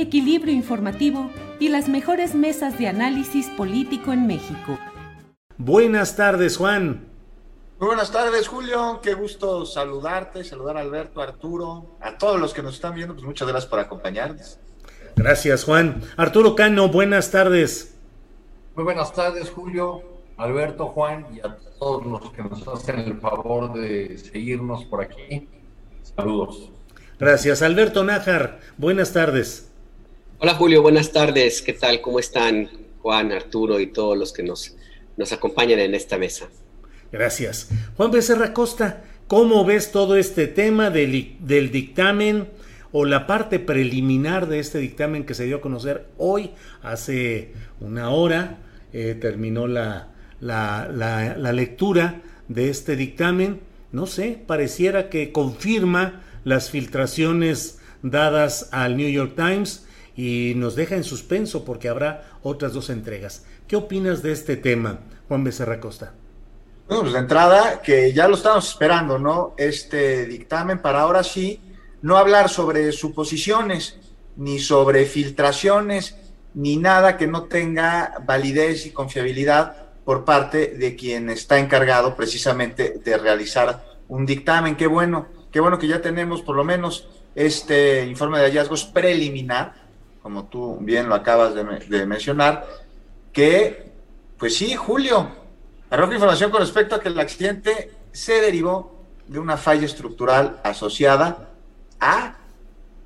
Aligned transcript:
equilibrio 0.00 0.52
informativo 0.54 1.30
y 1.58 1.68
las 1.68 1.88
mejores 1.88 2.34
mesas 2.34 2.78
de 2.78 2.88
análisis 2.88 3.48
político 3.50 4.12
en 4.12 4.26
México. 4.26 4.78
Buenas 5.56 6.16
tardes, 6.16 6.56
Juan. 6.56 7.06
Muy 7.78 7.86
buenas 7.86 8.10
tardes, 8.10 8.46
Julio. 8.48 9.00
Qué 9.02 9.14
gusto 9.14 9.64
saludarte, 9.64 10.44
saludar 10.44 10.76
a 10.76 10.80
Alberto, 10.80 11.20
a 11.20 11.24
Arturo, 11.24 11.96
a 12.00 12.18
todos 12.18 12.38
los 12.38 12.52
que 12.52 12.62
nos 12.62 12.74
están 12.74 12.94
viendo. 12.94 13.14
Pues 13.14 13.24
muchas 13.24 13.48
gracias 13.48 13.70
por 13.70 13.78
acompañarnos. 13.78 14.58
Gracias, 15.16 15.64
Juan. 15.64 16.02
Arturo 16.16 16.54
Cano, 16.54 16.88
buenas 16.88 17.30
tardes. 17.30 17.94
Muy 18.74 18.84
buenas 18.84 19.12
tardes, 19.12 19.50
Julio, 19.50 20.02
Alberto, 20.36 20.88
Juan 20.88 21.26
y 21.34 21.40
a 21.40 21.56
todos 21.78 22.06
los 22.06 22.32
que 22.32 22.42
nos 22.42 22.66
hacen 22.68 23.00
el 23.00 23.18
favor 23.18 23.72
de 23.72 24.16
seguirnos 24.18 24.84
por 24.84 25.02
aquí. 25.02 25.48
Saludos. 26.16 26.70
Gracias. 27.18 27.62
Alberto 27.62 28.04
Nájar, 28.04 28.60
buenas 28.78 29.12
tardes. 29.12 29.69
Hola 30.42 30.54
Julio, 30.54 30.80
buenas 30.80 31.12
tardes. 31.12 31.60
¿Qué 31.60 31.74
tal? 31.74 32.00
¿Cómo 32.00 32.18
están 32.18 32.70
Juan, 33.02 33.30
Arturo 33.30 33.78
y 33.78 33.88
todos 33.88 34.16
los 34.16 34.32
que 34.32 34.42
nos, 34.42 34.74
nos 35.18 35.34
acompañan 35.34 35.80
en 35.80 35.94
esta 35.94 36.16
mesa? 36.16 36.48
Gracias. 37.12 37.68
Juan 37.98 38.10
Becerra 38.10 38.54
Costa, 38.54 39.04
¿cómo 39.26 39.66
ves 39.66 39.92
todo 39.92 40.16
este 40.16 40.46
tema 40.46 40.88
del, 40.88 41.36
del 41.40 41.70
dictamen 41.70 42.48
o 42.90 43.04
la 43.04 43.26
parte 43.26 43.58
preliminar 43.58 44.48
de 44.48 44.60
este 44.60 44.78
dictamen 44.78 45.26
que 45.26 45.34
se 45.34 45.44
dio 45.44 45.56
a 45.56 45.60
conocer 45.60 46.06
hoy, 46.16 46.52
hace 46.80 47.52
una 47.78 48.08
hora? 48.08 48.60
Eh, 48.94 49.18
terminó 49.20 49.66
la, 49.66 50.08
la, 50.40 50.88
la, 50.90 51.36
la 51.36 51.52
lectura 51.52 52.22
de 52.48 52.70
este 52.70 52.96
dictamen. 52.96 53.60
No 53.92 54.06
sé, 54.06 54.42
pareciera 54.46 55.10
que 55.10 55.32
confirma 55.32 56.22
las 56.44 56.70
filtraciones 56.70 57.78
dadas 58.02 58.70
al 58.72 58.96
New 58.96 59.10
York 59.10 59.34
Times 59.36 59.84
y 60.20 60.52
nos 60.54 60.76
deja 60.76 60.96
en 60.96 61.04
suspenso 61.04 61.64
porque 61.64 61.88
habrá 61.88 62.24
otras 62.42 62.74
dos 62.74 62.90
entregas. 62.90 63.46
¿Qué 63.66 63.74
opinas 63.74 64.22
de 64.22 64.32
este 64.32 64.58
tema, 64.58 65.00
Juan 65.28 65.44
Becerra 65.44 65.80
Costa? 65.80 66.12
Bueno, 66.86 67.04
pues 67.04 67.14
de 67.14 67.20
entrada, 67.20 67.80
que 67.80 68.12
ya 68.12 68.28
lo 68.28 68.34
estamos 68.34 68.68
esperando, 68.68 69.18
¿no? 69.18 69.54
Este 69.56 70.26
dictamen 70.26 70.80
para 70.80 71.00
ahora 71.00 71.24
sí 71.24 71.62
no 72.02 72.18
hablar 72.18 72.50
sobre 72.50 72.92
suposiciones, 72.92 73.98
ni 74.36 74.58
sobre 74.58 75.06
filtraciones, 75.06 76.16
ni 76.52 76.76
nada 76.76 77.16
que 77.16 77.26
no 77.26 77.44
tenga 77.44 78.16
validez 78.26 78.84
y 78.84 78.90
confiabilidad 78.90 79.74
por 80.04 80.26
parte 80.26 80.74
de 80.76 80.96
quien 80.96 81.30
está 81.30 81.58
encargado 81.58 82.14
precisamente 82.14 83.00
de 83.02 83.16
realizar 83.16 83.86
un 84.08 84.26
dictamen. 84.26 84.76
Qué 84.76 84.86
bueno, 84.86 85.28
qué 85.50 85.60
bueno 85.60 85.78
que 85.78 85.88
ya 85.88 86.02
tenemos 86.02 86.42
por 86.42 86.56
lo 86.56 86.64
menos 86.64 87.08
este 87.34 88.04
informe 88.04 88.38
de 88.38 88.44
hallazgos 88.44 88.84
preliminar 88.84 89.88
como 90.22 90.46
tú 90.46 90.78
bien 90.80 91.08
lo 91.08 91.14
acabas 91.14 91.54
de, 91.54 92.06
mencionar, 92.06 92.66
que, 93.32 93.92
pues 94.38 94.56
sí, 94.56 94.74
Julio, 94.74 95.28
arroja 95.88 96.14
información 96.14 96.50
con 96.50 96.60
respecto 96.60 96.94
a 96.94 97.00
que 97.00 97.08
el 97.08 97.18
accidente 97.18 97.92
se 98.12 98.40
derivó 98.40 99.04
de 99.26 99.38
una 99.38 99.56
falla 99.56 99.86
estructural 99.86 100.60
asociada 100.64 101.50
a 102.00 102.36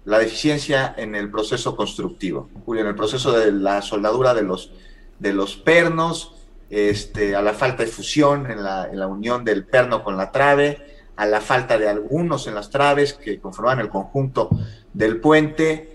la 0.04 0.18
deficiencia 0.18 0.94
en 0.96 1.14
el 1.14 1.30
proceso 1.30 1.76
constructivo, 1.76 2.50
Julio, 2.64 2.82
en 2.82 2.88
el 2.88 2.94
proceso 2.94 3.32
de 3.32 3.52
la 3.52 3.80
soldadura 3.80 4.34
de 4.34 4.42
los, 4.42 4.72
de 5.18 5.32
los 5.32 5.56
pernos, 5.56 6.34
este, 6.68 7.36
a 7.36 7.42
la 7.42 7.52
falta 7.52 7.84
de 7.84 7.90
fusión 7.90 8.50
en 8.50 8.62
la, 8.62 8.88
en 8.90 8.98
la 8.98 9.06
unión 9.06 9.44
del 9.44 9.64
perno 9.64 10.02
con 10.02 10.16
la 10.16 10.32
trave, 10.32 10.94
a 11.16 11.26
la 11.26 11.40
falta 11.40 11.78
de 11.78 11.88
algunos 11.88 12.46
en 12.46 12.54
las 12.54 12.70
traves 12.70 13.14
que 13.14 13.38
conforman 13.38 13.80
el 13.80 13.88
conjunto 13.88 14.50
del 14.92 15.20
puente, 15.20 15.93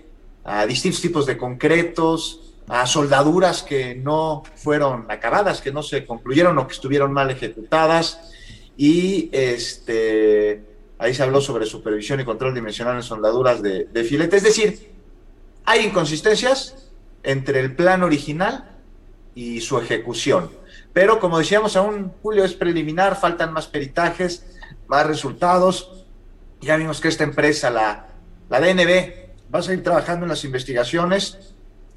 a 0.50 0.66
distintos 0.66 1.00
tipos 1.00 1.26
de 1.26 1.38
concretos, 1.38 2.40
a 2.66 2.84
soldaduras 2.86 3.62
que 3.62 3.94
no 3.94 4.42
fueron 4.56 5.06
acabadas, 5.08 5.60
que 5.60 5.72
no 5.72 5.82
se 5.82 6.04
concluyeron 6.04 6.58
o 6.58 6.66
que 6.66 6.74
estuvieron 6.74 7.12
mal 7.12 7.30
ejecutadas. 7.30 8.18
Y 8.76 9.28
este, 9.32 10.62
ahí 10.98 11.14
se 11.14 11.22
habló 11.22 11.40
sobre 11.40 11.66
supervisión 11.66 12.18
y 12.18 12.24
control 12.24 12.54
dimensional 12.54 12.96
en 12.96 13.02
soldaduras 13.04 13.62
de, 13.62 13.84
de 13.84 14.04
filete. 14.04 14.38
Es 14.38 14.42
decir, 14.42 14.90
hay 15.64 15.86
inconsistencias 15.86 16.90
entre 17.22 17.60
el 17.60 17.76
plan 17.76 18.02
original 18.02 18.76
y 19.36 19.60
su 19.60 19.78
ejecución. 19.78 20.50
Pero 20.92 21.20
como 21.20 21.38
decíamos, 21.38 21.76
aún 21.76 22.12
Julio 22.22 22.44
es 22.44 22.54
preliminar, 22.54 23.20
faltan 23.20 23.52
más 23.52 23.68
peritajes, 23.68 24.46
más 24.88 25.06
resultados. 25.06 26.04
Ya 26.60 26.76
vimos 26.76 27.00
que 27.00 27.06
esta 27.06 27.22
empresa, 27.22 27.70
la, 27.70 28.08
la 28.48 28.60
DNB, 28.60 29.29
va 29.52 29.58
a 29.58 29.62
seguir 29.62 29.82
trabajando 29.82 30.24
en 30.24 30.30
las 30.30 30.44
investigaciones. 30.44 31.54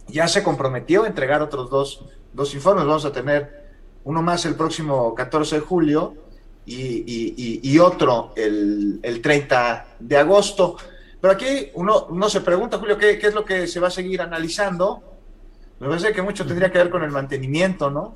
Ya 0.08 0.28
se 0.28 0.44
comprometió 0.44 1.03
a 1.03 1.08
entregar 1.08 1.41
otros 1.41 1.69
dos, 1.69 2.06
dos 2.34 2.53
informes. 2.53 2.86
Vamos 2.86 3.06
a 3.06 3.12
tener 3.12 3.64
uno 4.03 4.22
más 4.22 4.46
el 4.46 4.56
próximo 4.56 5.16
14 5.16 5.56
de 5.56 5.62
julio 5.62 6.16
y, 6.66 7.59
y, 7.62 7.80
otro 7.80 8.34
el, 8.36 9.00
el, 9.03 9.22
30 9.22 9.86
de 10.00 10.18
agosto. 10.18 10.78
Pero 11.19 11.34
aquí 11.34 11.69
uno, 11.75 12.08
uno 12.09 12.30
se 12.30 12.42
pregunta, 12.42 12.78
Julio, 12.78 12.97
¿qué, 12.97 13.18
¿qué, 13.18 13.28
es 13.28 13.34
lo 13.34 13.46
que 13.46 13.68
se 13.68 13.80
va 13.80 13.88
a 13.88 13.92
seguir 13.92 14.22
analizando? 14.22 15.03
Me 15.80 15.88
parece 15.88 16.13
que 16.13 16.22
mucho 16.22 16.46
tendría 16.46 16.72
que 16.72 16.78
ver 16.78 16.90
con 16.90 17.03
el 17.03 17.12
mantenimiento, 17.12 17.90
¿no? 17.90 18.13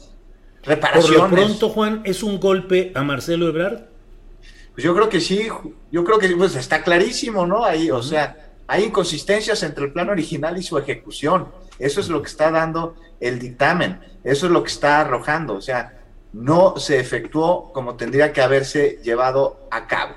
Reparaciones. 0.63 1.19
Por 1.19 1.29
lo 1.29 1.35
pronto, 1.35 1.69
Juan, 1.69 2.01
¿es 2.05 2.23
un 2.23 2.39
golpe 2.39 2.91
a 2.95 3.03
Marcelo 3.03 3.47
Ebrard? 3.47 3.85
Pues 4.73 4.83
yo 4.83 4.93
creo 4.93 5.09
que 5.09 5.19
sí, 5.19 5.47
yo 5.91 6.03
creo 6.03 6.19
que 6.19 6.29
pues 6.35 6.55
está 6.55 6.83
clarísimo, 6.83 7.47
¿no? 7.47 7.65
Ahí, 7.65 7.89
o 7.89 8.03
sea, 8.03 8.46
hay 8.67 8.83
inconsistencias 8.83 9.63
entre 9.63 9.85
el 9.85 9.93
plan 9.93 10.09
original 10.09 10.57
y 10.57 10.63
su 10.63 10.77
ejecución. 10.77 11.47
Eso 11.79 11.99
es 12.01 12.09
lo 12.09 12.21
que 12.21 12.27
está 12.27 12.51
dando 12.51 12.95
el 13.19 13.39
dictamen. 13.39 13.99
Eso 14.23 14.47
es 14.47 14.51
lo 14.51 14.63
que 14.63 14.71
está 14.71 15.01
arrojando. 15.01 15.55
O 15.55 15.61
sea, 15.61 15.97
no 16.33 16.77
se 16.77 16.99
efectuó 16.99 17.71
como 17.71 17.95
tendría 17.95 18.33
que 18.33 18.41
haberse 18.41 18.99
llevado 19.03 19.67
a 19.71 19.87
cabo, 19.87 20.15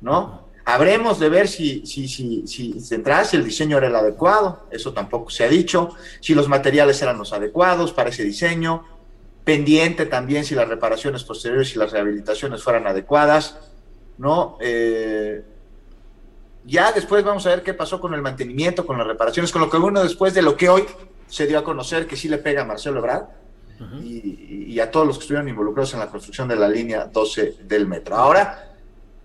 ¿no? 0.00 0.48
Habremos 0.64 1.18
de 1.18 1.28
ver 1.28 1.48
si, 1.48 1.84
si, 1.86 2.06
si, 2.06 2.46
si, 2.46 2.80
si 2.80 2.94
el 3.36 3.44
diseño 3.44 3.78
era 3.78 3.88
el 3.88 3.96
adecuado, 3.96 4.66
eso 4.70 4.92
tampoco 4.92 5.30
se 5.30 5.44
ha 5.44 5.48
dicho, 5.48 5.96
si 6.20 6.34
los 6.34 6.48
materiales 6.48 7.00
eran 7.02 7.18
los 7.18 7.32
adecuados 7.32 7.92
para 7.92 8.10
ese 8.10 8.24
diseño, 8.24 8.84
pendiente 9.44 10.06
también 10.06 10.44
si 10.44 10.54
las 10.54 10.68
reparaciones 10.68 11.24
posteriores 11.24 11.74
y 11.74 11.78
las 11.78 11.92
rehabilitaciones 11.92 12.62
fueran 12.62 12.86
adecuadas, 12.86 13.58
¿no? 14.18 14.58
Eh, 14.60 15.42
ya 16.64 16.92
después 16.92 17.24
vamos 17.24 17.46
a 17.46 17.50
ver 17.50 17.62
qué 17.62 17.74
pasó 17.74 18.00
con 18.00 18.14
el 18.14 18.22
mantenimiento, 18.22 18.86
con 18.86 18.98
las 18.98 19.06
reparaciones, 19.06 19.50
con 19.50 19.62
lo 19.62 19.70
que 19.70 19.76
uno 19.76 20.02
después 20.02 20.34
de 20.34 20.42
lo 20.42 20.56
que 20.56 20.68
hoy 20.68 20.84
se 21.26 21.46
dio 21.46 21.58
a 21.58 21.64
conocer 21.64 22.06
que 22.06 22.16
sí 22.16 22.28
le 22.28 22.38
pega 22.38 22.62
a 22.62 22.64
Marcelo 22.64 22.98
Ebrard 22.98 23.24
y, 24.02 24.78
a 24.78 24.90
todos 24.90 25.06
los 25.06 25.16
que 25.16 25.22
estuvieron 25.22 25.48
involucrados 25.48 25.94
en 25.94 26.00
la 26.00 26.08
construcción 26.08 26.48
de 26.48 26.56
la 26.56 26.68
línea 26.68 27.06
12 27.06 27.56
del 27.64 27.86
metro. 27.86 28.16
Ahora, 28.16 28.66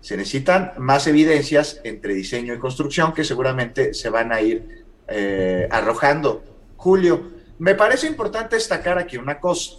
Se 0.00 0.16
necesitan 0.16 0.72
más 0.78 1.08
evidencias 1.08 1.80
entre 1.82 2.14
diseño 2.14 2.54
y 2.54 2.58
construcción 2.58 3.12
que 3.12 3.24
seguramente 3.24 3.92
se 3.92 4.08
van 4.08 4.30
a 4.30 4.40
ir 4.40 4.84
eh, 5.08 5.66
arrojando. 5.68 6.44
Julio, 6.76 7.32
me 7.58 7.74
parece 7.74 8.06
importante 8.06 8.54
destacar 8.54 8.98
aquí 8.98 9.16
una 9.16 9.40
cosa. 9.40 9.72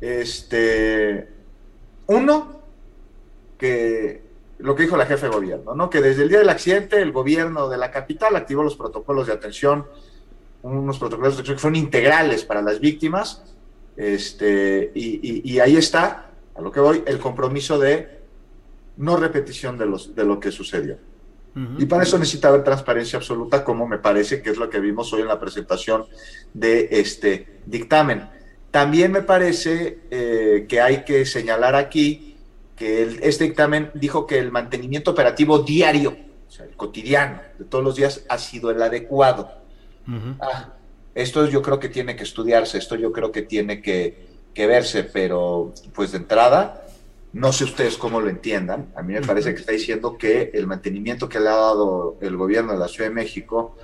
Este, 0.00 1.28
uno, 2.08 2.60
que 3.56 4.29
lo 4.62 4.74
que 4.74 4.84
dijo 4.84 4.96
la 4.96 5.06
jefe 5.06 5.26
de 5.26 5.32
gobierno, 5.32 5.74
¿no? 5.74 5.90
Que 5.90 6.00
desde 6.00 6.22
el 6.22 6.28
día 6.28 6.38
del 6.38 6.48
accidente 6.48 7.00
el 7.00 7.12
gobierno 7.12 7.68
de 7.68 7.76
la 7.76 7.90
capital 7.90 8.36
activó 8.36 8.62
los 8.62 8.76
protocolos 8.76 9.26
de 9.26 9.32
atención, 9.32 9.86
unos 10.62 10.98
protocolos 10.98 11.34
de 11.34 11.34
atención 11.36 11.56
que 11.56 11.60
fueron 11.60 11.76
integrales 11.76 12.44
para 12.44 12.62
las 12.62 12.80
víctimas, 12.80 13.42
este, 13.96 14.92
y, 14.94 15.58
ahí 15.58 15.76
está, 15.76 16.30
a 16.54 16.62
lo 16.62 16.72
que 16.72 16.80
voy, 16.80 17.02
el 17.06 17.18
compromiso 17.18 17.78
de 17.78 18.20
no 18.96 19.16
repetición 19.16 19.76
de, 19.78 19.86
los, 19.86 20.14
de 20.14 20.24
lo 20.24 20.40
que 20.40 20.50
sucedió. 20.50 20.98
Y 21.78 21.86
para 21.86 22.04
eso 22.04 22.16
necesita 22.16 22.48
haber 22.48 22.62
transparencia 22.62 23.18
absoluta, 23.18 23.64
como 23.64 23.86
me 23.86 23.98
parece 23.98 24.40
que 24.40 24.50
es 24.50 24.56
lo 24.56 24.70
que 24.70 24.78
vimos 24.78 25.12
hoy 25.12 25.22
en 25.22 25.26
la 25.26 25.40
presentación 25.40 26.06
de 26.54 26.88
este 26.92 27.58
dictamen. 27.66 28.28
También 28.70 29.10
me 29.10 29.22
parece 29.22 29.98
eh, 30.10 30.66
que 30.68 30.80
hay 30.80 31.04
que 31.04 31.26
señalar 31.26 31.74
aquí 31.74 32.29
que 32.80 33.18
este 33.20 33.44
dictamen 33.44 33.90
dijo 33.92 34.26
que 34.26 34.38
el 34.38 34.50
mantenimiento 34.50 35.10
operativo 35.10 35.58
diario, 35.58 36.16
o 36.48 36.50
sea, 36.50 36.64
el 36.64 36.74
cotidiano 36.76 37.38
de 37.58 37.66
todos 37.66 37.84
los 37.84 37.94
días, 37.94 38.24
ha 38.26 38.38
sido 38.38 38.70
el 38.70 38.80
adecuado. 38.80 39.50
Ah, 40.40 40.72
esto 41.14 41.46
yo 41.46 41.60
creo 41.60 41.78
que 41.78 41.90
tiene 41.90 42.16
que 42.16 42.22
estudiarse, 42.22 42.78
esto 42.78 42.96
yo 42.96 43.12
creo 43.12 43.30
que 43.30 43.42
tiene 43.42 43.82
que, 43.82 44.26
que 44.54 44.66
verse, 44.66 45.04
pero 45.04 45.74
pues 45.92 46.12
de 46.12 46.18
entrada, 46.18 46.86
no 47.34 47.52
sé 47.52 47.64
ustedes 47.64 47.98
cómo 47.98 48.18
lo 48.18 48.30
entiendan. 48.30 48.90
A 48.96 49.02
mí 49.02 49.12
me 49.12 49.20
parece 49.20 49.52
que 49.52 49.60
está 49.60 49.72
diciendo 49.72 50.16
que 50.16 50.50
el 50.54 50.66
mantenimiento 50.66 51.28
que 51.28 51.38
le 51.38 51.50
ha 51.50 51.56
dado 51.56 52.16
el 52.22 52.34
gobierno 52.38 52.72
de 52.72 52.78
la 52.78 52.88
Ciudad 52.88 53.10
de 53.10 53.14
México 53.14 53.76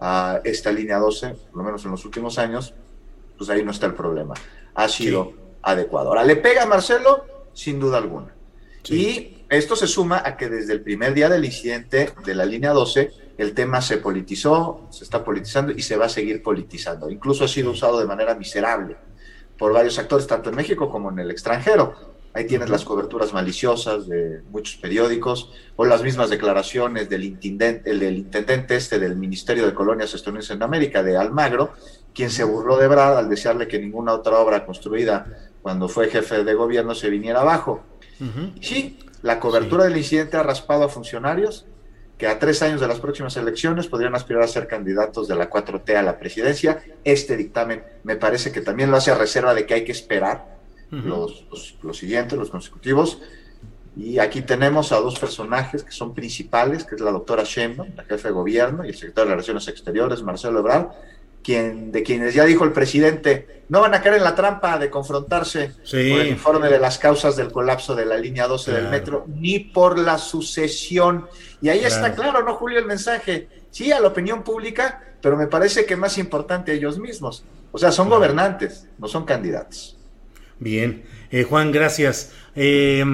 a 0.00 0.40
esta 0.42 0.72
línea 0.72 0.98
12, 0.98 1.36
por 1.52 1.58
lo 1.58 1.62
menos 1.62 1.84
en 1.84 1.92
los 1.92 2.04
últimos 2.04 2.36
años, 2.36 2.74
pues 3.38 3.48
ahí 3.48 3.64
no 3.64 3.70
está 3.70 3.86
el 3.86 3.94
problema. 3.94 4.34
Ha 4.74 4.88
sido 4.88 5.34
adecuado. 5.62 6.08
Ahora, 6.08 6.24
¿le 6.24 6.34
pega 6.34 6.64
a 6.64 6.66
Marcelo? 6.66 7.24
Sin 7.52 7.78
duda 7.78 7.98
alguna. 7.98 8.39
Y 8.88 9.44
esto 9.48 9.76
se 9.76 9.86
suma 9.86 10.22
a 10.24 10.36
que 10.36 10.48
desde 10.48 10.72
el 10.72 10.80
primer 10.80 11.12
día 11.12 11.28
del 11.28 11.44
incidente 11.44 12.12
de 12.24 12.34
la 12.34 12.46
línea 12.46 12.72
12, 12.72 13.10
el 13.36 13.54
tema 13.54 13.80
se 13.82 13.98
politizó, 13.98 14.86
se 14.90 15.04
está 15.04 15.24
politizando 15.24 15.72
y 15.72 15.82
se 15.82 15.96
va 15.96 16.06
a 16.06 16.08
seguir 16.08 16.42
politizando. 16.42 17.10
Incluso 17.10 17.44
ha 17.44 17.48
sido 17.48 17.70
usado 17.70 17.98
de 17.98 18.06
manera 18.06 18.34
miserable 18.34 18.96
por 19.58 19.72
varios 19.72 19.98
actores, 19.98 20.26
tanto 20.26 20.50
en 20.50 20.56
México 20.56 20.88
como 20.88 21.10
en 21.10 21.18
el 21.18 21.30
extranjero. 21.30 21.94
Ahí 22.32 22.46
tienes 22.46 22.70
las 22.70 22.84
coberturas 22.84 23.32
maliciosas 23.32 24.06
de 24.06 24.40
muchos 24.50 24.76
periódicos 24.76 25.50
o 25.74 25.84
las 25.84 26.02
mismas 26.02 26.30
declaraciones 26.30 27.10
del 27.10 27.24
intendente, 27.24 27.92
del 27.92 28.16
intendente 28.16 28.76
este 28.76 29.00
del 29.00 29.16
Ministerio 29.16 29.66
de 29.66 29.74
Colonias 29.74 30.14
Estadounidenses 30.14 30.54
en 30.54 30.62
América, 30.62 31.02
de 31.02 31.16
Almagro, 31.16 31.72
quien 32.14 32.30
se 32.30 32.44
burló 32.44 32.76
de 32.76 32.86
Brad 32.86 33.18
al 33.18 33.28
desearle 33.28 33.66
que 33.66 33.80
ninguna 33.80 34.12
otra 34.12 34.38
obra 34.38 34.64
construida 34.64 35.50
cuando 35.60 35.88
fue 35.88 36.08
jefe 36.08 36.44
de 36.44 36.54
gobierno 36.54 36.94
se 36.94 37.10
viniera 37.10 37.40
abajo. 37.40 37.82
Sí, 38.60 38.98
la 39.22 39.40
cobertura 39.40 39.84
del 39.84 39.96
incidente 39.96 40.36
ha 40.36 40.42
raspado 40.42 40.84
a 40.84 40.88
funcionarios 40.88 41.66
que 42.20 42.26
a 42.26 42.38
tres 42.38 42.62
años 42.62 42.82
de 42.82 42.86
las 42.86 43.00
próximas 43.00 43.34
elecciones 43.38 43.86
podrían 43.86 44.14
aspirar 44.14 44.42
a 44.42 44.46
ser 44.46 44.66
candidatos 44.66 45.26
de 45.26 45.36
la 45.36 45.48
4T 45.48 45.96
a 45.96 46.02
la 46.02 46.18
presidencia. 46.18 46.82
Este 47.02 47.34
dictamen 47.34 47.82
me 48.04 48.16
parece 48.16 48.52
que 48.52 48.60
también 48.60 48.90
lo 48.90 48.98
hace 48.98 49.10
a 49.10 49.14
reserva 49.14 49.54
de 49.54 49.64
que 49.64 49.72
hay 49.72 49.84
que 49.84 49.92
esperar 49.92 50.58
los, 50.90 51.46
los, 51.82 51.96
siguientes, 51.96 52.38
los 52.38 52.50
consecutivos. 52.50 53.20
Y 53.96 54.18
aquí 54.18 54.42
tenemos 54.42 54.92
a 54.92 55.00
dos 55.00 55.18
personajes 55.18 55.82
que 55.82 55.92
son 55.92 56.14
principales, 56.14 56.84
que 56.84 56.96
es 56.96 57.00
la 57.00 57.10
doctora 57.10 57.42
Sheinbaum, 57.44 57.96
la 57.96 58.04
jefe 58.04 58.28
de 58.28 58.34
gobierno, 58.34 58.84
y 58.84 58.88
el 58.88 58.94
secretario 58.94 59.30
de 59.30 59.34
Relaciones 59.36 59.68
Exteriores, 59.68 60.22
Marcelo 60.22 60.58
Ebrard, 60.58 60.88
quien, 61.42 61.92
de 61.92 62.02
quienes 62.02 62.34
ya 62.34 62.44
dijo 62.44 62.64
el 62.64 62.72
presidente, 62.72 63.62
no 63.68 63.80
van 63.80 63.94
a 63.94 64.02
caer 64.02 64.16
en 64.16 64.24
la 64.24 64.34
trampa 64.34 64.78
de 64.78 64.90
confrontarse 64.90 65.72
con 65.88 66.00
el 66.00 66.26
informe 66.26 66.68
de 66.68 66.78
las 66.78 66.98
causas 66.98 67.36
del 67.36 67.52
colapso 67.52 67.94
de 67.94 68.04
la 68.04 68.16
línea 68.16 68.46
12 68.46 68.72
del 68.72 68.88
metro, 68.88 69.26
ni 69.28 69.60
por 69.60 69.98
la 69.98 70.18
sucesión. 70.18 71.26
Y 71.62 71.68
ahí 71.68 71.84
está 71.84 72.14
claro, 72.14 72.42
¿no, 72.42 72.54
Julio? 72.54 72.78
El 72.78 72.86
mensaje, 72.86 73.48
sí, 73.70 73.92
a 73.92 74.00
la 74.00 74.08
opinión 74.08 74.42
pública, 74.42 75.14
pero 75.22 75.36
me 75.36 75.46
parece 75.46 75.86
que 75.86 75.96
más 75.96 76.18
importante 76.18 76.72
a 76.72 76.74
ellos 76.74 76.98
mismos. 76.98 77.44
O 77.70 77.78
sea, 77.78 77.92
son 77.92 78.08
gobernantes, 78.08 78.88
no 78.98 79.06
son 79.06 79.24
candidatos. 79.24 79.96
Bien, 80.58 81.04
eh, 81.30 81.44
Juan, 81.44 81.70
gracias. 81.70 82.32
Eh, 82.56 83.04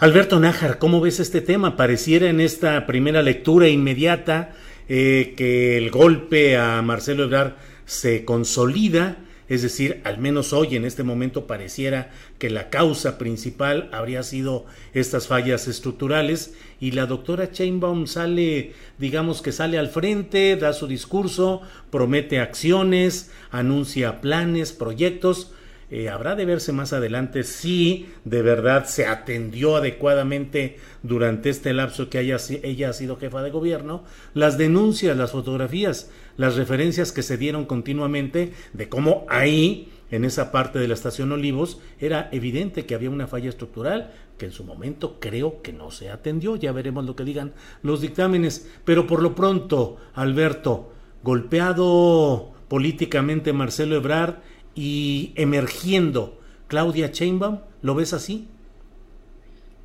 Alberto 0.00 0.40
Nájar, 0.40 0.78
¿cómo 0.78 1.00
ves 1.00 1.20
este 1.20 1.40
tema? 1.40 1.76
Pareciera 1.76 2.28
en 2.28 2.40
esta 2.40 2.86
primera 2.86 3.22
lectura 3.22 3.68
inmediata 3.68 4.54
eh, 4.92 5.34
que 5.36 5.78
el 5.78 5.92
golpe 5.92 6.56
a 6.56 6.82
Marcelo 6.82 7.22
Ebrard 7.22 7.52
se 7.84 8.24
consolida, 8.24 9.18
es 9.48 9.62
decir, 9.62 10.00
al 10.02 10.18
menos 10.18 10.52
hoy 10.52 10.74
en 10.74 10.84
este 10.84 11.04
momento 11.04 11.46
pareciera 11.46 12.10
que 12.40 12.50
la 12.50 12.70
causa 12.70 13.16
principal 13.16 13.88
habría 13.92 14.24
sido 14.24 14.66
estas 14.92 15.28
fallas 15.28 15.68
estructurales 15.68 16.54
y 16.80 16.90
la 16.90 17.06
doctora 17.06 17.52
Chainbaum 17.52 18.08
sale, 18.08 18.72
digamos 18.98 19.42
que 19.42 19.52
sale 19.52 19.78
al 19.78 19.90
frente, 19.90 20.56
da 20.56 20.72
su 20.72 20.88
discurso, 20.88 21.62
promete 21.92 22.40
acciones, 22.40 23.30
anuncia 23.52 24.20
planes, 24.20 24.72
proyectos, 24.72 25.52
eh, 25.90 26.08
habrá 26.08 26.36
de 26.36 26.44
verse 26.44 26.72
más 26.72 26.92
adelante 26.92 27.42
si 27.42 28.08
de 28.24 28.42
verdad 28.42 28.84
se 28.86 29.06
atendió 29.06 29.76
adecuadamente 29.76 30.76
durante 31.02 31.50
este 31.50 31.72
lapso 31.72 32.08
que 32.08 32.20
ella 32.20 32.88
ha 32.88 32.92
sido 32.92 33.16
jefa 33.16 33.42
de 33.42 33.50
gobierno, 33.50 34.04
las 34.32 34.56
denuncias, 34.56 35.16
las 35.16 35.32
fotografías, 35.32 36.10
las 36.36 36.54
referencias 36.54 37.10
que 37.10 37.22
se 37.22 37.36
dieron 37.36 37.64
continuamente 37.64 38.52
de 38.72 38.88
cómo 38.88 39.26
ahí, 39.28 39.92
en 40.12 40.24
esa 40.24 40.52
parte 40.52 40.78
de 40.78 40.88
la 40.88 40.94
estación 40.94 41.32
Olivos, 41.32 41.80
era 41.98 42.28
evidente 42.32 42.86
que 42.86 42.94
había 42.94 43.10
una 43.10 43.26
falla 43.26 43.48
estructural 43.48 44.12
que 44.38 44.46
en 44.46 44.52
su 44.52 44.64
momento 44.64 45.18
creo 45.20 45.60
que 45.60 45.72
no 45.72 45.90
se 45.90 46.08
atendió, 46.08 46.56
ya 46.56 46.72
veremos 46.72 47.04
lo 47.04 47.14
que 47.14 47.24
digan 47.24 47.52
los 47.82 48.00
dictámenes, 48.00 48.70
pero 48.84 49.06
por 49.06 49.22
lo 49.22 49.34
pronto, 49.34 49.98
Alberto, 50.14 50.92
golpeado 51.22 52.52
políticamente 52.68 53.52
Marcelo 53.52 53.96
Ebrard, 53.96 54.36
y 54.74 55.32
emergiendo 55.36 56.38
Claudia 56.68 57.08
Sheinbaum? 57.08 57.60
¿Lo 57.82 57.94
ves 57.94 58.12
así? 58.12 58.48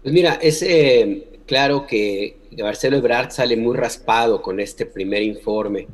Pues 0.03 0.13
mira, 0.13 0.35
es 0.41 0.61
eh, 0.61 1.27
claro 1.45 1.87
que 1.87 2.37
Marcelo 2.57 2.97
Ebrard 2.97 3.31
sale 3.31 3.57
muy 3.57 3.75
raspado 3.75 4.41
con 4.41 4.59
este 4.59 4.85
primer 4.85 5.23
informe, 5.23 5.87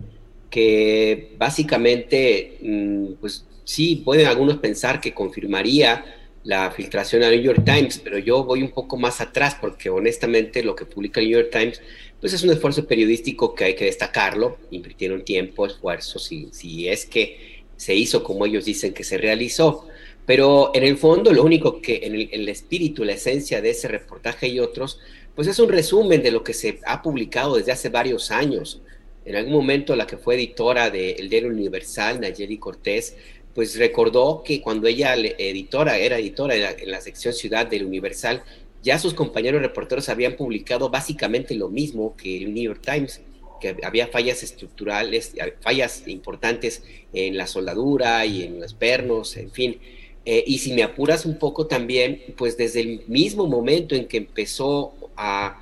que 0.50 1.34
básicamente, 1.38 2.58
mm, 2.62 3.14
pues 3.20 3.46
sí, 3.64 3.98
pueden 4.04 4.28
algunos 4.28 4.58
pensar 4.58 5.00
que 5.00 5.14
confirmaría 5.14 6.04
la 6.44 6.72
filtración 6.72 7.24
al 7.24 7.32
New 7.32 7.42
York 7.42 7.64
Times, 7.64 8.00
pero 8.00 8.18
yo 8.18 8.44
voy 8.44 8.64
un 8.64 8.72
poco 8.72 8.98
más 8.98 9.22
atrás 9.22 9.56
porque 9.60 9.90
honestamente 9.90 10.64
lo 10.64 10.76
que 10.76 10.86
publica 10.86 11.20
el 11.20 11.30
New 11.30 11.38
York 11.40 11.52
Times 11.52 11.82
pues 12.20 12.34
es 12.34 12.44
un 12.44 12.52
esfuerzo 12.52 12.86
periodístico 12.86 13.56
que 13.56 13.64
hay 13.64 13.76
que 13.76 13.86
destacarlo, 13.86 14.58
invirtieron 14.70 15.24
tiempo, 15.24 15.66
esfuerzo, 15.66 16.20
si, 16.20 16.50
si 16.52 16.88
es 16.88 17.06
que 17.06 17.61
se 17.82 17.96
hizo 17.96 18.24
como 18.24 18.46
ellos 18.46 18.66
dicen 18.66 18.94
que 18.94 19.04
se 19.04 19.18
realizó. 19.18 19.88
Pero 20.28 20.70
en 20.76 20.84
el 20.84 21.00
fondo, 21.00 21.34
lo 21.34 21.44
único 21.44 21.82
que 21.82 22.02
en 22.04 22.14
el, 22.14 22.48
espíritu, 22.48 23.04
la 23.04 23.14
esencia 23.14 23.60
de 23.60 23.72
ese 23.72 23.88
reportaje 23.88 24.48
y 24.48 24.60
otros, 24.60 25.00
pues 25.34 25.48
es 25.48 25.58
un 25.58 25.68
resumen 25.68 26.22
de 26.22 26.30
lo 26.30 26.44
que 26.44 26.54
se 26.54 26.80
ha 26.86 27.02
publicado 27.02 27.56
desde 27.56 27.72
hace 27.72 27.90
varios 27.90 28.30
años. 28.30 28.82
En 29.26 29.36
algún 29.36 29.54
momento, 29.54 29.96
la 29.96 30.06
que 30.06 30.18
fue 30.18 30.36
editora 30.36 30.92
del 30.92 31.28
Diario 31.28 31.50
Universal, 31.50 32.22
Nayeli 32.22 32.60
Cortés, 32.60 33.16
pues 33.56 33.76
recordó 33.80 34.44
que 34.46 34.62
cuando 34.62 34.88
ella 34.88 35.16
editora, 35.16 35.98
era 35.98 36.20
editora 36.20 36.54
en 36.54 36.92
la 36.92 37.02
sección 37.02 37.34
Ciudad 37.34 37.66
del 37.66 37.86
Universal, 37.86 38.44
ya 38.84 39.00
sus 39.00 39.16
compañeros 39.16 39.60
reporteros 39.60 40.08
habían 40.08 40.36
publicado 40.36 40.92
básicamente 40.92 41.56
lo 41.56 41.70
mismo 41.70 42.16
que 42.16 42.38
el 42.44 42.54
New 42.54 42.64
York 42.64 42.82
Times 42.86 43.22
que 43.62 43.78
había 43.84 44.08
fallas 44.08 44.44
estructurales, 44.44 45.34
fallas 45.62 46.04
importantes 46.08 46.84
en 47.14 47.38
la 47.38 47.48
soldadura 47.48 48.26
y 48.26 48.44
en 48.44 48.60
los 48.60 48.74
pernos, 48.74 49.38
en 49.38 49.52
fin. 49.52 49.80
Eh, 50.26 50.44
y 50.46 50.60
si 50.60 50.74
me 50.74 50.84
apuras 50.84 51.26
un 51.26 51.40
poco 51.40 51.68
también, 51.68 52.22
pues 52.38 52.58
desde 52.58 52.82
el 52.82 53.04
mismo 53.08 53.48
momento 53.48 53.96
en 53.96 54.08
que 54.08 54.18
empezó 54.18 54.94
a, 55.18 55.60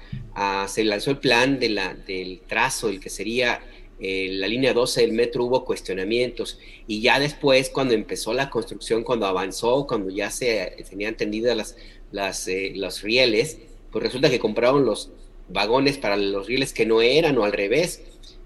se 0.67 0.83
lanzó 0.83 1.11
el 1.11 1.17
plan 1.17 1.59
de 1.59 1.69
la, 1.69 1.93
del 1.93 2.41
trazo, 2.47 2.89
el 2.89 2.99
que 2.99 3.09
sería 3.09 3.61
eh, 3.99 4.29
la 4.31 4.47
línea 4.47 4.73
12 4.73 5.01
del 5.01 5.11
metro, 5.11 5.45
hubo 5.45 5.65
cuestionamientos. 5.65 6.59
Y 6.87 7.01
ya 7.01 7.19
después, 7.19 7.69
cuando 7.69 7.93
empezó 7.93 8.33
la 8.33 8.49
construcción, 8.49 9.03
cuando 9.03 9.25
avanzó, 9.25 9.85
cuando 9.87 10.09
ya 10.09 10.29
se 10.31 10.75
tenían 10.89 11.15
tendidas 11.15 11.55
las, 11.55 11.77
las, 12.11 12.47
eh, 12.47 12.73
los 12.75 13.01
rieles, 13.01 13.59
pues 13.91 14.03
resulta 14.03 14.29
que 14.29 14.39
compraron 14.39 14.85
los 14.85 15.11
vagones 15.49 15.97
para 15.97 16.17
los 16.17 16.47
rieles 16.47 16.73
que 16.73 16.85
no 16.85 17.01
eran 17.01 17.37
o 17.37 17.43
al 17.43 17.51
revés. 17.51 18.01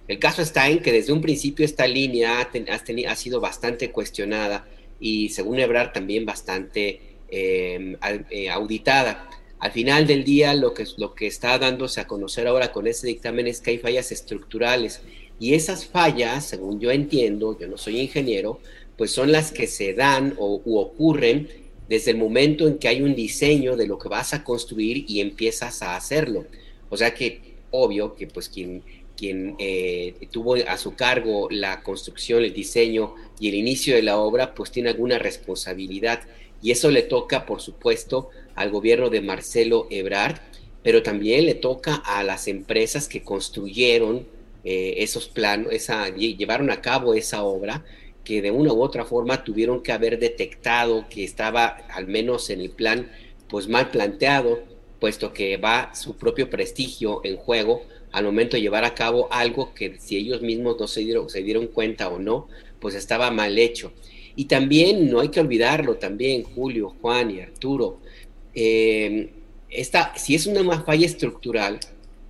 El 0.08 0.20
caso 0.20 0.42
está 0.42 0.70
en 0.70 0.80
que 0.80 0.92
desde 0.92 1.14
un 1.14 1.22
principio 1.22 1.66
esta 1.66 1.88
línea 1.88 2.40
ha, 2.40 2.50
ha, 3.10 3.16
sido 3.16 3.40
bastante 3.40 3.92
cuestionada 3.92 4.68
y 5.00 5.30
según 5.30 5.60
Ebrard 5.60 5.94
también 5.94 6.26
bastante 6.26 7.18
em, 7.30 7.96
eh, 8.30 8.50
auditada. 8.50 9.30
Al 9.60 9.72
final 9.72 10.08
del 10.08 10.26
día, 10.26 10.54
lo 10.54 10.74
que, 10.74 10.86
lo 10.98 11.14
que 11.14 11.28
está 11.28 11.58
dándose 11.58 12.02
a 12.02 12.08
conocer 12.08 12.48
ahora 12.48 12.74
con 12.74 12.86
ese 12.86 13.08
dictamen 13.08 13.48
es 13.48 13.62
que 13.62 13.72
hay 13.72 13.78
fallas 13.78 14.12
estructurales 14.12 15.02
y 15.40 15.54
esas 15.54 15.86
fallas, 15.86 16.46
según 16.46 16.80
yo 16.80 16.92
entiendo, 16.92 17.58
yo 17.58 17.68
no 17.68 17.78
soy 17.78 18.00
ingeniero, 18.00 18.60
pues 18.98 19.12
son 19.12 19.32
las 19.32 19.52
que 19.52 19.68
se 19.68 19.94
dan 19.94 20.36
o 20.38 20.62
u 20.66 20.78
ocurren 20.78 21.50
desde 21.88 22.12
el 22.12 22.18
momento 22.18 22.68
en 22.68 22.78
que 22.78 22.88
hay 22.88 23.02
un 23.02 23.16
diseño 23.16 23.76
de 23.76 23.88
lo 23.88 23.98
que 23.98 24.10
vas 24.10 24.34
a 24.34 24.44
construir 24.44 25.06
y 25.08 25.22
empiezas 25.22 25.82
a 25.82 25.96
hacerlo. 25.96 26.46
O 26.94 26.98
sea 26.98 27.14
que 27.16 27.42
obvio 27.72 28.14
que 28.14 28.28
pues 28.28 28.50
quien, 28.50 28.84
quien 29.18 29.56
eh, 29.58 30.14
tuvo 30.32 30.56
a 30.56 30.78
su 30.78 30.96
cargo 30.96 31.48
la 31.50 31.82
construcción, 31.82 32.44
el 32.44 32.54
diseño 32.54 33.16
y 33.40 33.50
el 33.50 33.56
inicio 33.56 33.96
de 33.96 34.04
la 34.04 34.18
obra, 34.20 34.54
pues 34.54 34.72
tiene 34.72 34.90
alguna 34.90 35.18
responsabilidad. 35.18 36.22
Y 36.62 36.70
eso 36.70 36.92
le 36.92 37.02
toca, 37.02 37.48
por 37.48 37.62
supuesto, 37.62 38.30
al 38.54 38.70
gobierno 38.70 39.10
de 39.10 39.22
Marcelo 39.22 39.88
Ebrard, 39.90 40.38
pero 40.84 41.02
también 41.02 41.48
le 41.48 41.56
toca 41.56 41.96
a 41.96 42.24
las 42.24 42.48
empresas 42.48 43.08
que 43.08 43.24
construyeron 43.24 44.28
eh, 44.64 44.96
esos 44.98 45.28
planos, 45.28 45.74
esa, 45.74 46.10
llevaron 46.10 46.70
a 46.70 46.80
cabo 46.80 47.16
esa 47.16 47.44
obra, 47.44 47.84
que 48.24 48.44
de 48.44 48.52
una 48.52 48.72
u 48.72 48.84
otra 48.84 49.04
forma 49.04 49.44
tuvieron 49.44 49.82
que 49.82 49.92
haber 49.92 50.20
detectado 50.20 51.08
que 51.10 51.24
estaba, 51.24 51.66
al 51.90 52.08
menos 52.08 52.52
en 52.52 52.62
el 52.62 52.70
plan, 52.70 53.12
pues 53.50 53.68
mal 53.68 53.90
planteado, 53.90 54.73
puesto 55.04 55.34
que 55.34 55.58
va 55.58 55.94
su 55.94 56.16
propio 56.16 56.50
prestigio 56.50 57.20
en 57.26 57.36
juego 57.36 57.84
al 58.14 58.24
momento 58.24 58.56
de 58.56 58.62
llevar 58.62 58.86
a 58.86 58.96
cabo 58.96 59.28
algo 59.32 59.74
que 59.74 60.00
si 60.00 60.16
ellos 60.16 60.42
mismos 60.42 60.78
no 60.80 60.88
se 60.88 61.02
dieron, 61.02 61.30
se 61.30 61.44
dieron 61.44 61.68
cuenta 61.68 62.08
o 62.08 62.20
no, 62.20 62.48
pues 62.80 62.96
estaba 62.96 63.30
mal 63.30 63.58
hecho. 63.58 63.92
Y 64.38 64.46
también, 64.46 65.12
no 65.12 65.20
hay 65.20 65.28
que 65.28 65.42
olvidarlo 65.42 65.96
también, 65.96 66.44
Julio, 66.44 66.96
Juan 67.02 67.32
y 67.32 67.42
Arturo, 67.42 68.00
eh, 68.56 69.30
esta, 69.70 70.14
si 70.16 70.36
es 70.36 70.48
una 70.48 70.82
falla 70.84 71.06
estructural, 71.06 71.82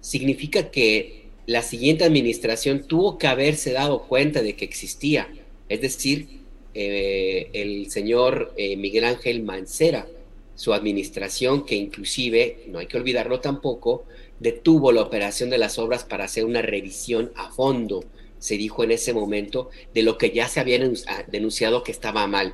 significa 0.02 0.72
que 0.72 1.26
la 1.46 1.62
siguiente 1.62 2.06
administración 2.06 2.88
tuvo 2.88 3.20
que 3.20 3.28
haberse 3.28 3.72
dado 3.74 4.08
cuenta 4.08 4.42
de 4.42 4.56
que 4.56 4.66
existía. 4.66 5.30
Es 5.70 5.80
decir, 5.82 6.40
eh, 6.74 7.52
el 7.54 7.92
señor 7.92 8.52
eh, 8.58 8.76
Miguel 8.78 9.04
Ángel 9.04 9.44
Mancera, 9.44 10.08
su 10.56 10.74
administración, 10.74 11.66
que 11.66 11.76
inclusive, 11.76 12.66
no 12.68 12.80
hay 12.80 12.88
que 12.88 12.98
olvidarlo 12.98 13.40
tampoco, 13.40 14.06
detuvo 14.40 14.92
la 14.92 15.02
operación 15.02 15.50
de 15.50 15.58
las 15.58 15.80
obras 15.80 16.04
para 16.04 16.26
hacer 16.26 16.46
una 16.46 16.62
revisión 16.62 17.32
a 17.36 17.52
fondo, 17.52 18.04
se 18.40 18.58
dijo 18.58 18.84
en 18.84 18.92
ese 18.92 19.14
momento, 19.14 19.70
de 19.94 20.04
lo 20.04 20.18
que 20.18 20.32
ya 20.32 20.48
se 20.48 20.60
había 20.60 20.80
ah, 21.08 21.24
denunciado 21.28 21.84
que 21.84 21.92
estaba 21.92 22.28
mal. 22.28 22.54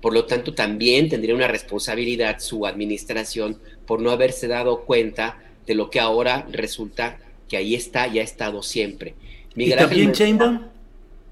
Por 0.00 0.14
lo 0.14 0.24
tanto, 0.24 0.54
también 0.54 1.08
tendría 1.08 1.34
una 1.34 1.48
responsabilidad 1.48 2.38
su 2.38 2.66
administración 2.66 3.58
por 3.86 4.00
no 4.00 4.10
haberse 4.10 4.48
dado 4.48 4.84
cuenta 4.84 5.42
de 5.66 5.74
lo 5.74 5.90
que 5.90 6.00
ahora 6.00 6.46
resulta 6.50 7.18
que 7.48 7.56
ahí 7.56 7.74
está 7.74 8.06
y 8.08 8.20
ha 8.20 8.22
estado 8.22 8.62
siempre. 8.62 9.14
¿Y 9.54 9.70
también 9.70 10.12
Sheinbaum? 10.12 10.62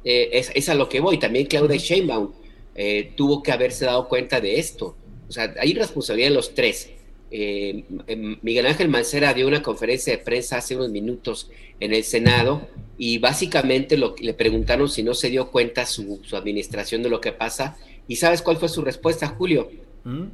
Eh, 0.05 0.45
es, 0.55 0.69
a 0.69 0.75
lo 0.75 0.89
que 0.89 1.01
voy, 1.01 1.19
también 1.19 1.47
Claudia 1.47 1.77
Sheinbaum 1.77 2.33
eh, 2.75 3.13
tuvo 3.17 3.43
que 3.43 3.53
haberse 3.53 3.87
dado 3.87 4.09
cuenta 4.09 4.41
de 4.41 4.59
esto. 4.59 4.97
O 5.29 5.33
sea, 5.33 5.55
hay 5.59 5.75
responsabilidad 5.75 6.31
de 6.31 6.35
los 6.35 6.55
tres. 6.55 6.91
Eh, 7.31 7.85
em, 8.07 8.39
Miguel 8.43 8.67
Ángel 8.67 8.89
Mancera 8.89 9.35
dio 9.35 9.49
una 9.49 9.63
conferencia 9.63 10.13
de 10.13 10.23
prensa 10.23 10.59
hace 10.59 10.77
unos 10.77 10.91
minutos 10.91 11.51
en 11.81 11.93
el 11.93 12.05
Senado 12.05 12.69
y 12.99 13.19
básicamente 13.19 13.97
lo, 13.97 14.15
le 14.19 14.33
preguntaron 14.33 14.89
si 14.89 15.03
no 15.03 15.13
se 15.13 15.29
dio 15.29 15.51
cuenta 15.51 15.87
su, 15.87 16.21
administración 16.33 17.03
de 17.03 17.11
lo 17.11 17.21
que 17.21 17.33
pasa. 17.33 17.77
¿Y 18.09 18.17
sabes 18.17 18.43
cuál 18.43 18.59
fue 18.59 18.69
su 18.69 18.83
respuesta, 18.83 19.27
Julio? 19.29 19.71
¿Mm? 20.05 20.25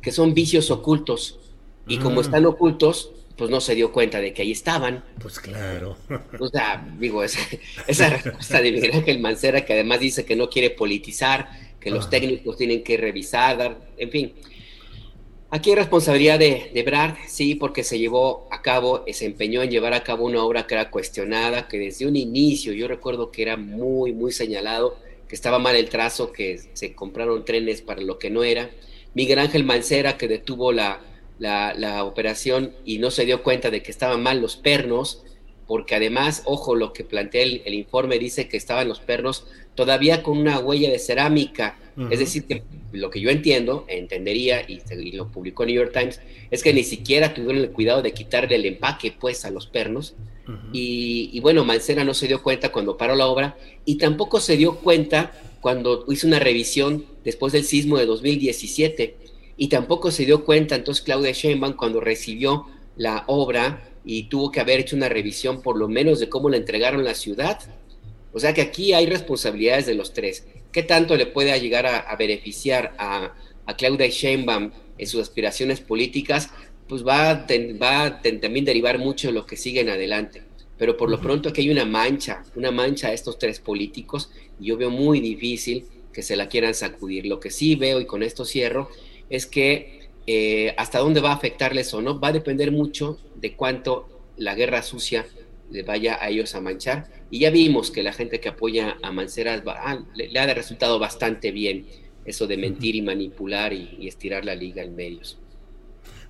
Que 0.00 0.10
son 0.10 0.32
vicios 0.34 0.70
ocultos. 0.70 1.38
Y 1.86 1.98
como 1.98 2.16
mm. 2.16 2.24
están 2.24 2.46
ocultos, 2.46 3.12
pues 3.36 3.50
no 3.50 3.60
se 3.60 3.74
dio 3.74 3.92
cuenta 3.92 4.20
de 4.20 4.32
que 4.32 4.42
ahí 4.42 4.50
estaban. 4.50 5.04
Pues 5.20 5.38
claro. 5.38 5.96
O 6.40 6.48
sea, 6.48 6.86
digo, 6.98 7.22
esa, 7.22 7.38
esa 7.86 8.10
respuesta 8.10 8.60
de 8.60 8.72
Miguel 8.72 8.92
Ángel 8.94 9.20
Mancera, 9.20 9.64
que 9.64 9.74
además 9.74 10.00
dice 10.00 10.24
que 10.24 10.34
no 10.34 10.50
quiere 10.50 10.70
politizar, 10.70 11.48
que 11.80 11.90
los 11.90 12.10
técnicos 12.10 12.56
tienen 12.56 12.82
que 12.82 12.96
revisar, 12.96 13.78
en 13.96 14.10
fin. 14.10 14.34
Aquí 15.50 15.70
hay 15.70 15.76
responsabilidad 15.76 16.38
de, 16.38 16.70
de 16.74 16.82
Brad, 16.82 17.14
sí, 17.26 17.54
porque 17.54 17.82
se 17.82 17.98
llevó 17.98 18.48
a 18.50 18.60
cabo, 18.60 19.04
se 19.10 19.24
empeñó 19.24 19.62
en 19.62 19.70
llevar 19.70 19.94
a 19.94 20.04
cabo 20.04 20.26
una 20.26 20.44
obra 20.44 20.66
que 20.66 20.74
era 20.74 20.90
cuestionada, 20.90 21.68
que 21.68 21.78
desde 21.78 22.06
un 22.06 22.16
inicio 22.16 22.74
yo 22.74 22.86
recuerdo 22.86 23.30
que 23.30 23.42
era 23.42 23.56
muy, 23.56 24.12
muy 24.12 24.30
señalado, 24.30 24.98
que 25.26 25.34
estaba 25.34 25.58
mal 25.58 25.76
el 25.76 25.88
trazo, 25.88 26.32
que 26.32 26.58
se 26.72 26.94
compraron 26.94 27.44
trenes 27.44 27.82
para 27.82 28.00
lo 28.02 28.18
que 28.18 28.30
no 28.30 28.42
era. 28.42 28.70
Miguel 29.14 29.38
Ángel 29.38 29.64
Mancera, 29.64 30.16
que 30.16 30.28
detuvo 30.28 30.72
la, 30.72 31.00
la, 31.38 32.04
operación 32.04 32.74
y 32.84 32.98
no 32.98 33.10
se 33.10 33.24
dio 33.24 33.42
cuenta 33.42 33.70
de 33.70 33.82
que 33.82 33.90
estaban 33.90 34.22
mal 34.22 34.40
los 34.40 34.56
pernos, 34.56 35.22
porque 35.66 35.94
además, 35.94 36.42
ojo, 36.46 36.74
lo 36.74 36.92
que 36.92 37.04
plantea 37.04 37.42
el, 37.42 37.74
informe 37.74 38.18
dice 38.18 38.48
que 38.48 38.56
estaban 38.56 38.88
los 38.88 39.00
pernos 39.00 39.46
todavía 39.78 40.24
con 40.24 40.36
una 40.36 40.58
huella 40.58 40.90
de 40.90 40.98
cerámica. 40.98 41.78
Es 42.10 42.18
decir, 42.18 42.46
que 42.46 42.64
lo 42.90 43.10
que 43.10 43.20
yo 43.20 43.30
entiendo, 43.30 43.84
entendería, 43.86 44.62
y, 44.66 44.80
lo 45.12 45.28
publicó 45.28 45.64
New 45.64 45.74
York 45.76 45.92
Times, 45.92 46.20
es 46.50 46.64
que 46.64 46.74
ni 46.74 46.82
siquiera 46.82 47.32
tuvieron 47.32 47.58
el 47.58 47.70
cuidado 47.70 48.02
de 48.02 48.12
quitarle 48.12 48.56
el 48.56 48.66
empaque 48.66 49.14
pues 49.16 49.44
a 49.44 49.50
los 49.52 49.68
pernos. 49.68 50.16
y, 50.72 51.30
y, 51.32 51.38
bueno, 51.38 51.64
Mancera 51.64 52.02
no 52.02 52.12
se 52.12 52.26
dio 52.26 52.42
cuenta 52.42 52.72
cuando 52.72 52.96
paró 52.96 53.14
la 53.14 53.28
obra 53.28 53.56
y 53.84 53.98
tampoco 53.98 54.40
se 54.40 54.56
dio 54.56 54.78
cuenta 54.78 55.32
cuando 55.60 56.04
hizo 56.08 56.26
una 56.26 56.40
revisión 56.40 57.04
después 57.22 57.52
del 57.52 57.62
sismo 57.62 57.98
de 57.98 58.06
2017 58.06 59.16
y 59.56 59.68
tampoco 59.68 60.10
se 60.10 60.24
dio 60.24 60.44
cuenta 60.44 60.74
entonces 60.74 61.04
Claudia 61.04 61.30
Sheinbaum 61.30 61.74
cuando 61.74 62.00
recibió 62.00 62.66
la 62.96 63.22
obra 63.28 63.88
y 64.04 64.24
tuvo 64.24 64.50
que 64.50 64.60
haber 64.60 64.80
hecho 64.80 64.96
una 64.96 65.08
revisión 65.08 65.62
por 65.62 65.78
lo 65.78 65.88
menos 65.88 66.18
de 66.18 66.28
cómo 66.28 66.48
la 66.48 66.56
entregaron 66.56 67.04
la 67.04 67.14
ciudad. 67.14 67.60
O 68.38 68.40
sea 68.40 68.54
que 68.54 68.60
aquí 68.60 68.92
hay 68.92 69.06
responsabilidades 69.06 69.86
de 69.86 69.96
los 69.96 70.14
tres. 70.14 70.46
¿Qué 70.70 70.84
tanto 70.84 71.16
le 71.16 71.26
puede 71.26 71.60
llegar 71.60 71.86
a, 71.86 72.14
beneficiar 72.14 72.94
a, 72.96 73.34
a, 73.66 73.76
Claudia 73.76 74.06
Sheinbaum 74.06 74.70
en 74.96 75.06
sus 75.08 75.22
aspiraciones 75.22 75.80
políticas? 75.80 76.50
Pues 76.86 77.04
va, 77.04 77.30
a 77.30 77.46
también 77.48 78.64
derivar 78.64 79.00
mucho 79.00 79.26
de 79.26 79.34
lo 79.34 79.44
que 79.44 79.56
sigue 79.56 79.80
en 79.80 79.88
adelante. 79.88 80.44
Pero 80.76 80.96
por 80.96 81.10
lo 81.10 81.20
pronto 81.20 81.48
aquí 81.48 81.62
hay 81.62 81.70
una 81.70 81.84
mancha, 81.84 82.44
una 82.54 82.70
mancha 82.70 83.08
a 83.08 83.12
estos 83.12 83.40
tres 83.40 83.58
políticos 83.58 84.30
y 84.60 84.66
yo 84.66 84.76
veo 84.76 84.90
muy 84.90 85.18
difícil 85.18 85.86
que 86.12 86.22
se 86.22 86.36
la 86.36 86.48
quieran 86.48 86.74
sacudir. 86.74 87.26
Lo 87.26 87.40
que 87.40 87.50
sí 87.50 87.74
veo, 87.74 88.00
y 88.00 88.06
con 88.06 88.22
esto 88.22 88.44
cierro, 88.44 88.88
es 89.30 89.46
que 89.46 90.10
eh, 90.28 90.74
hasta 90.76 91.00
dónde 91.00 91.20
va 91.20 91.32
a 91.32 91.34
afectarles 91.34 91.92
o 91.92 92.00
no, 92.02 92.20
va 92.20 92.28
a 92.28 92.32
depender 92.32 92.70
mucho 92.70 93.18
de 93.34 93.56
cuánto 93.56 94.08
la 94.36 94.54
guerra 94.54 94.84
sucia 94.84 95.26
le 95.70 95.82
vaya 95.82 96.18
a 96.20 96.28
ellos 96.28 96.54
a 96.54 96.60
manchar. 96.60 97.06
Y 97.30 97.40
ya 97.40 97.50
vimos 97.50 97.90
que 97.90 98.02
la 98.02 98.12
gente 98.12 98.40
que 98.40 98.48
apoya 98.48 98.96
a 99.02 99.12
Mancera 99.12 99.62
ah, 99.66 99.98
le, 100.14 100.38
ha 100.38 100.54
resultado 100.54 100.98
bastante 100.98 101.50
bien 101.52 101.86
eso 102.24 102.46
de 102.46 102.56
mentir 102.56 102.94
y 102.94 103.02
manipular 103.02 103.72
y, 103.72 104.06
estirar 104.06 104.44
la 104.44 104.54
liga 104.54 104.82
en 104.82 104.94
medios. 104.94 105.38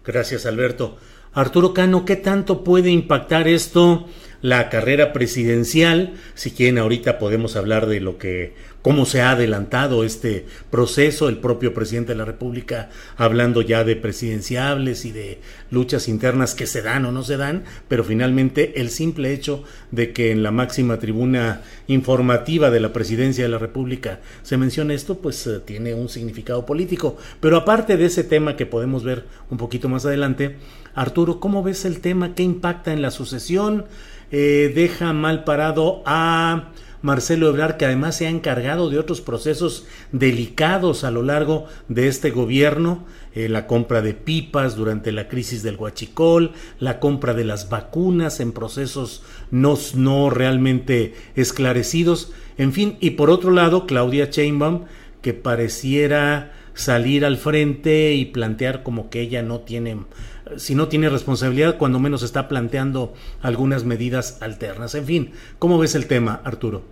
Gracias, 0.05 0.47
Alberto. 0.47 0.97
Arturo 1.33 1.75
Cano, 1.75 2.05
¿qué 2.05 2.17
tanto 2.17 2.65
puede 2.65 2.91
impactar 2.91 3.49
esto 3.49 4.07
la 4.43 4.69
carrera 4.69 5.13
presidencial? 5.13 6.15
Si 6.35 6.51
quieren, 6.53 6.79
ahorita 6.79 7.19
podemos 7.19 7.57
hablar 7.57 7.87
de 7.87 8.01
lo 8.01 8.19
que 8.19 8.55
cómo 8.83 9.07
se 9.07 9.21
ha 9.21 9.33
adelantado 9.33 10.05
este 10.05 10.47
proceso, 10.71 11.29
el 11.29 11.39
propio 11.39 11.75
presidente 11.75 12.13
de 12.13 12.19
la 12.19 12.25
República 12.25 12.91
hablando 13.17 13.61
ya 13.61 13.85
de 13.85 13.97
presidenciables 13.97 15.05
y 15.05 15.13
de 15.13 15.41
luchas 15.71 16.09
internas 16.09 16.55
que 16.55 16.67
se 16.67 16.83
dan 16.83 17.05
o 17.05 17.13
no 17.13 17.23
se 17.23 17.37
dan, 17.37 17.65
pero 17.89 18.05
finalmente 18.05 18.81
el 18.81 18.91
simple 18.91 19.33
hecho 19.33 19.65
de 19.91 20.13
que 20.13 20.31
en 20.31 20.43
la 20.43 20.53
máxima 20.53 20.99
tribuna 20.99 21.63
informativa 21.87 22.71
de 22.71 22.81
la 22.81 22.93
presidencia 22.93 23.45
de 23.45 23.51
la 23.51 23.59
República 23.59 24.21
se 24.43 24.57
mencione 24.57 24.95
esto, 24.95 25.19
pues 25.19 25.47
eh, 25.47 25.61
tiene 25.65 25.95
un 25.95 26.09
significado 26.09 26.65
político. 26.65 27.17
Pero 27.41 27.57
aparte 27.57 27.97
de 27.97 28.07
ese 28.07 28.25
tema 28.25 28.57
que 28.57 28.67
podemos 28.67 29.05
ver 29.05 29.25
un 29.51 29.59
poquito 29.59 29.89
más 29.89 30.07
adelante, 30.07 30.57
Arturo, 30.95 31.41
¿cómo 31.41 31.63
ves 31.63 31.85
el 31.85 32.01
tema? 32.01 32.35
¿Qué 32.35 32.43
impacta 32.43 32.93
en 32.93 33.03
la 33.03 33.11
sucesión? 33.11 33.85
Eh, 34.31 34.73
¿Deja 34.75 35.13
mal 35.13 35.45
parado 35.45 36.03
a 36.05 36.71
Marcelo 37.01 37.49
Ebrard, 37.49 37.77
que 37.77 37.85
además 37.85 38.17
se 38.17 38.27
ha 38.27 38.31
encargado 38.31 38.91
de 38.91 38.99
otros 38.99 39.21
procesos 39.21 39.87
delicados 40.11 41.05
a 41.05 41.11
lo 41.11 41.23
largo 41.23 41.67
de 41.89 42.09
este 42.09 42.31
gobierno, 42.31 43.07
eh, 43.35 43.49
la 43.49 43.67
compra 43.67 44.03
de 44.03 44.15
pipas 44.15 44.75
durante 44.75 45.13
la 45.13 45.29
crisis 45.29 45.63
del 45.63 45.77
huachicol, 45.77 46.53
la 46.81 46.99
compra 46.99 47.35
de 47.35 47.45
las 47.45 47.69
vacunas 47.69 48.41
en 48.41 48.53
procesos 48.53 49.23
no, 49.51 49.79
no 49.95 50.29
realmente 50.29 51.15
esclarecidos, 51.37 52.33
en 52.57 52.73
fin, 52.73 52.97
y 53.01 53.11
por 53.11 53.31
otro 53.31 53.53
lado, 53.53 53.87
Claudia 53.87 54.27
Sheinbaum, 54.27 54.87
que 55.23 55.35
pareciera 55.35 56.53
salir 56.79 57.25
al 57.25 57.37
frente 57.37 58.15
y 58.15 58.27
plantear 58.27 58.83
como 58.83 59.11
que 59.11 59.21
ella 59.21 59.43
no 59.43 59.61
tiene 59.61 59.99
si 60.57 60.75
no 60.75 60.89
tiene 60.89 61.11
responsabilidad, 61.11 61.77
cuando 61.77 61.99
menos 61.99 62.23
está 62.23 62.49
planteando 62.49 63.13
algunas 63.43 63.85
medidas 63.85 64.41
alternas. 64.41 64.95
En 64.95 65.05
fin, 65.05 65.33
¿cómo 65.59 65.79
ves 65.79 65.95
el 65.95 66.07
tema, 66.07 66.41
Arturo? 66.43 66.83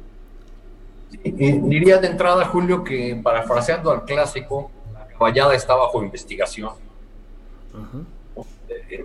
Eh, 1.24 1.60
diría 1.62 1.96
de 1.96 2.08
entrada, 2.08 2.44
Julio, 2.44 2.84
que 2.84 3.18
parafraseando 3.22 3.90
al 3.90 4.04
clásico, 4.04 4.70
la 4.92 5.06
caballada 5.06 5.54
está 5.54 5.74
bajo 5.74 6.02
investigación. 6.02 6.72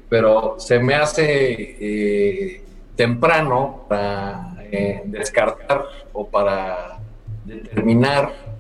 pero 0.09 0.55
se 0.59 0.79
me 0.79 0.95
hace 0.95 2.61
temprano 2.97 3.85
para 3.88 4.55
descartar 5.05 5.85
o 6.11 6.27
para 6.27 7.00
determinar 7.45 8.50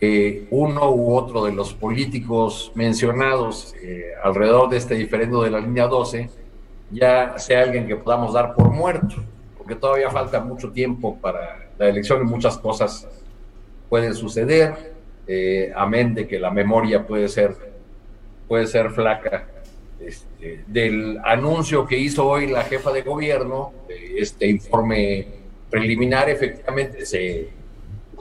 que 0.00 0.46
uno 0.50 0.90
u 0.90 1.14
otro 1.16 1.44
de 1.44 1.52
los 1.52 1.74
políticos 1.74 2.70
mencionados 2.74 3.74
alrededor 4.22 4.68
de 4.68 4.76
este 4.76 4.94
diferendo 4.94 5.42
de 5.42 5.50
la 5.50 5.60
línea 5.60 5.86
12 5.86 6.30
ya 6.90 7.38
sea 7.38 7.62
alguien 7.62 7.86
que 7.86 7.96
podamos 7.96 8.32
dar 8.32 8.54
por 8.54 8.70
muerto, 8.70 9.16
porque 9.56 9.74
todavía 9.74 10.10
falta 10.10 10.40
mucho 10.40 10.70
tiempo 10.70 11.18
para 11.18 11.68
la 11.78 11.88
elección 11.88 12.22
y 12.22 12.30
muchas 12.30 12.56
cosas 12.58 13.06
pueden 13.88 14.14
suceder, 14.14 14.94
eh, 15.26 15.72
amén 15.76 16.14
de 16.14 16.26
que 16.26 16.38
la 16.38 16.50
memoria 16.50 17.06
puede 17.06 17.28
ser, 17.28 17.54
puede 18.46 18.66
ser 18.66 18.90
flaca. 18.90 19.46
Este, 20.00 20.62
del 20.68 21.18
anuncio 21.24 21.84
que 21.84 21.98
hizo 21.98 22.26
hoy 22.26 22.46
la 22.46 22.62
jefa 22.62 22.92
de 22.92 23.02
gobierno, 23.02 23.72
este 23.88 24.46
informe 24.46 25.26
preliminar, 25.68 26.30
efectivamente 26.30 27.04
se, 27.04 27.48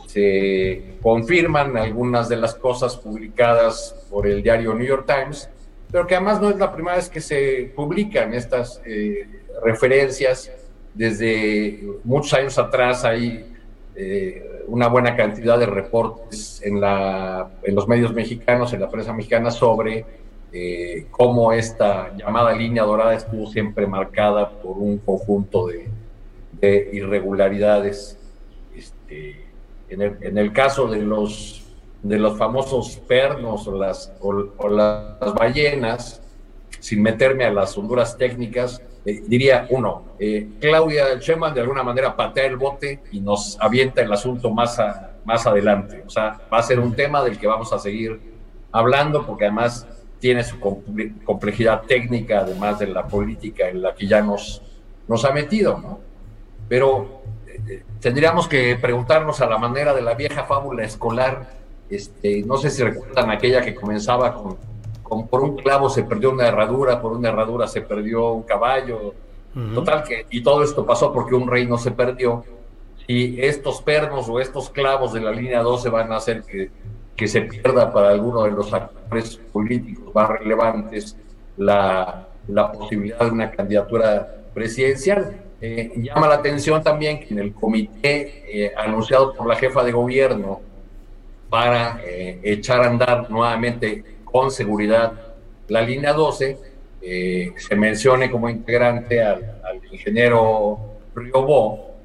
se 0.08 0.98
confirman 1.02 1.78
algunas 1.78 2.28
de 2.30 2.38
las 2.38 2.56
cosas 2.56 2.98
publicadas 2.98 3.96
por 4.10 4.26
el 4.26 4.42
diario 4.42 4.74
New 4.74 4.88
York 4.88 5.06
Times, 5.06 5.50
pero 5.92 6.08
que 6.08 6.16
además 6.16 6.42
no 6.42 6.50
es 6.50 6.58
la 6.58 6.74
primera 6.74 6.96
vez 6.96 7.10
que 7.10 7.22
se 7.22 7.72
publican 7.76 8.34
estas 8.34 8.82
eh, 8.86 9.28
referencias. 9.64 10.52
Desde 10.94 11.84
muchos 12.04 12.34
años 12.34 12.58
atrás 12.58 13.06
hay 13.06 13.54
eh, 13.96 14.64
una 14.68 14.88
buena 14.88 15.16
cantidad 15.16 15.60
de 15.60 15.66
reportes 15.66 16.62
en, 16.64 16.82
la, 16.82 17.50
en 17.64 17.76
los 17.76 17.88
medios 17.88 18.14
mexicanos, 18.14 18.74
en 18.74 18.82
la 18.82 18.90
prensa 18.90 19.14
mexicana, 19.14 19.52
sobre 19.52 20.06
eh, 20.52 21.08
cómo 21.12 21.52
esta 21.52 22.16
llamada 22.16 22.54
línea 22.54 22.84
dorada 22.84 23.14
estuvo 23.14 23.48
siempre 23.48 23.86
marcada 23.86 24.50
por 24.50 24.78
un 24.78 24.98
conjunto 25.00 25.68
de, 25.68 26.90
irregularidades. 26.94 28.18
Este, 28.76 29.47
en, 29.90 30.02
el, 30.02 30.18
en 30.22 30.38
el 30.38 30.54
caso 30.54 30.88
de 30.88 31.02
los 31.02 31.68
de 32.04 32.20
los 32.20 32.38
famosos 32.38 32.98
pernos 33.08 33.68
o 33.68 33.78
las, 33.78 34.14
o, 34.22 34.70
las 34.70 35.34
ballenas, 35.34 36.22
sin 36.80 37.02
meterme 37.02 37.44
a 37.46 37.52
las 37.52 37.78
honduras 37.78 38.18
técnicas, 38.18 38.82
eh, 39.06 39.24
diría 39.26 39.68
uno, 39.70 40.04
eh, 40.20 40.48
Claudia 40.60 41.18
Sheinbaum 41.20 41.54
de 41.54 41.62
alguna 41.62 41.84
manera 41.84 42.16
patea 42.16 42.46
el 42.46 42.58
bote 42.58 43.02
y 43.12 43.20
nos 43.20 43.58
avienta 43.60 44.02
el 44.02 44.12
asunto 44.12 44.52
más, 44.52 44.80
más 45.26 45.48
adelante. 45.48 46.04
O 46.06 46.10
sea, 46.10 46.40
va 46.52 46.60
a 46.60 46.64
ser 46.64 46.80
un 46.80 46.96
tema 46.96 47.24
del 47.24 47.40
que 47.40 47.48
vamos 47.48 47.74
a 47.74 47.80
seguir 47.80 48.20
hablando 48.72 49.26
porque 49.26 49.46
además 49.46 49.88
tiene 50.20 50.44
su 50.44 50.60
complejidad 50.60 51.84
técnica, 51.84 52.40
además 52.40 52.80
de 52.80 52.88
la 52.88 53.08
política 53.08 53.70
en 53.70 53.82
la 53.82 53.94
que 53.94 54.08
ya 54.08 54.22
nos, 54.22 54.62
nos 55.08 55.26
ha 55.26 55.32
metido, 55.32 55.80
¿no? 55.80 56.00
Pero 56.68 57.22
tendríamos 58.00 58.48
que 58.48 58.76
preguntarnos 58.76 59.42
a 59.42 59.48
la 59.48 59.58
manera 59.58 59.94
de 59.94 60.02
la 60.02 60.14
vieja 60.14 60.44
fábula 60.44 60.84
escolar 60.84 61.58
este, 61.90 62.44
no 62.44 62.58
sé 62.58 62.70
si 62.70 62.84
recuerdan 62.84 63.30
aquella 63.30 63.62
que 63.62 63.74
comenzaba 63.74 64.34
con, 64.34 65.28
por 65.28 65.42
un 65.42 65.56
clavo 65.56 65.90
se 65.90 66.04
perdió 66.04 66.32
una 66.32 66.48
herradura, 66.48 67.02
por 67.02 67.14
una 67.14 67.30
herradura 67.30 67.68
se 67.68 67.82
perdió 67.82 68.32
un 68.32 68.44
caballo. 68.44 69.14
Total 69.74 70.04
que, 70.04 70.28
y 70.30 70.44
todo 70.44 70.64
esto 70.64 70.86
pasó 70.86 71.12
porque 71.12 71.34
un 71.34 71.48
reino 71.48 71.80
se 71.80 71.90
perdió. 71.90 72.44
Y 73.08 73.42
estos 73.42 73.82
pernos 73.82 74.30
o 74.30 74.40
estos 74.40 74.70
clavos 74.70 75.14
de 75.14 75.22
la 75.22 75.32
línea 75.32 75.64
12 75.64 75.90
van 75.90 76.12
a 76.12 76.18
hacer 76.18 76.44
que, 76.44 76.70
que 77.16 77.28
se 77.28 77.42
pierda 77.42 77.92
para 77.92 78.10
alguno 78.10 78.44
de 78.44 78.52
los 78.52 78.72
actores 78.72 79.38
políticos 79.52 80.14
más 80.14 80.30
relevantes 80.30 81.18
la, 81.56 82.28
la 82.50 82.72
posibilidad 82.72 83.20
de 83.20 83.32
una 83.32 83.50
candidatura 83.50 84.44
presidencial. 84.54 85.47
Eh, 85.60 85.92
llama 85.96 86.28
la 86.28 86.36
atención 86.36 86.84
también 86.84 87.20
que 87.20 87.34
en 87.34 87.40
el 87.40 87.54
comité 87.54 88.44
eh, 88.48 88.74
anunciado 88.78 89.34
por 89.34 89.48
la 89.48 89.56
jefa 89.56 89.84
de 89.84 89.92
gobierno 89.92 90.62
para 91.50 92.00
eh, 92.06 92.40
echar 92.44 92.82
a 92.82 92.88
andar 92.88 93.32
nuevamente 93.32 94.04
con 94.24 94.52
seguridad 94.52 95.14
la 95.68 95.82
línea 95.82 96.14
12, 96.14 96.58
eh, 97.02 97.54
se 97.58 97.76
mencione 97.76 98.30
como 98.30 98.50
integrante 98.50 99.22
al, 99.22 99.56
ingeniero 99.92 100.80
Riobó, 101.16 101.96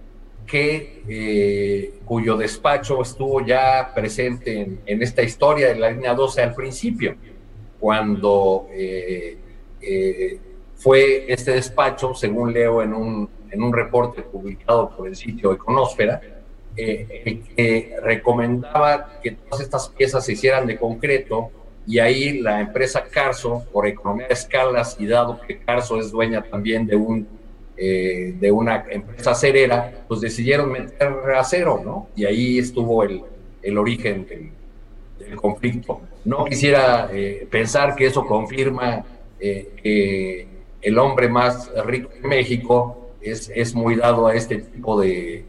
que, 0.46 1.92
cuyo 2.04 2.36
despacho 2.36 3.02
estuvo 3.02 3.44
ya 3.44 3.92
presente 3.94 4.78
en, 4.84 5.02
esta 5.02 5.22
historia 5.22 5.68
de 5.68 5.76
la 5.76 5.90
línea 5.90 6.14
12 6.14 6.42
al 6.42 6.54
principio, 6.54 7.14
cuando 7.78 8.66
fue 10.76 11.32
este 11.32 11.52
despacho, 11.52 12.14
según 12.14 12.52
leo 12.52 12.82
en 12.82 12.94
un, 12.94 13.28
en 13.52 13.62
un 13.62 13.72
reporte 13.72 14.22
publicado 14.22 14.90
por 14.96 15.06
el 15.06 15.14
sitio 15.14 15.52
Econósfera, 15.52 16.20
eh, 16.76 17.42
que 17.54 17.96
recomendaba 18.02 19.20
que 19.22 19.32
todas 19.32 19.60
estas 19.60 19.90
piezas 19.90 20.24
se 20.24 20.32
hicieran 20.32 20.66
de 20.66 20.78
concreto 20.78 21.50
y 21.86 21.98
ahí 21.98 22.40
la 22.40 22.60
empresa 22.60 23.04
Carso, 23.04 23.64
por 23.72 23.86
economía 23.86 24.28
de 24.28 24.34
escalas 24.34 24.96
y 24.98 25.06
dado 25.06 25.40
que 25.40 25.58
Carso 25.58 25.98
es 25.98 26.10
dueña 26.10 26.42
también 26.42 26.86
de, 26.86 26.96
un, 26.96 27.26
eh, 27.76 28.34
de 28.38 28.52
una 28.52 28.84
empresa 28.88 29.32
acerera, 29.32 30.04
pues 30.06 30.20
decidieron 30.20 30.70
meter 30.70 31.12
acero, 31.36 31.80
¿no? 31.84 32.08
Y 32.14 32.24
ahí 32.24 32.58
estuvo 32.58 33.02
el, 33.02 33.22
el 33.62 33.78
origen 33.78 34.26
del, 34.26 34.50
conflicto. 35.36 36.00
No 36.24 36.44
quisiera 36.44 37.08
eh, 37.12 37.46
pensar 37.48 37.94
que 37.94 38.06
eso 38.06 38.26
confirma 38.26 39.04
eh, 39.38 39.70
que 39.80 40.46
el 40.82 40.98
hombre 40.98 41.28
más 41.28 41.70
rico 41.86 42.10
de 42.20 42.28
México 42.28 43.01
es, 43.22 43.50
es 43.54 43.74
muy 43.74 43.96
dado 43.96 44.26
a 44.26 44.34
este 44.34 44.58
tipo 44.58 45.00
de, 45.00 45.44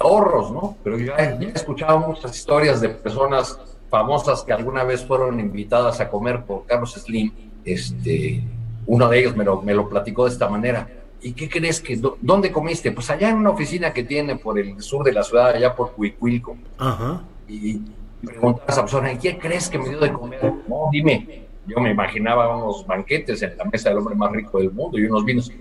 ahorros, 0.00 0.50
¿no? 0.50 0.76
Pero 0.82 0.98
yo 0.98 1.12
he, 1.16 1.52
escuchado 1.54 2.00
muchas 2.00 2.36
historias 2.36 2.80
de 2.80 2.88
personas 2.88 3.58
famosas 3.88 4.42
que 4.42 4.52
alguna 4.52 4.82
vez 4.82 5.04
fueron 5.04 5.38
invitadas 5.38 6.00
a 6.00 6.08
comer 6.08 6.44
por 6.44 6.64
Carlos 6.66 6.94
Slim. 6.94 7.32
Este, 7.64 8.42
uno 8.86 9.08
de 9.08 9.18
ellos 9.20 9.36
me 9.36 9.44
lo, 9.44 9.60
me 9.62 9.74
lo 9.74 9.88
platicó 9.88 10.24
de 10.24 10.30
esta 10.30 10.48
manera. 10.48 10.88
¿Y 11.22 11.32
qué 11.32 11.50
crees 11.50 11.80
que, 11.80 12.00
dónde 12.20 12.50
comiste? 12.50 12.92
Pues 12.92 13.10
allá 13.10 13.28
en 13.28 13.36
una 13.36 13.50
oficina 13.50 13.92
que 13.92 14.04
tiene 14.04 14.36
por 14.36 14.58
el 14.58 14.80
sur 14.80 15.04
de 15.04 15.12
la 15.12 15.22
ciudad, 15.22 15.50
allá 15.50 15.76
por 15.76 15.92
Huicuilco. 15.96 16.56
Ajá. 16.78 17.22
Y 17.46 17.82
pregunté 18.24 18.62
a 18.66 18.72
esa 18.72 18.80
persona, 18.80 19.12
¿y 19.12 19.18
qué 19.18 19.36
crees 19.36 19.68
que 19.68 19.78
me 19.78 19.90
dio 19.90 20.00
de 20.00 20.12
comer? 20.12 20.52
No, 20.66 20.88
dime. 20.90 21.44
Yo 21.66 21.78
me 21.78 21.90
imaginaba 21.90 22.56
unos 22.56 22.86
banquetes 22.86 23.42
en 23.42 23.56
la 23.58 23.64
mesa 23.64 23.90
del 23.90 23.98
hombre 23.98 24.14
más 24.14 24.32
rico 24.32 24.58
del 24.58 24.72
mundo 24.72 24.98
y 24.98 25.04
unos 25.04 25.24
vinos. 25.24 25.52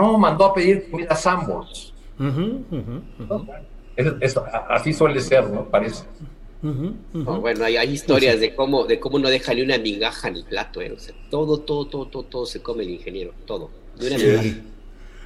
No, 0.00 0.16
mandó 0.16 0.46
a 0.46 0.54
pedir 0.54 0.90
comida 0.90 1.14
Sambors. 1.14 1.92
Uh 2.18 2.64
así 4.70 4.94
suele 4.94 5.20
ser, 5.20 5.46
¿no? 5.50 5.66
Parece. 5.66 6.04
bueno, 6.62 7.64
hay, 7.64 7.90
historias 7.90 8.40
de 8.40 8.54
cómo, 8.54 8.86
de 8.86 8.98
cómo 8.98 9.18
no 9.18 9.28
deja 9.28 9.52
ni 9.52 9.60
una 9.60 9.76
migaja 9.76 10.28
en 10.28 10.36
el 10.36 10.44
plato, 10.44 10.80
¿eh? 10.80 10.94
todo, 11.28 11.60
todo, 11.60 11.86
todo, 11.86 12.06
todo, 12.06 12.22
todo 12.22 12.46
se 12.46 12.62
come 12.62 12.84
el 12.84 12.90
ingeniero, 12.90 13.34
todo. 13.46 13.70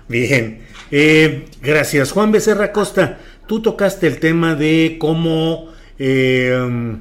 Bien, 0.08 0.60
eh, 0.90 1.44
gracias. 1.62 2.10
Juan 2.10 2.32
Becerra 2.32 2.72
Costa, 2.72 3.20
tú 3.46 3.62
tocaste 3.62 4.08
el 4.08 4.18
tema 4.18 4.56
de 4.56 4.96
cómo 4.98 5.68
eh, 6.00 6.96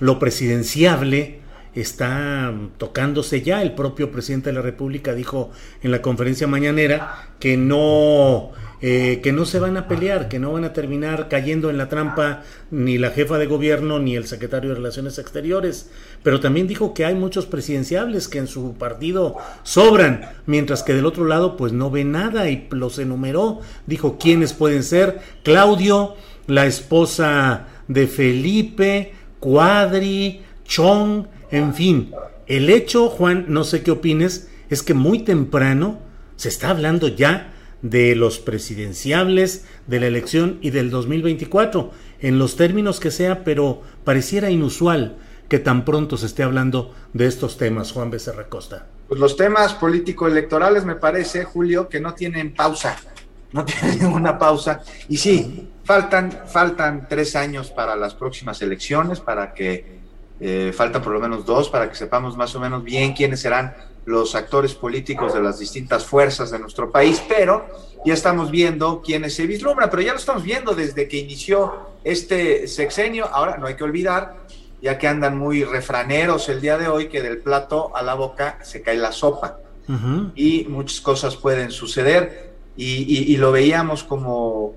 lo 0.00 0.18
presidenciable 0.18 1.37
está 1.80 2.52
tocándose 2.76 3.42
ya. 3.42 3.62
El 3.62 3.74
propio 3.74 4.10
presidente 4.10 4.50
de 4.50 4.54
la 4.54 4.62
República 4.62 5.14
dijo 5.14 5.50
en 5.82 5.90
la 5.90 6.02
conferencia 6.02 6.46
mañanera 6.46 7.28
que 7.38 7.56
no 7.56 8.52
eh, 8.80 9.18
que 9.24 9.32
no 9.32 9.44
se 9.44 9.58
van 9.58 9.76
a 9.76 9.88
pelear, 9.88 10.28
que 10.28 10.38
no 10.38 10.52
van 10.52 10.62
a 10.62 10.72
terminar 10.72 11.26
cayendo 11.28 11.68
en 11.68 11.78
la 11.78 11.88
trampa 11.88 12.44
ni 12.70 12.96
la 12.96 13.10
jefa 13.10 13.36
de 13.36 13.46
gobierno 13.46 13.98
ni 13.98 14.14
el 14.14 14.28
secretario 14.28 14.70
de 14.70 14.76
Relaciones 14.76 15.18
Exteriores. 15.18 15.90
Pero 16.22 16.38
también 16.38 16.68
dijo 16.68 16.94
que 16.94 17.04
hay 17.04 17.16
muchos 17.16 17.46
presidenciables 17.46 18.28
que 18.28 18.38
en 18.38 18.46
su 18.46 18.74
partido 18.74 19.34
sobran, 19.64 20.30
mientras 20.46 20.84
que 20.84 20.94
del 20.94 21.06
otro 21.06 21.24
lado 21.24 21.56
pues 21.56 21.72
no 21.72 21.90
ve 21.90 22.04
nada 22.04 22.48
y 22.50 22.68
los 22.70 23.00
enumeró. 23.00 23.60
Dijo 23.86 24.16
quiénes 24.16 24.52
pueden 24.52 24.84
ser. 24.84 25.18
Claudio, 25.42 26.14
la 26.46 26.66
esposa 26.66 27.66
de 27.88 28.06
Felipe, 28.06 29.12
Cuadri, 29.40 30.42
Chong, 30.64 31.26
en 31.50 31.74
fin. 31.74 32.12
El 32.46 32.70
hecho, 32.70 33.08
Juan, 33.08 33.46
no 33.48 33.64
sé 33.64 33.82
qué 33.82 33.90
opines, 33.90 34.48
es 34.70 34.82
que 34.82 34.94
muy 34.94 35.20
temprano 35.20 36.00
se 36.36 36.48
está 36.48 36.70
hablando 36.70 37.08
ya 37.08 37.52
de 37.82 38.14
los 38.16 38.38
presidenciables, 38.38 39.66
de 39.86 40.00
la 40.00 40.06
elección 40.06 40.58
y 40.60 40.70
del 40.70 40.90
2024, 40.90 41.90
en 42.20 42.38
los 42.38 42.56
términos 42.56 43.00
que 43.00 43.10
sea, 43.10 43.44
pero 43.44 43.82
pareciera 44.04 44.50
inusual 44.50 45.16
que 45.48 45.58
tan 45.58 45.84
pronto 45.84 46.16
se 46.16 46.26
esté 46.26 46.42
hablando 46.42 46.94
de 47.12 47.26
estos 47.26 47.56
temas, 47.56 47.92
Juan 47.92 48.10
Becerra 48.10 48.48
Costa. 48.48 48.86
Pues 49.08 49.18
los 49.18 49.36
temas 49.36 49.74
político-electorales 49.74 50.84
me 50.84 50.96
parece, 50.96 51.44
Julio, 51.44 51.88
que 51.88 52.00
no 52.00 52.14
tienen 52.14 52.54
pausa, 52.54 52.96
no 53.52 53.64
tienen 53.64 53.98
ninguna 54.02 54.38
pausa. 54.38 54.82
Y 55.08 55.16
sí, 55.16 55.68
faltan, 55.84 56.42
faltan 56.46 57.06
tres 57.08 57.34
años 57.34 57.70
para 57.70 57.96
las 57.96 58.14
próximas 58.14 58.60
elecciones, 58.60 59.20
para 59.20 59.54
que, 59.54 59.97
eh, 60.40 60.72
faltan 60.74 61.02
por 61.02 61.12
lo 61.12 61.20
menos 61.20 61.44
dos, 61.44 61.68
para 61.68 61.88
que 61.88 61.96
sepamos 61.96 62.36
más 62.36 62.54
o 62.54 62.60
menos 62.60 62.84
bien 62.84 63.12
quiénes 63.12 63.40
serán 63.40 63.74
los 64.04 64.34
actores 64.34 64.74
políticos 64.74 65.34
de 65.34 65.42
las 65.42 65.58
distintas 65.58 66.04
fuerzas 66.04 66.50
de 66.50 66.58
nuestro 66.58 66.90
país, 66.90 67.22
pero 67.28 67.66
ya 68.04 68.14
estamos 68.14 68.50
viendo 68.50 69.02
quiénes 69.02 69.34
se 69.34 69.46
vislumbran, 69.46 69.90
pero 69.90 70.02
ya 70.02 70.12
lo 70.12 70.18
estamos 70.18 70.42
viendo 70.42 70.74
desde 70.74 71.08
que 71.08 71.18
inició 71.18 71.90
este 72.04 72.66
sexenio. 72.68 73.26
Ahora 73.26 73.58
no 73.58 73.66
hay 73.66 73.74
que 73.74 73.84
olvidar, 73.84 74.36
ya 74.80 74.98
que 74.98 75.08
andan 75.08 75.36
muy 75.36 75.64
refraneros 75.64 76.48
el 76.48 76.60
día 76.60 76.78
de 76.78 76.88
hoy, 76.88 77.08
que 77.08 77.22
del 77.22 77.38
plato 77.38 77.94
a 77.94 78.02
la 78.02 78.14
boca 78.14 78.58
se 78.62 78.82
cae 78.82 78.96
la 78.96 79.12
sopa. 79.12 79.58
Y 80.34 80.66
muchas 80.68 81.00
cosas 81.00 81.36
pueden 81.36 81.70
suceder. 81.70 82.52
Y, 82.76 83.36
lo 83.38 83.52
veíamos 83.52 84.04
como, 84.04 84.74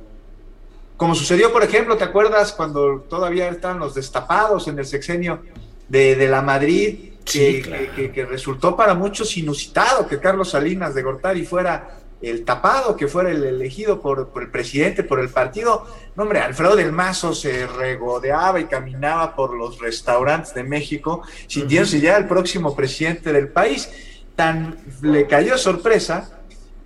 como 1.02 1.16
sucedió, 1.16 1.52
por 1.52 1.64
ejemplo, 1.64 1.98
¿te 1.98 2.04
acuerdas 2.04 2.52
cuando 2.52 3.00
todavía 3.10 3.50
estaban 3.50 3.80
los 3.80 3.96
destapados 3.96 4.68
en 4.68 4.78
el 4.78 4.86
sexenio 4.86 5.42
de, 5.90 6.28
la 6.28 6.44
Madrid? 6.44 7.14
que, 7.26 8.28
resultó 8.30 8.76
para 8.76 8.94
muchos 8.94 9.36
inusitado 9.36 10.06
que 10.08 10.20
Carlos 10.20 10.52
Salinas 10.52 10.94
de 10.94 11.02
Gortari 11.02 11.44
fuera 11.44 11.98
el 12.22 12.46
tapado, 12.46 12.96
que 12.96 13.08
fuera 13.08 13.32
el 13.32 13.44
elegido 13.44 14.00
por, 14.00 14.32
el 14.36 14.52
presidente, 14.52 15.02
por 15.02 15.20
el 15.20 15.30
partido. 15.30 15.88
No, 16.16 16.22
hombre, 16.22 16.40
Alfredo 16.40 16.76
del 16.76 16.92
Mazo 16.92 17.34
se 17.34 17.66
regodeaba 17.66 18.60
y 18.60 18.66
caminaba 18.66 19.36
por 19.36 19.58
los 19.58 19.80
restaurantes 19.80 20.54
de 20.54 20.64
México, 20.64 21.24
sintiéndose 21.48 22.00
ya 22.00 22.16
el 22.16 22.28
próximo 22.28 22.76
presidente 22.76 23.34
del 23.34 23.48
país. 23.48 23.90
Tan 24.36 24.78
le 25.02 25.26
cayó 25.26 25.58
sorpresa 25.58 26.41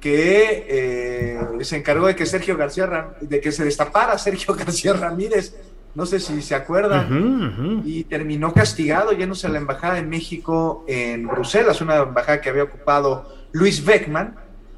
que 0.05 0.67
eh, 0.69 1.39
se 1.61 1.77
encargó 1.77 2.05
de 2.05 2.15
que 2.15 2.27
Sergio 2.27 2.55
García 2.55 3.15
de 3.19 3.41
que 3.41 3.51
se 3.51 3.65
destapara 3.65 4.15
Sergio 4.19 4.53
García 4.53 4.93
Ramírez. 4.93 5.55
No 5.95 6.05
sé 6.05 6.19
si 6.19 6.43
se 6.43 6.53
acuerdan, 6.53 7.81
y 7.85 8.03
terminó 8.03 8.53
castigado 8.53 9.13
yéndose 9.13 9.47
a 9.47 9.49
la 9.49 9.59
Embajada 9.59 9.95
de 9.95 10.03
México 10.03 10.83
en 10.87 11.25
Bruselas, 11.25 11.79
una 11.79 11.95
embajada 11.95 12.41
que 12.41 12.49
había 12.49 12.63
ocupado 12.63 13.33
Luis 13.53 13.83
Beckman, 13.83 14.35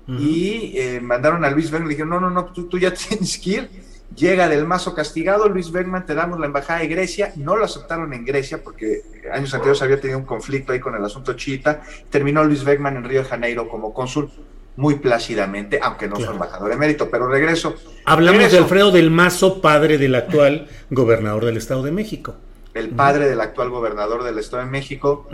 y 0.08 0.74
eh, 0.76 1.02
mandaron 1.02 1.44
a 1.44 1.50
Luis 1.50 1.72
Beckman, 1.72 1.90
le 1.90 1.96
dijeron, 1.96 2.12
no, 2.12 2.20
no, 2.22 2.30
no, 2.30 2.46
tú, 2.46 2.70
tú 2.70 2.78
ya 2.78 2.94
tienes 3.10 3.38
que 3.40 3.50
ir, 3.50 3.70
llega 4.16 4.48
del 4.48 4.68
mazo 4.68 4.94
castigado, 4.94 5.50
Luis 5.50 5.72
Beckman, 5.72 6.06
te 6.06 6.14
damos 6.14 6.40
la 6.40 6.46
embajada 6.46 6.82
de 6.82 6.88
Grecia, 6.88 7.34
no 7.36 7.56
lo 7.56 7.66
aceptaron 7.66 8.14
en 8.14 8.24
Grecia 8.24 8.64
porque 8.64 9.02
años 9.34 9.52
anteriores 9.56 9.82
había 9.82 10.00
tenido 10.00 10.20
un 10.20 10.26
conflicto 10.26 10.72
ahí 10.72 10.80
con 10.80 10.94
el 10.94 11.04
asunto 11.04 11.34
chiita, 11.34 11.82
terminó 12.12 12.44
Luis 12.44 12.64
Beckman 12.64 12.96
en 12.96 13.04
Río 13.04 13.24
de 13.24 13.28
Janeiro 13.28 13.68
como 13.68 13.92
cónsul, 13.92 14.30
muy 14.78 14.96
plácidamente, 14.96 15.80
aunque 15.82 16.08
no 16.08 16.16
claro. 16.16 16.34
embajador 16.34 16.70
de 16.70 16.78
mérito, 16.78 17.10
pero 17.10 17.28
regreso. 17.28 17.76
Hablamos 18.06 18.52
de 18.52 18.60
Alfredo 18.60 18.92
del 18.92 19.12
Mazo, 19.12 19.60
padre 19.60 19.98
del 19.98 20.16
actual 20.16 20.68
gobernador 20.92 21.46
del 21.46 21.58
Estado 21.58 21.84
de 21.84 21.92
México. 21.92 22.36
El 22.76 22.90
padre 22.90 23.28
del 23.28 23.42
actual 23.42 23.72
gobernador 23.72 24.24
del 24.24 24.38
Estado 24.38 24.64
de 24.64 24.70
México, 24.70 25.28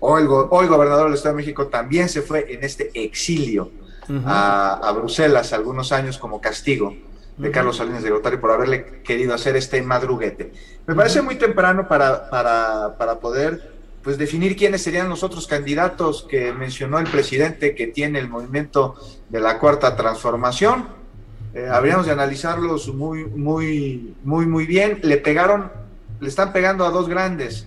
hoy, 0.00 0.24
hoy, 0.28 0.66
gobernador 0.66 1.06
del 1.06 1.14
Estado 1.14 1.34
de 1.34 1.42
México, 1.42 1.68
también 1.68 2.10
se 2.10 2.20
fue 2.20 2.52
en 2.52 2.62
este 2.64 2.90
exilio 2.92 3.70
a, 4.26 4.92
Bruselas 4.94 5.54
algunos 5.54 5.90
años 5.92 6.18
como 6.18 6.38
castigo 6.40 6.94
de 7.38 7.50
Carlos 7.50 7.78
Salinas 7.78 8.02
de 8.02 8.10
Gortari 8.10 8.36
por 8.36 8.50
haberle 8.50 9.02
querido 9.02 9.34
hacer 9.34 9.56
este 9.56 9.80
madruguete. 9.80 10.52
Me 10.86 10.94
parece 10.94 11.22
muy 11.22 11.36
temprano 11.36 11.88
para, 11.88 12.28
para, 12.28 12.96
para 12.98 13.20
poder 13.20 13.75
pues 14.06 14.18
definir 14.18 14.54
quiénes 14.54 14.82
serían 14.82 15.08
los 15.08 15.24
otros 15.24 15.48
candidatos 15.48 16.24
que 16.30 16.52
mencionó 16.52 17.00
el 17.00 17.08
presidente 17.08 17.74
que 17.74 17.88
tiene 17.88 18.20
el 18.20 18.28
movimiento 18.28 18.94
de 19.28 19.40
la 19.40 19.58
cuarta 19.58 19.96
transformación. 19.96 20.86
Eh, 21.52 21.66
habríamos 21.68 22.06
de 22.06 22.12
analizarlos 22.12 22.86
muy, 22.94 23.24
muy, 23.24 24.14
muy, 24.22 24.46
muy 24.46 24.64
bien. 24.64 25.00
Le 25.02 25.16
pegaron, 25.16 25.72
le 26.20 26.28
están 26.28 26.52
pegando 26.52 26.86
a 26.86 26.90
dos 26.90 27.08
grandes, 27.08 27.66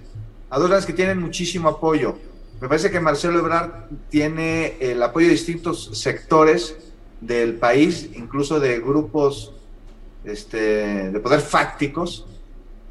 a 0.50 0.58
dos 0.58 0.70
grandes 0.70 0.86
que 0.86 0.94
tienen 0.94 1.20
muchísimo 1.20 1.68
apoyo. 1.68 2.18
Me 2.62 2.70
parece 2.70 2.90
que 2.90 3.02
Marcelo 3.02 3.40
Ebrard 3.40 3.90
tiene 4.10 4.78
el 4.80 5.04
apoyo 5.04 5.28
de 5.28 5.34
distintos 5.34 5.90
sectores 5.92 6.78
del 7.20 7.56
país, 7.56 8.12
incluso 8.16 8.62
de 8.62 8.80
grupos 8.80 9.52
este, 10.24 11.12
de 11.12 11.20
poder 11.20 11.42
fácticos. 11.42 12.26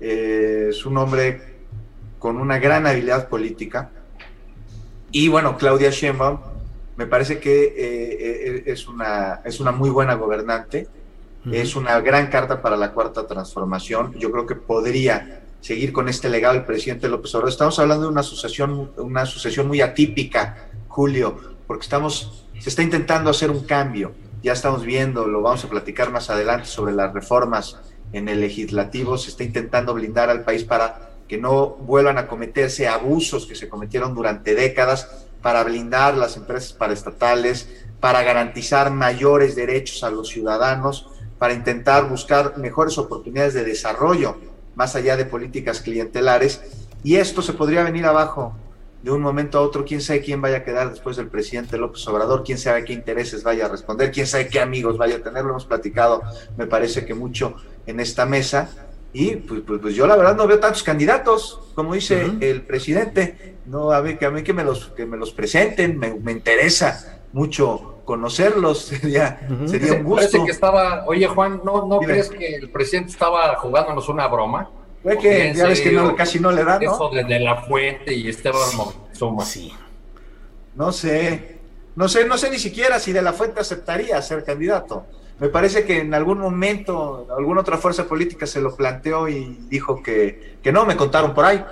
Eh, 0.02 0.66
es 0.68 0.84
un 0.84 0.98
hombre 0.98 1.57
con 2.18 2.38
una 2.38 2.58
gran 2.58 2.86
habilidad 2.86 3.28
política. 3.28 3.90
Y 5.10 5.28
bueno, 5.28 5.56
Claudia 5.56 5.90
Sheinbaum 5.90 6.38
me 6.96 7.06
parece 7.06 7.38
que 7.38 7.64
eh, 7.64 7.76
eh, 7.78 8.62
es, 8.66 8.88
una, 8.88 9.40
es 9.44 9.60
una 9.60 9.70
muy 9.70 9.88
buena 9.88 10.14
gobernante, 10.14 10.88
es 11.50 11.76
una 11.76 12.00
gran 12.00 12.26
carta 12.26 12.60
para 12.60 12.76
la 12.76 12.92
cuarta 12.92 13.26
transformación. 13.26 14.12
Yo 14.18 14.30
creo 14.30 14.44
que 14.46 14.56
podría 14.56 15.42
seguir 15.60 15.92
con 15.92 16.08
este 16.08 16.28
legado 16.28 16.56
el 16.56 16.64
presidente 16.64 17.08
López 17.08 17.34
Obrador. 17.34 17.50
Estamos 17.50 17.78
hablando 17.78 18.04
de 18.04 18.10
una 18.10 18.20
asociación, 18.20 18.90
una 18.96 19.22
asociación 19.22 19.68
muy 19.68 19.80
atípica, 19.80 20.68
Julio, 20.88 21.38
porque 21.66 21.84
estamos, 21.84 22.46
se 22.58 22.68
está 22.68 22.82
intentando 22.82 23.30
hacer 23.30 23.50
un 23.50 23.64
cambio. 23.64 24.12
Ya 24.42 24.52
estamos 24.52 24.84
viendo, 24.84 25.26
lo 25.26 25.40
vamos 25.40 25.64
a 25.64 25.68
platicar 25.68 26.10
más 26.10 26.30
adelante 26.30 26.66
sobre 26.66 26.92
las 26.92 27.14
reformas 27.14 27.78
en 28.12 28.28
el 28.28 28.40
legislativo. 28.40 29.16
Se 29.18 29.30
está 29.30 29.44
intentando 29.44 29.94
blindar 29.94 30.30
al 30.30 30.44
país 30.44 30.64
para 30.64 31.07
que 31.28 31.38
no 31.38 31.68
vuelvan 31.68 32.18
a 32.18 32.26
cometerse 32.26 32.88
abusos 32.88 33.46
que 33.46 33.54
se 33.54 33.68
cometieron 33.68 34.14
durante 34.14 34.54
décadas 34.54 35.26
para 35.42 35.62
blindar 35.62 36.16
las 36.16 36.36
empresas 36.36 36.72
paraestatales, 36.72 37.68
para 38.00 38.22
garantizar 38.22 38.90
mayores 38.90 39.54
derechos 39.54 40.02
a 40.02 40.10
los 40.10 40.28
ciudadanos, 40.28 41.08
para 41.38 41.54
intentar 41.54 42.08
buscar 42.08 42.58
mejores 42.58 42.98
oportunidades 42.98 43.54
de 43.54 43.64
desarrollo 43.64 44.36
más 44.74 44.94
allá 44.96 45.16
de 45.16 45.24
políticas 45.24 45.80
clientelares. 45.80 46.62
Y 47.02 47.16
esto 47.16 47.42
se 47.42 47.52
podría 47.52 47.82
venir 47.82 48.06
abajo 48.06 48.54
de 49.02 49.10
un 49.10 49.20
momento 49.20 49.58
a 49.58 49.62
otro. 49.62 49.84
Quién 49.84 50.00
sabe 50.00 50.20
quién 50.20 50.40
vaya 50.40 50.58
a 50.58 50.64
quedar 50.64 50.90
después 50.90 51.16
del 51.16 51.28
presidente 51.28 51.76
López 51.76 52.06
Obrador, 52.08 52.42
quién 52.44 52.58
sabe 52.58 52.84
qué 52.84 52.92
intereses 52.92 53.42
vaya 53.42 53.66
a 53.66 53.68
responder, 53.68 54.10
quién 54.10 54.26
sabe 54.26 54.48
qué 54.48 54.60
amigos 54.60 54.96
vaya 54.96 55.16
a 55.16 55.20
tener. 55.20 55.44
Lo 55.44 55.50
hemos 55.50 55.66
platicado, 55.66 56.22
me 56.56 56.66
parece 56.66 57.04
que 57.04 57.14
mucho 57.14 57.56
en 57.86 58.00
esta 58.00 58.26
mesa 58.26 58.70
y 59.12 59.36
pues, 59.36 59.62
pues, 59.66 59.80
pues, 59.80 59.94
yo 59.94 60.06
la 60.06 60.16
verdad 60.16 60.36
no 60.36 60.46
veo 60.46 60.58
tantos 60.58 60.82
candidatos, 60.82 61.60
como 61.74 61.94
dice 61.94 62.30
el 62.40 62.62
presidente. 62.62 63.56
No, 63.66 63.90
a 63.90 64.00
ver, 64.00 64.18
que 64.18 64.26
a 64.26 64.30
mí 64.30 64.42
que 64.42 64.52
me 64.52 64.64
los, 64.64 64.88
que 64.88 65.06
me 65.06 65.16
los 65.16 65.32
presenten, 65.32 65.98
me, 65.98 66.32
interesa 66.32 67.20
mucho 67.32 68.00
conocerlos, 68.04 68.78
sería, 68.84 69.40
sería 69.66 69.94
un 69.94 70.04
gusto. 70.04 70.16
Parece 70.16 70.44
que 70.44 70.50
estaba, 70.50 71.04
oye 71.06 71.26
Juan, 71.26 71.60
¿no, 71.64 71.86
no 71.86 72.00
crees 72.00 72.28
que 72.28 72.56
el 72.56 72.70
presidente 72.70 73.12
estaba 73.12 73.56
jugándonos 73.56 74.08
una 74.08 74.26
broma? 74.26 74.70
Fue 75.02 75.16
que 75.16 75.54
ya 75.54 75.66
ves 75.66 75.80
que 75.80 75.92
no, 75.92 76.14
casi 76.16 76.40
no 76.40 76.50
le 76.50 76.64
da, 76.64 76.78
¿no? 76.78 76.94
Eso 76.94 77.10
de, 77.10 77.40
la 77.40 77.62
fuente 77.62 78.12
y 78.12 78.28
Esteban 78.28 78.76
Moctezuma. 78.76 79.44
Sí. 79.44 79.72
No 80.74 80.92
sé, 80.92 81.58
no 81.96 82.08
sé, 82.08 82.24
no 82.26 82.36
sé 82.36 82.50
ni 82.50 82.58
siquiera 82.58 82.98
si 82.98 83.12
de 83.12 83.22
la 83.22 83.32
fuente 83.32 83.60
aceptaría 83.60 84.20
ser 84.22 84.44
candidato. 84.44 85.06
Me 85.40 85.48
parece 85.48 85.84
que 85.84 86.00
en 86.00 86.14
algún 86.14 86.38
momento 86.38 87.26
alguna 87.36 87.60
otra 87.60 87.78
fuerza 87.78 88.06
política 88.06 88.46
se 88.46 88.60
lo 88.60 88.74
planteó 88.74 89.28
y 89.28 89.56
dijo 89.68 90.02
que, 90.02 90.56
que 90.62 90.72
no, 90.72 90.84
me 90.84 90.96
contaron 90.96 91.32
por 91.32 91.44
ahí. 91.44 91.64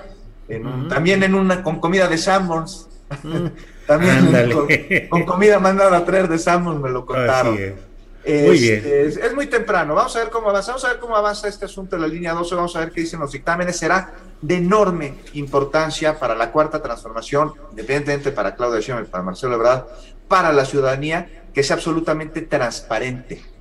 También 0.89 1.25
en 1.25 1.35
una 1.35 1.63
con 1.65 1.81
comida 1.81 2.07
de 2.07 2.17
Sanborns. 2.17 2.89
también 3.87 4.51
con, 5.09 5.25
comida 5.25 5.59
mandada 5.59 5.97
a 5.97 6.05
traer 6.05 6.29
de 6.29 6.39
Sanborns 6.39 6.81
me 6.81 6.91
lo 6.91 7.05
contaron. 7.05 7.55
muy 7.55 8.59
bien. 8.59 8.83
Es, 8.85 9.35
muy 9.35 9.47
temprano. 9.49 9.97
Vamos 9.97 10.15
a 10.15 10.21
ver 10.21 10.31
cómo 10.31 10.51
avanza. 10.51 10.71
Vamos 10.71 10.85
a 10.85 10.89
ver 10.89 10.99
cómo 11.01 11.17
avanza 11.17 11.49
este 11.49 11.65
asunto 11.65 11.97
de 11.97 12.03
la 12.03 12.09
línea 12.09 12.35
12. 12.35 12.55
Vamos 12.55 12.77
a 12.77 12.81
ver 12.81 12.93
qué 12.93 13.01
dicen 13.01 13.19
los 13.19 13.33
dictámenes. 13.33 13.77
Será 13.77 14.13
de 14.41 14.59
enorme 14.59 15.17
importancia 15.33 16.21
para 16.21 16.37
la 16.37 16.53
cuarta 16.53 16.81
transformación, 16.81 17.53
independientemente 17.71 18.31
para 18.31 18.55
Claudia 18.55 19.01
y 19.01 19.07
para 19.07 19.25
Marcelo 19.25 19.57
Ebrard, 19.57 19.87
para 20.29 20.53
la 20.53 20.65
ciudadanía, 20.65 21.49
que 21.53 21.65
sea 21.65 21.75
absolutamente 21.75 22.43
transparente 22.43 23.56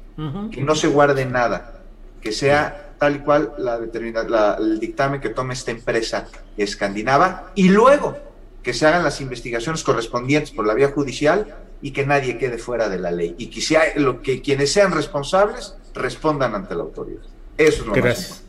que 0.52 0.62
no 0.62 0.76
se 0.76 0.88
guarde 0.88 1.26
nada, 1.26 1.82
que 2.22 2.32
sea 2.32 2.94
tal 2.98 3.18
y 3.18 3.20
cual 3.20 3.54
la 3.58 3.80
la, 3.80 4.58
el 4.60 4.80
dictamen 4.80 5.20
que 5.20 5.30
tome 5.30 5.54
esta 5.54 5.72
empresa 5.72 6.28
escandinava 6.58 7.52
y 7.56 7.70
luego 7.70 8.18
que 8.64 8.74
se 8.74 8.88
hagan 8.88 9.04
las 9.04 9.22
investigaciones 9.22 9.84
correspondientes 9.84 10.52
por 10.52 10.66
la 10.66 10.74
vía 10.74 10.90
judicial 10.90 11.56
y 11.82 11.92
que 11.92 12.06
nadie 12.06 12.38
quede 12.38 12.58
fuera 12.58 12.90
de 12.90 12.98
la 12.98 13.12
ley 13.12 13.36
y 13.38 13.48
que, 13.48 13.62
sea, 13.62 13.84
lo, 13.98 14.22
que 14.22 14.42
quienes 14.42 14.72
sean 14.72 14.92
responsables 14.92 15.76
respondan 15.94 16.56
ante 16.56 16.74
la 16.74 16.82
autoridad. 16.82 17.22
Eso 17.58 17.82
es 17.82 17.88
lo 17.88 17.94
Gracias. 17.94 18.42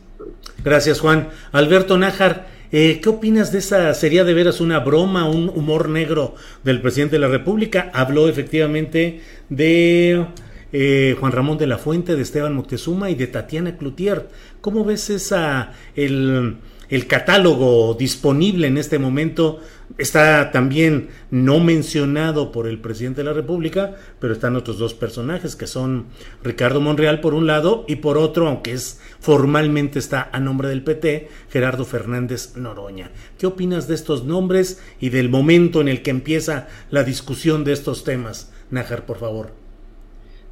Gracias, 0.63 0.99
Juan. 0.99 1.29
Alberto 1.51 1.97
Nájar, 1.97 2.47
eh, 2.71 2.99
¿qué 3.01 3.09
opinas 3.09 3.51
de 3.51 3.59
esa? 3.59 3.93
¿Sería 3.93 4.23
de 4.23 4.33
veras 4.33 4.59
una 4.59 4.79
broma, 4.79 5.29
un 5.29 5.49
humor 5.49 5.87
negro 5.87 6.35
del 6.63 6.81
presidente 6.81 7.17
de 7.17 7.19
la 7.19 7.27
República? 7.27 7.91
Habló 7.93 8.27
efectivamente 8.27 9.21
de 9.49 10.25
eh, 10.71 11.15
Juan 11.19 11.31
Ramón 11.31 11.57
de 11.57 11.67
la 11.67 11.77
Fuente, 11.77 12.15
de 12.15 12.21
Esteban 12.21 12.55
Moctezuma 12.55 13.09
y 13.09 13.15
de 13.15 13.27
Tatiana 13.27 13.77
Cloutier. 13.77 14.27
¿Cómo 14.61 14.83
ves 14.83 15.09
esa, 15.09 15.73
el, 15.95 16.57
el 16.89 17.07
catálogo 17.07 17.95
disponible 17.95 18.67
en 18.67 18.77
este 18.77 18.97
momento 18.97 19.59
está 19.97 20.51
también 20.51 21.09
no 21.31 21.59
mencionado 21.59 22.51
por 22.51 22.67
el 22.67 22.79
presidente 22.79 23.21
de 23.21 23.25
la 23.25 23.33
República, 23.33 23.95
pero 24.19 24.33
están 24.33 24.55
otros 24.55 24.77
dos 24.77 24.93
personajes 24.93 25.55
que 25.55 25.67
son 25.67 26.05
Ricardo 26.43 26.81
Monreal 26.81 27.19
por 27.19 27.33
un 27.33 27.47
lado 27.47 27.85
y 27.87 27.97
por 27.97 28.17
otro, 28.17 28.47
aunque 28.47 28.73
es 28.73 28.99
formalmente 29.19 29.99
está 29.99 30.29
a 30.31 30.39
nombre 30.39 30.69
del 30.69 30.83
PT, 30.83 31.29
Gerardo 31.49 31.85
Fernández 31.85 32.55
Noroña. 32.55 33.11
¿Qué 33.37 33.47
opinas 33.47 33.87
de 33.87 33.95
estos 33.95 34.23
nombres 34.23 34.81
y 34.99 35.09
del 35.09 35.29
momento 35.29 35.81
en 35.81 35.87
el 35.87 36.01
que 36.01 36.11
empieza 36.11 36.67
la 36.89 37.03
discusión 37.03 37.63
de 37.63 37.73
estos 37.73 38.03
temas? 38.03 38.51
Nájar, 38.69 39.05
por 39.05 39.17
favor. 39.17 39.66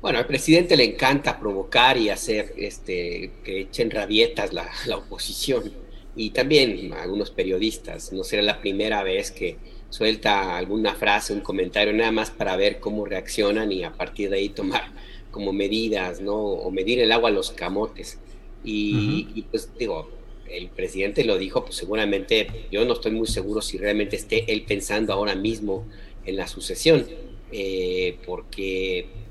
Bueno, 0.05 0.19
al 0.19 0.27
presidente 0.27 0.77
le 0.77 0.83
encanta 0.83 1.39
provocar 1.39 1.97
y 1.97 2.09
hacer 2.09 2.53
este, 2.57 3.31
que 3.43 3.61
echen 3.61 3.89
rabietas 3.89 4.53
la, 4.53 4.69
la 4.85 4.97
oposición 4.97 5.73
y 6.15 6.29
también 6.29 6.93
algunos 6.93 7.31
periodistas. 7.31 8.13
No 8.13 8.23
será 8.23 8.43
la 8.43 8.61
primera 8.61 9.01
vez 9.01 9.31
que 9.31 9.57
suelta 9.89 10.57
alguna 10.57 10.93
frase, 10.93 11.33
un 11.33 11.39
comentario, 11.39 11.91
nada 11.91 12.11
más 12.11 12.29
para 12.29 12.55
ver 12.55 12.79
cómo 12.79 13.03
reaccionan 13.03 13.71
y 13.71 13.83
a 13.83 13.93
partir 13.93 14.29
de 14.29 14.37
ahí 14.37 14.49
tomar 14.49 14.91
como 15.31 15.51
medidas, 15.53 16.21
¿no? 16.21 16.35
O 16.35 16.69
medir 16.69 16.99
el 16.99 17.11
agua 17.11 17.29
a 17.29 17.33
los 17.33 17.49
camotes. 17.49 18.19
Y, 18.63 19.43
pues 19.49 19.71
digo, 19.75 20.11
el 20.47 20.69
presidente 20.69 21.23
lo 21.23 21.39
dijo, 21.39 21.65
pues 21.65 21.77
seguramente 21.77 22.67
yo 22.71 22.85
no 22.85 22.93
estoy 22.93 23.13
muy 23.13 23.25
seguro 23.25 23.59
si 23.59 23.79
realmente 23.79 24.17
esté 24.17 24.53
él 24.53 24.65
pensando 24.67 25.13
ahora 25.13 25.33
mismo 25.33 25.87
en 26.27 26.35
la 26.35 26.45
sucesión, 26.45 27.07
eh, 27.51 28.19
porque 28.23 29.24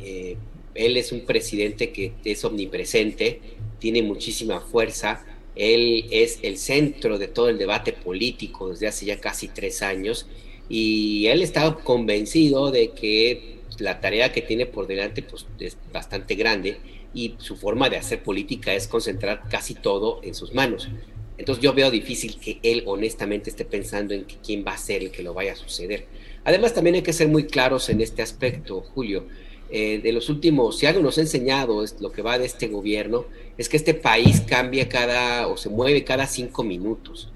eh, 0.00 0.36
él 0.74 0.96
es 0.96 1.12
un 1.12 1.22
presidente 1.22 1.90
que 1.90 2.12
es 2.24 2.44
omnipresente, 2.44 3.40
tiene 3.78 4.02
muchísima 4.02 4.60
fuerza, 4.60 5.24
él 5.56 6.06
es 6.10 6.38
el 6.42 6.56
centro 6.56 7.18
de 7.18 7.28
todo 7.28 7.48
el 7.48 7.58
debate 7.58 7.92
político 7.92 8.70
desde 8.70 8.86
hace 8.86 9.06
ya 9.06 9.20
casi 9.20 9.48
tres 9.48 9.82
años 9.82 10.26
y 10.68 11.26
él 11.26 11.42
está 11.42 11.74
convencido 11.74 12.70
de 12.70 12.92
que 12.92 13.58
la 13.78 14.00
tarea 14.00 14.32
que 14.32 14.42
tiene 14.42 14.66
por 14.66 14.86
delante 14.86 15.22
pues, 15.22 15.46
es 15.58 15.76
bastante 15.92 16.34
grande 16.34 16.78
y 17.12 17.34
su 17.38 17.56
forma 17.56 17.90
de 17.90 17.96
hacer 17.96 18.22
política 18.22 18.72
es 18.74 18.86
concentrar 18.86 19.42
casi 19.50 19.74
todo 19.74 20.20
en 20.22 20.34
sus 20.34 20.54
manos. 20.54 20.88
Entonces 21.36 21.64
yo 21.64 21.72
veo 21.72 21.90
difícil 21.90 22.38
que 22.38 22.60
él 22.62 22.84
honestamente 22.86 23.50
esté 23.50 23.64
pensando 23.64 24.14
en 24.14 24.26
quién 24.44 24.64
va 24.64 24.74
a 24.74 24.78
ser 24.78 25.02
el 25.02 25.10
que 25.10 25.22
lo 25.22 25.34
vaya 25.34 25.52
a 25.52 25.56
suceder. 25.56 26.06
Además 26.44 26.74
también 26.74 26.96
hay 26.96 27.02
que 27.02 27.12
ser 27.12 27.28
muy 27.28 27.46
claros 27.46 27.88
en 27.88 28.00
este 28.00 28.22
aspecto, 28.22 28.82
Julio. 28.82 29.26
Eh, 29.72 30.00
de 30.02 30.12
los 30.12 30.28
últimos, 30.28 30.78
si 30.78 30.86
algo 30.86 31.00
nos 31.00 31.16
ha 31.18 31.20
enseñado 31.20 31.84
es 31.84 32.00
lo 32.00 32.10
que 32.10 32.22
va 32.22 32.38
de 32.38 32.46
este 32.46 32.66
gobierno, 32.66 33.26
es 33.56 33.68
que 33.68 33.76
este 33.76 33.94
país 33.94 34.40
cambia 34.40 34.88
cada 34.88 35.46
o 35.46 35.56
se 35.56 35.68
mueve 35.68 36.02
cada 36.02 36.26
cinco 36.26 36.64
minutos. 36.64 37.30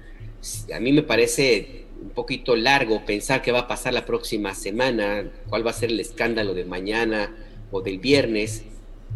A 0.73 0.79
mí 0.81 0.91
me 0.91 1.01
parece 1.01 1.85
un 2.01 2.09
poquito 2.09 2.55
largo 2.55 3.05
pensar 3.05 3.41
qué 3.41 3.53
va 3.53 3.59
a 3.59 3.67
pasar 3.67 3.93
la 3.93 4.05
próxima 4.05 4.53
semana, 4.53 5.31
cuál 5.49 5.65
va 5.65 5.71
a 5.71 5.73
ser 5.73 5.91
el 5.91 5.99
escándalo 5.99 6.53
de 6.53 6.65
mañana 6.65 7.33
o 7.71 7.81
del 7.81 7.99
viernes. 7.99 8.63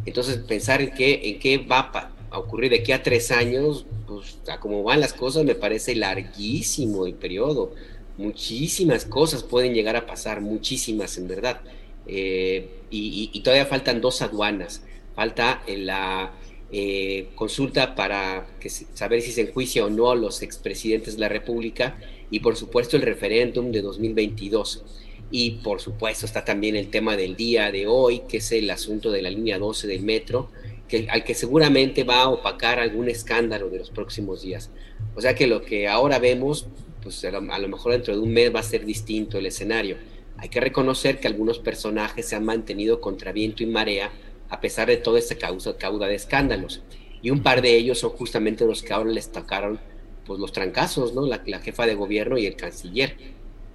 Entonces 0.05 0.37
pensar 0.37 0.81
en 0.81 0.91
qué, 0.91 1.19
en 1.29 1.39
qué 1.39 1.57
va 1.57 1.91
a 2.31 2.39
ocurrir 2.39 2.71
de 2.71 2.77
aquí 2.77 2.93
a 2.93 3.03
tres 3.03 3.31
años, 3.31 3.85
pues 4.07 4.37
a 4.47 4.59
cómo 4.61 4.81
van 4.83 5.01
las 5.01 5.13
cosas 5.13 5.43
me 5.43 5.55
parece 5.55 5.93
larguísimo 5.93 7.05
el 7.05 7.15
periodo. 7.15 7.73
Muchísimas 8.17 9.03
cosas 9.03 9.43
pueden 9.43 9.73
llegar 9.73 9.97
a 9.97 10.05
pasar, 10.05 10.39
muchísimas 10.39 11.17
en 11.17 11.27
verdad. 11.27 11.61
Eh, 12.11 12.67
y, 12.89 13.39
todavía 13.41 13.65
faltan 13.65 14.01
dos 14.01 14.21
aduanas. 14.21 14.83
Falta 15.15 15.61
la 15.67 16.33
eh, 16.71 17.27
consulta 17.35 17.95
para 17.95 18.47
que, 18.59 18.69
saber 18.69 19.21
si 19.21 19.31
se 19.31 19.41
enjuicia 19.41 19.85
o 19.85 19.89
no 19.89 20.09
a 20.11 20.15
los 20.15 20.41
expresidentes 20.41 21.15
de 21.15 21.19
la 21.19 21.29
República 21.29 21.99
y 22.31 22.39
por 22.39 22.55
supuesto 22.55 22.95
el 22.97 23.03
referéndum 23.03 23.71
de 23.71 23.81
2022. 23.81 24.83
Y 25.31 25.51
por 25.63 25.79
supuesto 25.79 26.25
está 26.25 26.43
también 26.43 26.75
el 26.75 26.89
tema 26.89 27.15
del 27.15 27.35
día 27.35 27.71
de 27.71 27.85
hoy, 27.85 28.23
que 28.27 28.37
es 28.37 28.51
el 28.51 28.69
asunto 28.71 29.11
de 29.11 29.21
la 29.21 29.29
línea 29.29 29.59
12 29.59 29.85
del 29.85 30.01
metro, 30.01 30.49
que, 30.87 31.07
al 31.11 31.23
que 31.23 31.35
seguramente 31.35 32.03
va 32.03 32.21
a 32.21 32.29
opacar 32.29 32.79
algún 32.79 33.09
escándalo 33.09 33.69
de 33.69 33.77
los 33.77 33.91
próximos 33.91 34.41
días. 34.41 34.71
O 35.15 35.21
sea 35.21 35.35
que 35.35 35.45
lo 35.45 35.61
que 35.61 35.87
ahora 35.87 36.17
vemos, 36.17 36.65
pues 37.03 37.23
a 37.23 37.31
lo 37.31 37.67
mejor 37.67 37.91
dentro 37.91 38.15
de 38.15 38.21
un 38.21 38.33
mes 38.33 38.53
va 38.53 38.61
a 38.61 38.63
ser 38.63 38.83
distinto 38.85 39.37
el 39.37 39.45
escenario 39.45 39.97
hay 40.41 40.49
que 40.49 40.59
reconocer 40.59 41.19
que 41.19 41.27
algunos 41.27 41.59
personajes 41.59 42.25
se 42.25 42.35
han 42.35 42.45
mantenido 42.45 43.01
contra 43.01 43.31
viento 43.31 43.63
y 43.63 43.65
marea 43.65 44.11
a 44.49 44.59
pesar 44.61 44.87
de 44.87 44.97
toda 44.97 45.19
esta 45.19 45.35
causa, 45.35 45.77
cauda 45.77 46.07
de 46.07 46.15
escándalos. 46.15 46.81
Y 47.21 47.29
un 47.29 47.43
par 47.43 47.61
de 47.61 47.75
ellos 47.75 47.99
son 47.99 48.11
justamente 48.11 48.65
los 48.65 48.81
que 48.81 48.93
ahora 48.93 49.11
les 49.11 49.31
tocaron 49.31 49.79
pues, 50.25 50.39
los 50.39 50.51
trancazos, 50.51 51.13
¿no? 51.13 51.25
La, 51.25 51.59
jefa 51.59 51.85
de 51.85 51.95
gobierno 51.95 52.37
y 52.37 52.45
el 52.45 52.55
canciller. 52.55 53.15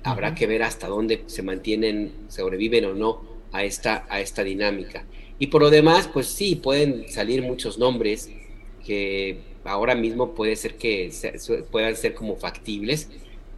Habrá 0.03 0.35
que 0.35 0.47
ver 0.47 0.63
hasta 0.63 0.89
dónde 0.89 1.25
se 1.27 1.43
mantienen, 1.43 2.13
sobreviven 2.29 2.87
o 2.87 2.95
no 2.95 3.23
a 3.53 3.65
esta, 3.65 4.07
a 4.09 4.21
esta 4.21 4.43
dinámica. 4.43 5.05
Y 5.39 5.49
por 5.49 5.63
lo 5.63 5.71
demás, 5.71 6.09
pues 6.13 6.27
sí, 6.27 6.57
pueden 6.57 7.09
salir 7.09 7.43
muchos 7.43 7.79
nombres 7.79 8.31
que 8.85 9.39
ahora 9.65 9.95
mismo 9.95 10.35
puede 10.35 10.57
ser 10.57 10.77
que 10.77 11.11
puedan 11.71 11.97
ser 11.97 12.15
como 12.15 12.37
factibles, 12.37 13.11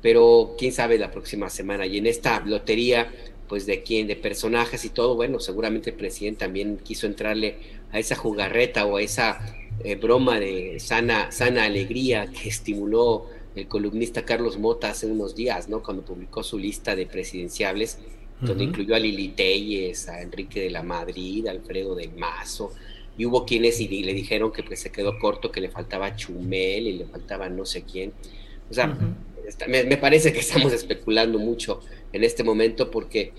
pero 0.02 0.54
quién 0.59 0.72
sabe 0.72 0.98
la 0.98 1.11
próxima 1.11 1.50
semana. 1.50 1.87
Y 1.87 1.98
en 1.98 2.06
esta 2.06 2.40
lotería, 2.40 3.12
pues 3.48 3.66
de 3.66 3.82
quién, 3.82 4.06
de 4.06 4.16
personajes 4.16 4.85
y 4.85 4.90
todo, 4.90 5.14
bueno, 5.14 5.40
seguramente 5.40 5.90
el 5.90 5.96
presidente 5.96 6.40
también 6.40 6.78
quiso 6.78 7.06
entrarle 7.06 7.56
a 7.92 7.98
esa 7.98 8.16
jugarreta 8.16 8.87
o 8.87 8.96
a 8.96 9.02
esa 9.02 9.56
eh, 9.85 9.94
broma 9.96 10.40
de 10.40 10.80
sana, 10.80 11.30
sana 11.30 11.64
alegría 11.64 12.26
que 12.26 12.48
estimuló 12.48 13.26
el 13.54 13.68
columnista 13.68 14.24
Carlos 14.24 14.59
Mota 14.59 14.90
hace 14.90 15.06
unos 15.06 15.35
días, 15.35 15.68
¿no? 15.68 15.82
Cuando 15.82 16.04
publicó 16.04 16.42
su 16.42 16.59
lista 16.59 16.94
de 16.94 17.06
presidenciables, 17.06 17.98
donde 18.38 18.64
incluyó 18.64 18.94
a 18.94 18.98
Lili 18.98 19.28
Telles, 19.28 20.09
a 20.09 20.20
Enrique 20.20 20.61
de 20.61 20.70
la 20.70 20.82
Madrid, 20.82 21.46
a 21.46 21.52
Alfredo 21.52 21.94
del 21.94 22.12
Mazo, 22.12 22.72
y 23.16 23.24
hubo 23.24 23.46
quienes 23.46 23.80
y 23.80 23.88
le 23.88 24.12
dijeron 24.12 24.52
que 24.52 24.62
pues 24.62 24.80
se 24.80 24.92
quedó 24.92 25.18
corto, 25.18 25.50
que 25.50 25.62
le 25.62 25.70
faltaba 25.70 26.14
Chumel 26.14 26.87
y 26.87 26.92
le 26.98 27.06
faltaba 27.06 27.48
no 27.48 27.64
sé 27.64 27.82
quién. 27.82 28.12
O 28.70 28.74
sea, 28.74 28.94
me, 29.68 29.96
parece 29.96 30.32
que 30.32 30.40
estamos 30.40 30.72
especulando 30.72 31.38
mucho 31.38 31.80
en 32.12 32.24
este 32.24 32.42
momento 32.42 32.90
porque, 32.90 33.32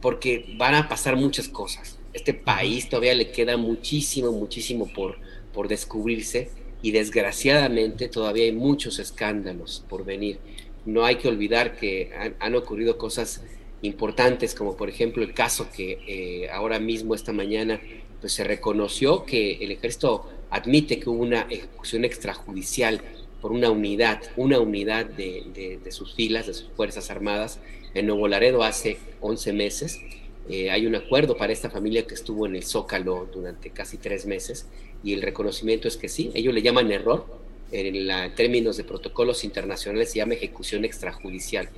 porque 0.00 0.54
van 0.56 0.74
a 0.74 0.88
pasar 0.88 1.16
muchas 1.16 1.48
cosas. 1.48 1.98
Este 2.12 2.34
país 2.34 2.88
todavía 2.88 3.14
le 3.14 3.30
queda 3.30 3.56
muchísimo, 3.56 4.32
muchísimo 4.32 4.90
por, 4.92 5.18
por 5.52 5.68
descubrirse 5.68 6.50
y 6.82 6.92
desgraciadamente 6.92 8.08
todavía 8.08 8.44
hay 8.44 8.52
muchos 8.52 8.98
escándalos 8.98 9.84
por 9.88 10.04
venir. 10.04 10.38
No 10.86 11.04
hay 11.04 11.16
que 11.16 11.28
olvidar 11.28 11.76
que 11.76 12.10
han, 12.38 12.54
ocurrido 12.54 12.96
cosas 12.96 13.42
importantes, 13.82 14.54
como 14.54 14.76
por 14.76 14.88
ejemplo 14.88 15.22
el 15.22 15.34
caso 15.34 15.68
que 15.70 15.98
eh, 16.06 16.50
ahora 16.50 16.78
mismo, 16.78 17.14
esta 17.14 17.32
mañana, 17.32 17.80
pues 18.20 18.32
se 18.32 18.44
reconoció 18.44 19.24
que 19.24 19.58
el 19.60 19.70
ejército 19.70 20.28
admite 20.50 20.98
que 20.98 21.10
hubo 21.10 21.22
una 21.22 21.42
ejecución 21.50 22.04
extrajudicial 22.04 23.02
por 23.40 23.52
una 23.52 23.70
unidad, 23.70 24.22
una 24.36 24.58
unidad 24.58 25.06
de, 25.06 25.80
sus 25.90 26.14
filas, 26.14 26.46
de 26.46 26.54
sus 26.54 26.70
Fuerzas 26.76 27.10
Armadas 27.10 27.60
en 27.94 28.06
Nuevo 28.06 28.28
Laredo 28.28 28.62
hace 28.62 28.98
11 29.20 29.52
meses. 29.52 30.00
Eh, 30.48 30.70
hay 30.70 30.86
un 30.86 30.94
acuerdo 30.94 31.36
para 31.36 31.52
esta 31.52 31.70
familia 31.70 32.06
que 32.06 32.14
estuvo 32.14 32.46
en 32.46 32.56
el 32.56 32.64
Zócalo 32.64 33.28
durante 33.32 33.70
casi 33.70 33.98
tres 33.98 34.24
meses 34.26 34.66
y 35.04 35.12
el 35.12 35.22
reconocimiento 35.22 35.88
es 35.88 35.96
que 35.96 36.08
sí, 36.08 36.30
ellos 36.34 36.54
le 36.54 36.62
llaman 36.62 36.90
error, 36.90 37.26
en, 37.70 38.34
términos 38.34 38.76
de 38.76 38.84
protocolos 38.84 39.44
internacionales 39.44 40.10
se 40.10 40.18
llama 40.18 40.34
ejecución 40.34 40.84
extrajudicial. 40.84 41.68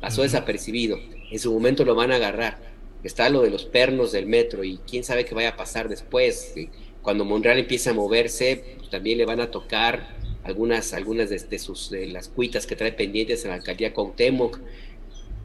Pasó 0.00 0.22
desapercibido, 0.22 0.98
en 1.30 1.38
su 1.38 1.52
momento 1.52 1.84
lo 1.84 1.94
van 1.94 2.12
a 2.12 2.16
agarrar. 2.16 2.58
Está 3.04 3.28
lo 3.30 3.42
de 3.42 3.50
los 3.50 3.64
pernos 3.64 4.10
del 4.10 4.26
metro 4.26 4.64
y 4.64 4.78
quién 4.78 5.04
sabe 5.04 5.24
qué 5.24 5.34
vaya 5.34 5.50
a 5.50 5.56
pasar 5.56 5.88
después. 5.88 6.54
Cuando 7.02 7.24
Monreal 7.24 7.58
empieza 7.58 7.90
a 7.90 7.94
moverse, 7.94 8.76
pues, 8.78 8.90
también 8.90 9.18
le 9.18 9.24
van 9.24 9.40
a 9.40 9.50
tocar 9.50 10.17
algunas, 10.48 10.94
algunas 10.94 11.28
de, 11.28 11.58
sus, 11.58 11.90
de 11.90 12.06
las 12.06 12.28
cuitas 12.28 12.66
que 12.66 12.74
trae 12.74 12.92
pendientes 12.92 13.44
en 13.44 13.50
la 13.50 13.56
alcaldía 13.56 13.92
Cuauhtémoc 13.92 14.58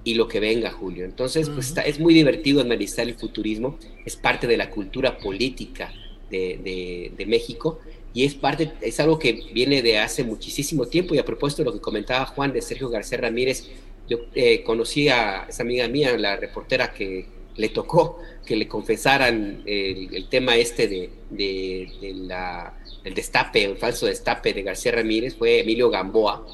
y 0.06 0.16
lo 0.16 0.28
que 0.28 0.39
venga, 0.39 0.72
Julio. 0.72 1.06
Entonces, 1.06 1.50
pues 1.50 1.68
está, 1.68 1.82
es 1.82 2.00
muy 2.00 2.13
divertido 2.13 2.62
analizar 2.62 3.08
el 3.08 3.16
futurismo, 3.16 3.78
es 4.06 4.16
parte 4.16 4.48
de 4.48 4.58
la 4.58 4.70
cultura 4.70 5.18
política 5.18 5.94
de, 6.30 7.12
de, 7.16 7.26
México 7.26 7.80
y 8.13 8.26
es 8.26 8.34
parte, 8.34 8.72
es 8.82 9.00
algo 9.00 9.20
que 9.20 9.44
viene 9.54 9.82
de 9.82 10.00
hace 10.00 10.24
muchísimo 10.24 10.88
tiempo 10.88 11.13
y 11.13 11.20
a 11.20 11.26
propósito 11.26 11.62
de 11.62 11.66
lo 11.68 11.74
que 11.74 11.80
comentaba 11.80 12.26
Juan 12.26 12.52
de 12.54 12.62
Sergio 12.62 12.89
García 12.89 13.20
Ramírez, 13.20 13.70
yo 14.10 14.18
eh, 14.34 14.63
conocí 14.63 15.10
a 15.10 15.46
esa 15.48 15.63
amiga 15.63 15.88
mía, 15.88 16.18
la 16.18 16.36
reportera 16.36 16.92
que 16.92 17.28
le 17.56 17.70
tocó 17.70 18.20
que 18.46 18.56
le 18.56 18.68
confesaran 18.68 19.62
el, 19.66 20.28
tema 20.30 20.56
este 20.58 20.88
de, 20.88 21.10
de 21.30 22.13
la 22.16 22.74
el 23.04 23.13
destape, 23.13 23.63
el 23.63 23.78
falso 23.78 24.06
destape 24.06 24.54
de 24.54 24.63
García 24.63 24.94
Ramírez 24.94 25.36
fue 25.36 25.60
Emilio 25.60 25.89
Gamboa, 25.89 26.46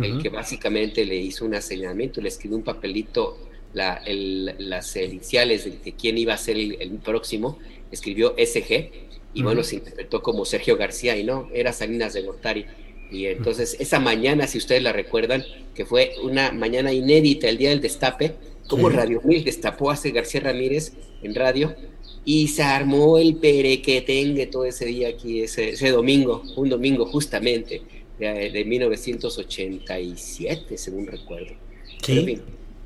el 0.00 0.22
que 0.22 0.28
básicamente 0.28 1.04
le 1.04 1.16
hizo 1.16 1.44
un 1.44 1.60
señalamiento, 1.60 2.20
le 2.20 2.28
escribió 2.28 2.56
un 2.56 2.62
papelito, 2.62 3.38
las 3.72 4.96
iniciales 4.96 5.64
de, 5.64 5.92
quién 5.92 6.18
iba 6.18 6.34
a 6.34 6.38
ser 6.38 6.56
el, 6.56 6.98
próximo, 7.04 7.58
escribió 7.90 8.34
SG, 8.38 8.90
y 9.34 9.42
bueno, 9.42 9.62
se 9.62 9.76
interpretó 9.76 10.22
como 10.22 10.44
Sergio 10.44 10.76
García, 10.76 11.16
y 11.16 11.24
no, 11.24 11.48
era 11.52 11.72
Salinas 11.72 12.12
de 12.12 12.22
Gortari. 12.22 12.66
Y 13.10 13.26
entonces 13.26 13.76
esa 13.80 13.98
mañana, 13.98 14.46
si 14.46 14.58
ustedes 14.58 14.82
la 14.82 14.92
recuerdan, 14.92 15.44
que 15.74 15.84
fue 15.84 16.12
una 16.22 16.52
mañana 16.52 16.92
inédita, 16.92 17.48
el 17.48 17.56
día 17.56 17.70
del 17.70 17.80
destape, 17.80 18.34
como 18.68 18.90
Radio 18.90 19.20
Mil 19.24 19.44
destapó 19.44 19.90
a 19.90 19.98
García 20.12 20.40
Ramírez 20.40 20.92
en 21.22 21.34
radio 21.34 21.74
y 22.24 22.48
se 22.48 22.62
armó 22.62 23.18
el 23.18 23.36
perequetengue 23.36 24.46
todo 24.46 24.64
ese 24.64 24.86
día 24.86 25.08
aquí, 25.08 25.42
ese, 25.42 25.70
ese 25.70 25.90
domingo, 25.90 26.42
un 26.56 26.68
domingo 26.68 27.06
justamente 27.06 27.82
de, 28.18 28.64
1987, 28.64 30.78
según 30.78 31.06
recuerdo. 31.06 31.54
Sí. 32.02 32.40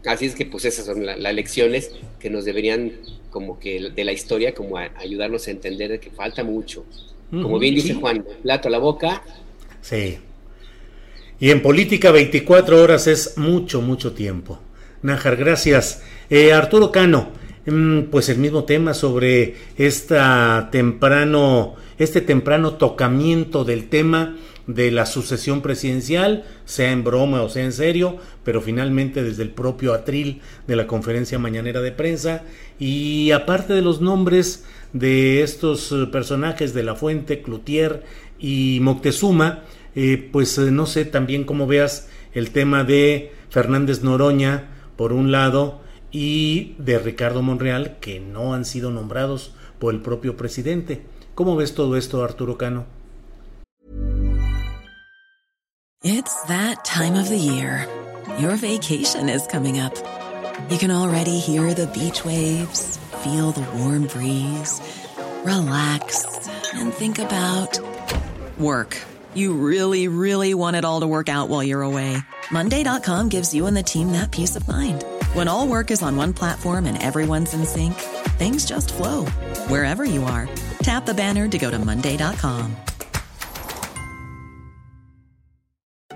así 0.07 0.27
es 0.27 0.35
que 0.35 0.45
pues 0.47 0.65
esas 0.65 0.87
son 0.87 1.05
las 1.05 1.35
lecciones 1.35 1.91
que 2.19 2.31
nos 2.31 2.45
deberían 2.45 2.93
como 3.31 3.59
que 3.59 3.91
de 3.91 4.05
la 4.05 4.13
historia 4.13 4.55
como 4.55 4.79
ayudarnos 4.79 5.49
a 5.49 5.51
entender 5.51 5.91
de 5.91 6.01
que 6.01 6.11
falta 6.11 6.45
mucho. 6.45 6.85
Como 7.31 7.59
bien 7.59 7.75
dice 7.75 7.95
Juan, 7.95 8.27
plato 8.43 8.69
a 8.69 8.71
la 8.71 8.79
boca. 8.79 9.25
Sí. 9.81 10.19
Y 11.41 11.51
en 11.51 11.63
política 11.63 12.11
24 12.11 12.83
horas 12.83 13.07
es 13.07 13.39
mucho, 13.39 13.81
mucho 13.81 14.13
tiempo. 14.13 14.61
Nájar, 15.01 15.37
gracias. 15.37 16.03
Eh, 16.29 16.53
Arturo 16.53 16.93
Cano, 16.93 17.31
pues 18.11 18.29
el 18.29 18.39
mismo 18.39 18.65
tema 18.65 18.93
sobre 18.93 19.55
esta 19.77 20.69
temprano, 20.73 21.77
este 21.99 22.21
temprano 22.21 22.75
tocamiento 22.75 23.65
del 23.65 23.89
tema 23.89 24.37
de 24.67 24.91
la 24.91 25.07
sucesión 25.07 25.61
presidencial, 25.61 26.45
sea 26.65 26.93
en 26.93 27.05
broma 27.05 27.43
o 27.43 27.49
sea 27.49 27.65
en 27.65 27.73
serio, 27.73 28.17
pero 28.45 28.61
finalmente 28.61 29.23
desde 29.23 29.43
el 29.43 29.51
propio 29.51 29.93
atril 29.93 30.41
de 30.67 30.77
la 30.77 30.87
conferencia 30.87 31.39
mañanera 31.39 31.81
de 31.81 31.93
prensa. 31.93 32.43
Y 32.79 33.31
aparte 33.33 33.75
de 33.75 33.83
los 33.83 34.01
nombres 34.01 34.65
de 34.93 35.43
estos 35.43 35.93
eh, 35.93 36.07
personajes 36.11 36.75
de 36.75 36.83
La 36.83 36.95
Fuente, 36.95 37.43
Cloutier 37.43 38.03
y 38.39 38.79
Moctezuma, 38.81 39.63
eh, 39.95 40.29
pues 40.33 40.59
eh, 40.59 40.71
no 40.71 40.87
sé 40.87 41.05
también 41.05 41.45
cómo 41.45 41.67
veas 41.67 42.09
el 42.35 42.51
tema 42.51 42.83
de 42.85 43.33
Fernández 43.51 44.03
Noroña 44.03 44.69
por 44.97 45.13
un 45.13 45.33
lado 45.33 45.82
y 46.13 46.75
de 46.79 46.99
Ricardo 46.99 47.43
Monreal 47.43 47.97
que 48.01 48.21
no 48.21 48.55
han 48.55 48.65
sido 48.65 48.91
nombrados 48.91 49.53
por 49.79 49.95
el 49.95 50.01
propio 50.01 50.37
presidente. 50.37 51.03
¿Cómo 51.35 51.57
ves 51.57 51.75
todo 51.75 51.97
esto, 51.97 52.23
Arturo 52.23 52.59
Cano? 52.59 52.85
It's 56.05 56.35
that 56.49 56.85
time 56.85 57.15
of 57.15 57.29
the 57.29 57.39
year. 57.39 57.89
Your 58.39 58.57
vacation 58.57 59.29
is 59.29 59.47
coming 59.47 59.79
up. 59.79 59.95
You 60.69 60.79
can 60.79 60.91
already 60.91 61.39
hear 61.39 61.75
the 61.75 61.87
beach 61.89 62.25
waves, 62.25 62.99
feel 63.23 63.53
the 63.53 63.67
warm 63.79 64.07
breeze, 64.07 64.81
relax, 65.45 66.27
and 66.75 66.93
think 66.93 67.19
about 67.19 67.79
work. 68.59 68.97
You 69.35 69.55
really, 69.55 70.09
really 70.09 70.55
want 70.55 70.77
it 70.77 70.85
all 70.85 71.01
to 71.01 71.07
work 71.07 71.29
out 71.29 71.49
while 71.49 71.63
you're 71.63 71.83
away. 71.83 72.19
Monday.com 72.51 73.29
gives 73.29 73.55
you 73.55 73.67
and 73.67 73.77
the 73.77 73.83
team 73.83 74.13
that 74.13 74.31
peace 74.31 74.57
of 74.57 74.67
mind. 74.69 75.05
When 75.33 75.49
all 75.49 75.67
work 75.67 75.91
is 75.91 76.03
on 76.03 76.15
one 76.17 76.35
platform 76.35 76.85
and 76.85 77.03
everyone's 77.03 77.55
in 77.55 77.65
sync, 77.65 77.95
things 78.37 78.67
just 78.67 78.93
flow 78.93 79.25
wherever 79.67 80.05
you 80.05 80.25
are. 80.25 80.47
Tap 80.83 81.07
the 81.07 81.15
banner 81.15 81.49
to 81.49 81.59
go 81.59 81.71
to 81.71 81.79
Monday.com. 81.79 82.77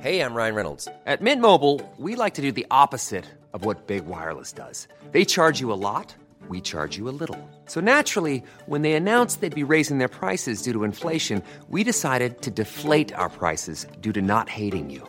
Hey, 0.01 0.21
I'm 0.21 0.35
Ryan 0.35 0.55
Reynolds. 0.55 0.89
At 1.07 1.23
Mint 1.23 1.41
Mobile, 1.41 1.81
we 1.97 2.15
like 2.15 2.35
to 2.35 2.43
do 2.43 2.53
the 2.53 2.67
opposite 2.71 3.25
of 3.55 3.65
what 3.65 3.87
Big 3.87 4.05
Wireless 4.05 4.53
does. 4.53 4.87
They 5.13 5.25
charge 5.25 5.61
you 5.61 5.73
a 5.73 5.81
lot, 5.81 6.15
we 6.51 6.61
charge 6.61 6.99
you 6.99 7.09
a 7.09 7.17
little. 7.19 7.41
So 7.65 7.81
naturally, 7.81 8.45
when 8.67 8.83
they 8.83 8.93
announced 8.93 9.41
they'd 9.41 9.55
be 9.55 9.65
raising 9.65 9.97
their 9.97 10.09
prices 10.09 10.61
due 10.61 10.75
to 10.75 10.85
inflation, 10.85 11.43
we 11.71 11.85
decided 11.85 12.43
to 12.43 12.51
deflate 12.51 13.15
our 13.15 13.31
prices 13.31 13.87
due 14.03 14.13
to 14.13 14.21
not 14.21 14.51
hating 14.51 14.91
you. 14.91 15.09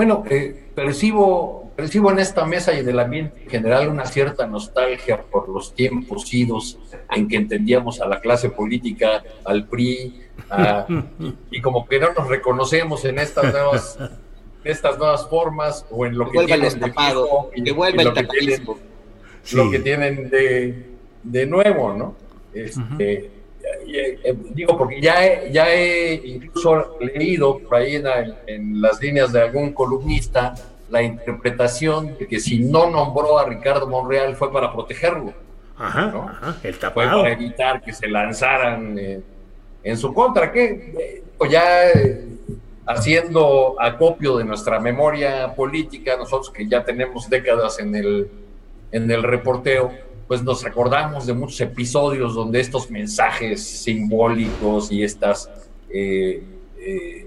Bueno, 0.00 0.24
eh, 0.30 0.70
percibo, 0.74 1.72
percibo 1.76 2.10
en 2.10 2.20
esta 2.20 2.46
mesa 2.46 2.72
y 2.72 2.78
en 2.78 2.88
el 2.88 2.98
ambiente 2.98 3.42
en 3.42 3.50
general 3.50 3.86
una 3.90 4.06
cierta 4.06 4.46
nostalgia 4.46 5.20
por 5.20 5.46
los 5.50 5.74
tiempos 5.74 6.32
idos 6.32 6.78
en 7.10 7.28
que 7.28 7.36
entendíamos 7.36 8.00
a 8.00 8.08
la 8.08 8.18
clase 8.18 8.48
política, 8.48 9.22
al 9.44 9.66
PRI, 9.66 10.22
y, 11.50 11.60
como 11.60 11.86
que 11.86 12.00
no 12.00 12.14
nos 12.14 12.28
reconocemos 12.28 13.04
en 13.04 13.18
estas 13.18 13.52
nuevas, 13.52 13.98
estas 14.64 14.96
nuevas 14.96 15.28
formas 15.28 15.84
o 15.90 16.06
en 16.06 16.16
lo 16.16 16.30
que, 16.30 16.46
tienen 16.46 16.80
de 16.80 17.62
que 17.62 17.72
vuelva 17.72 18.00
el 18.00 18.08
lo, 18.08 18.14
que 18.14 18.24
tienen, 18.24 18.66
lo 19.52 19.70
que 19.70 19.78
tienen 19.80 20.30
de, 20.30 20.86
de 21.24 21.44
nuevo, 21.44 21.92
¿no? 21.92 22.14
Este, 22.54 23.30
eh, 23.86 24.36
digo, 24.54 24.76
porque 24.76 25.00
ya 25.00 25.26
he, 25.26 25.52
ya 25.52 25.72
he 25.72 26.14
incluso 26.14 26.98
leído 27.00 27.58
por 27.58 27.76
ahí 27.76 27.96
en, 28.46 28.80
las 28.80 29.00
líneas 29.00 29.32
de 29.32 29.42
algún 29.42 29.72
columnista 29.72 30.54
la 30.88 31.02
interpretación 31.02 32.18
de 32.18 32.26
que 32.26 32.40
si 32.40 32.58
no 32.58 32.90
nombró 32.90 33.38
a 33.38 33.46
Ricardo 33.46 33.86
Monreal 33.86 34.34
fue 34.34 34.52
para 34.52 34.72
protegerlo. 34.72 35.32
Ajá, 35.78 36.56
el 36.62 36.74
Fue 36.74 36.90
para 36.90 37.32
evitar 37.32 37.80
que 37.80 37.92
se 37.92 38.06
lanzaran 38.08 38.98
eh, 38.98 39.20
en 39.82 39.96
su 39.96 40.12
contra, 40.12 40.52
que 40.52 41.22
ya 41.48 41.84
haciendo 42.86 43.80
acopio 43.80 44.36
de 44.36 44.44
nuestra 44.44 44.80
memoria 44.80 45.54
política, 45.54 46.16
nosotros 46.16 46.50
que 46.50 46.66
ya 46.68 46.84
tenemos 46.84 47.30
décadas 47.30 47.78
en 47.78 47.94
el, 47.94 48.30
en 48.90 49.10
el 49.10 49.22
reporteo, 49.22 49.92
pues 50.30 50.44
nos 50.44 50.64
acordamos 50.64 51.26
de 51.26 51.32
muchos 51.32 51.60
episodios 51.60 52.36
donde 52.36 52.60
estos 52.60 52.88
mensajes 52.88 53.60
simbólicos 53.60 54.92
y 54.92 55.02
estas, 55.02 55.50
eh, 55.92 56.40
eh, 56.78 57.26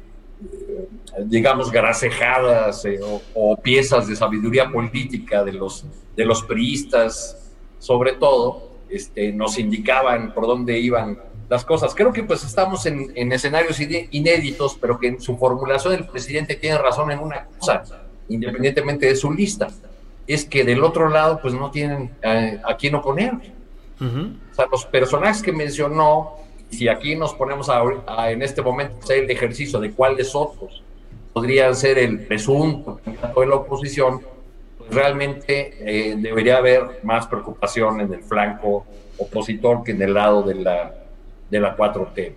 digamos, 1.26 1.70
gracejadas 1.70 2.86
eh, 2.86 3.02
o, 3.34 3.58
piezas 3.58 4.08
de 4.08 4.16
sabiduría 4.16 4.72
política 4.72 5.44
de 5.44 5.52
los, 5.52 5.84
de 6.16 6.24
los 6.24 6.44
priistas, 6.44 7.52
sobre 7.78 8.14
todo, 8.14 8.70
este, 8.88 9.34
nos 9.34 9.60
indicaban 9.60 10.34
por 10.34 10.48
dónde 10.48 10.80
iban 10.80 11.20
las 11.50 11.66
cosas. 11.66 11.94
Creo 11.94 12.14
que 12.14 12.24
pues 12.24 12.46
estamos 12.46 12.86
en 12.86 13.34
escenarios 13.34 13.82
inéditos, 14.12 14.78
pero 14.80 14.98
que 14.98 15.08
en 15.08 15.20
su 15.20 15.36
formulación 15.36 15.94
el 15.94 16.08
presidente 16.08 16.56
tiene 16.56 16.78
razón 16.78 17.12
en 17.12 17.20
una 17.20 17.48
cosa, 17.48 17.84
independientemente 18.30 19.08
de 19.08 19.18
su 19.18 19.30
lista 19.30 19.68
es 20.28 20.46
que 20.46 20.64
del 20.64 20.84
otro 20.84 21.10
lado 21.10 21.40
pues 21.42 21.54
no 21.54 21.72
tienen 21.72 22.12
eh, 22.22 22.60
a 22.64 22.76
quién 22.78 22.96
oponer. 22.96 23.34
O 24.00 24.56
sea, 24.56 24.66
los 24.70 24.86
personajes 24.86 25.42
que 25.42 25.54
mencionó, 25.54 26.34
si 26.70 26.90
aquí 26.90 27.16
nos 27.16 27.34
ponemos 27.34 27.70
a, 27.70 28.32
en 28.32 28.42
este 28.42 28.62
momento 28.62 28.98
a 28.98 29.00
hacer 29.00 29.24
el 29.24 29.32
ejercicio 29.32 29.80
de 29.80 29.92
cuáles 29.92 30.36
otros 30.36 30.84
podrían 31.32 31.74
ser 31.74 31.98
el 31.98 32.20
presunto 32.26 33.00
candidato 33.04 33.40
de 33.40 33.48
la 33.48 33.56
oposición, 33.56 34.22
pues 34.78 34.94
realmente 34.94 35.78
eh, 35.80 36.16
debería 36.18 36.58
haber 36.58 37.00
más 37.04 37.28
preocupación 37.28 38.02
en 38.02 38.14
el 38.14 38.24
flanco 38.24 38.86
opositor 39.18 39.84
que 39.84 39.92
en 39.92 40.02
el 40.02 40.14
lado 40.14 40.44
de 40.44 40.56
la, 40.56 40.94
de 41.50 41.60
la 41.62 41.78
4T. 41.78 42.34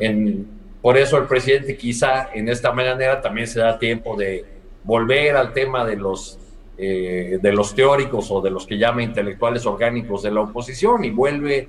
en, 0.00 0.58
por 0.82 0.96
eso 0.96 1.16
el 1.18 1.26
presidente 1.26 1.76
quizá 1.76 2.30
en 2.32 2.48
esta 2.48 2.72
manera 2.72 3.20
también 3.20 3.46
se 3.46 3.60
da 3.60 3.78
tiempo 3.78 4.16
de 4.16 4.44
volver 4.84 5.36
al 5.36 5.52
tema 5.52 5.84
de 5.84 5.96
los 5.96 6.37
eh, 6.80 7.40
de 7.42 7.52
los 7.52 7.74
teóricos 7.74 8.30
o 8.30 8.40
de 8.40 8.50
los 8.50 8.64
que 8.64 8.78
llama 8.78 9.02
intelectuales 9.02 9.66
orgánicos 9.66 10.22
de 10.22 10.30
la 10.30 10.42
oposición 10.42 11.04
y 11.04 11.10
vuelve, 11.10 11.68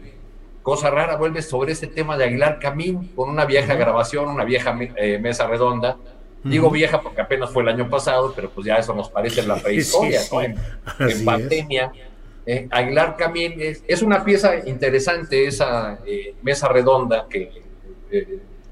cosa 0.61 0.91
rara, 0.91 1.17
vuelve 1.17 1.41
sobre 1.41 1.71
este 1.71 1.87
tema 1.87 2.15
de 2.15 2.25
Aguilar 2.25 2.59
Camín 2.59 3.07
con 3.15 3.27
una 3.27 3.45
vieja 3.45 3.73
grabación, 3.73 4.29
una 4.29 4.43
vieja 4.43 4.77
eh, 4.97 5.17
mesa 5.17 5.47
redonda. 5.47 5.97
Digo 6.43 6.69
vieja 6.69 7.01
porque 7.01 7.21
apenas 7.21 7.49
fue 7.49 7.63
el 7.63 7.69
año 7.69 7.89
pasado, 7.89 8.33
pero 8.35 8.51
pues 8.51 8.67
ya 8.67 8.75
eso 8.75 8.93
nos 8.93 9.09
parece 9.09 9.41
la 9.41 9.55
prehistoria, 9.63 10.21
en, 10.41 11.25
pandemia. 11.25 11.91
Eh, 12.45 12.67
Aguilar 12.69 13.17
Camín 13.17 13.55
es, 13.57 14.01
una 14.03 14.23
pieza 14.23 14.57
interesante, 14.69 15.47
esa 15.47 15.99
mesa 16.43 16.67
redonda 16.67 17.25
que 17.27 17.63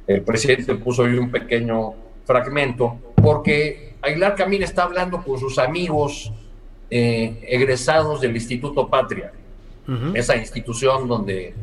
el 0.06 0.22
presidente 0.22 0.76
puso 0.76 1.02
hoy 1.02 1.18
un 1.18 1.32
pequeño 1.32 1.96
fragmento, 2.26 3.00
porque 3.16 3.96
Aguilar 4.02 4.36
Camín 4.36 4.62
está 4.62 4.84
hablando 4.84 5.24
con 5.24 5.40
sus 5.40 5.58
amigos 5.58 6.32
eh, 6.90 7.44
egresados 7.48 8.22
del 8.22 8.36
Instituto 8.36 8.88
Patria, 8.88 9.34
esa 10.14 10.36
institución 10.36 11.08
donde, 11.08 11.54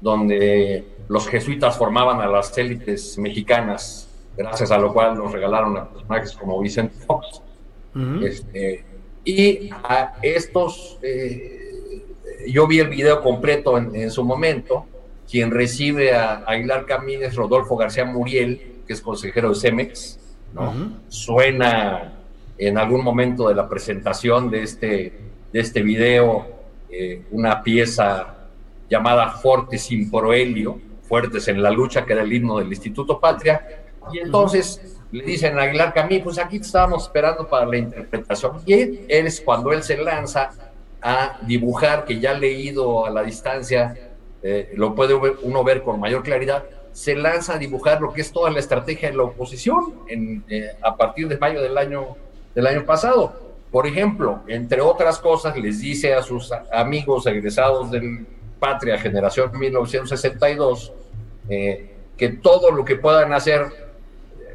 donde 0.00 0.84
los 1.08 1.28
jesuitas 1.28 1.78
formaban 1.78 2.20
a 2.20 2.26
las 2.26 2.56
élites 2.58 3.16
mexicanas, 3.18 4.08
gracias 4.36 4.72
a 4.72 4.78
lo 4.78 4.92
cual 4.92 5.16
nos 5.16 5.32
regalaron 5.32 5.76
a 5.76 5.88
personajes 5.88 6.32
como 6.32 6.60
Vicente 6.60 6.96
Fox. 7.06 7.42
Este, 8.22 8.84
y 9.24 9.70
a 9.70 10.14
estos, 10.22 10.98
eh, 11.02 12.04
yo 12.48 12.66
vi 12.66 12.78
el 12.78 12.88
video 12.88 13.22
completo 13.22 13.76
en, 13.78 14.10
su 14.10 14.24
momento, 14.24 14.86
quien 15.28 15.50
recibe 15.50 16.14
a 16.14 16.44
Aguilar 16.46 16.86
Camínez, 16.86 17.34
Rodolfo 17.34 17.76
García 17.76 18.04
Muriel, 18.04 18.82
que 18.86 18.92
es 18.92 19.00
consejero 19.00 19.50
de 19.50 19.54
Cemex, 19.56 20.18
¿no? 20.54 20.92
Suena 21.08 22.17
en 22.58 22.76
algún 22.76 23.02
momento 23.02 23.48
de 23.48 23.54
la 23.54 23.68
presentación 23.68 24.50
de 24.50 24.62
este, 24.62 25.18
de 25.52 25.60
este 25.60 25.82
video 25.82 26.46
eh, 26.90 27.22
una 27.30 27.62
pieza 27.62 28.34
llamada 28.88 29.30
Fortes 29.30 29.82
sin 29.82 30.10
Proelio, 30.10 30.80
Fuertes 31.02 31.48
en 31.48 31.62
la 31.62 31.70
lucha, 31.70 32.04
que 32.04 32.12
era 32.12 32.22
el 32.22 32.32
himno 32.32 32.58
del 32.58 32.68
Instituto 32.68 33.20
Patria, 33.20 33.84
y 34.12 34.18
entonces 34.18 34.98
le 35.10 35.24
dicen 35.24 35.58
a 35.58 35.62
Aguilar 35.62 35.94
Camí, 35.94 36.18
pues 36.18 36.38
aquí 36.38 36.56
estábamos 36.56 37.04
esperando 37.04 37.46
para 37.48 37.66
la 37.66 37.76
interpretación. 37.76 38.60
Y 38.66 38.72
él, 38.74 39.06
es 39.08 39.40
cuando 39.40 39.72
él 39.72 39.82
se 39.82 39.96
lanza 39.96 40.50
a 41.00 41.38
dibujar, 41.46 42.04
que 42.04 42.18
ya 42.18 42.34
leído 42.34 43.06
a 43.06 43.10
la 43.10 43.22
distancia, 43.22 44.12
eh, 44.42 44.72
lo 44.74 44.94
puede 44.94 45.14
uno 45.14 45.64
ver 45.64 45.82
con 45.82 46.00
mayor 46.00 46.22
claridad, 46.22 46.64
se 46.92 47.14
lanza 47.14 47.54
a 47.54 47.58
dibujar 47.58 48.00
lo 48.00 48.12
que 48.12 48.20
es 48.20 48.32
toda 48.32 48.50
la 48.50 48.58
estrategia 48.58 49.10
de 49.10 49.16
la 49.16 49.24
oposición 49.24 50.00
en, 50.08 50.44
eh, 50.48 50.70
a 50.82 50.96
partir 50.96 51.28
de 51.28 51.38
mayo 51.38 51.62
del 51.62 51.78
año, 51.78 52.16
del 52.58 52.66
año 52.66 52.84
pasado. 52.84 53.32
Por 53.70 53.86
ejemplo, 53.86 54.42
entre 54.48 54.80
otras 54.80 55.20
cosas, 55.20 55.56
les 55.56 55.80
dice 55.80 56.12
a 56.14 56.22
sus 56.22 56.50
amigos 56.72 57.24
egresados 57.28 57.92
del 57.92 58.26
Patria 58.58 58.98
Generación 58.98 59.56
1962 59.56 60.92
eh, 61.48 61.94
que 62.16 62.30
todo 62.30 62.72
lo 62.72 62.84
que 62.84 62.96
puedan 62.96 63.32
hacer 63.32 63.86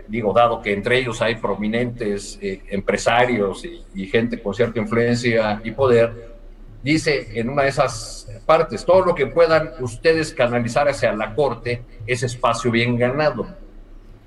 digo, 0.10 0.34
dado 0.34 0.62
que 0.62 0.74
entre 0.74 0.99
ellos 0.99 1.22
hay 1.22 1.36
prominentes 1.36 2.38
eh, 2.41 2.62
empresarios 2.72 3.64
y, 3.64 4.06
gente 4.08 4.41
con 4.41 4.54
cierta 4.54 4.82
influencia 4.82 5.62
y 5.64 5.72
poder, 5.72 6.36
dice 6.84 7.39
en 7.39 7.49
una 7.49 7.64
de 7.64 7.70
esas 7.70 8.28
partes, 8.45 8.84
todo 8.84 9.06
lo 9.06 9.16
que 9.16 9.28
puedan 9.28 9.72
ustedes 9.80 10.34
canalizar 10.34 10.89
hacia 10.89 11.14
la 11.14 11.34
Corte 11.34 11.84
es 12.06 12.22
espacio 12.22 12.70
bien 12.70 12.97
ganado. 12.97 13.47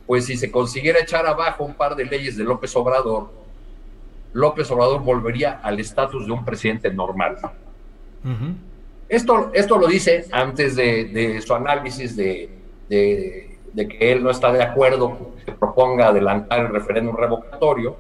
Pues 0.07 0.25
si 0.25 0.39
se 0.39 0.51
consiguiera 0.51 1.01
echar 1.01 1.27
abajo 1.27 1.63
un 1.63 1.75
par 1.75 1.95
de 1.95 2.07
leyes 2.07 2.39
de 2.39 2.45
López 2.45 2.75
Obrador, 2.75 3.45
López 4.37 4.71
Obrador 4.71 5.03
volvería 5.03 5.61
al 5.63 5.81
estatus 5.81 6.27
de 6.27 6.33
un 6.33 6.45
presidente 6.45 6.93
normal. 6.93 7.37
esto, 9.09 9.51
esto 9.55 9.79
lo 9.79 9.87
dice 9.87 10.27
antes 10.33 10.77
de, 10.77 11.41
su 11.45 11.55
análisis 11.55 12.17
de 12.17 13.57
de 13.77 13.87
que 13.87 14.11
él 14.11 14.25
no 14.25 14.31
está 14.31 14.51
de 14.51 14.63
acuerdo 14.63 15.35
que 15.45 15.53
proponga 15.53 16.09
adelantar 16.09 16.61
el 16.61 16.69
referéndum 16.69 17.15
revocatorio, 17.15 17.97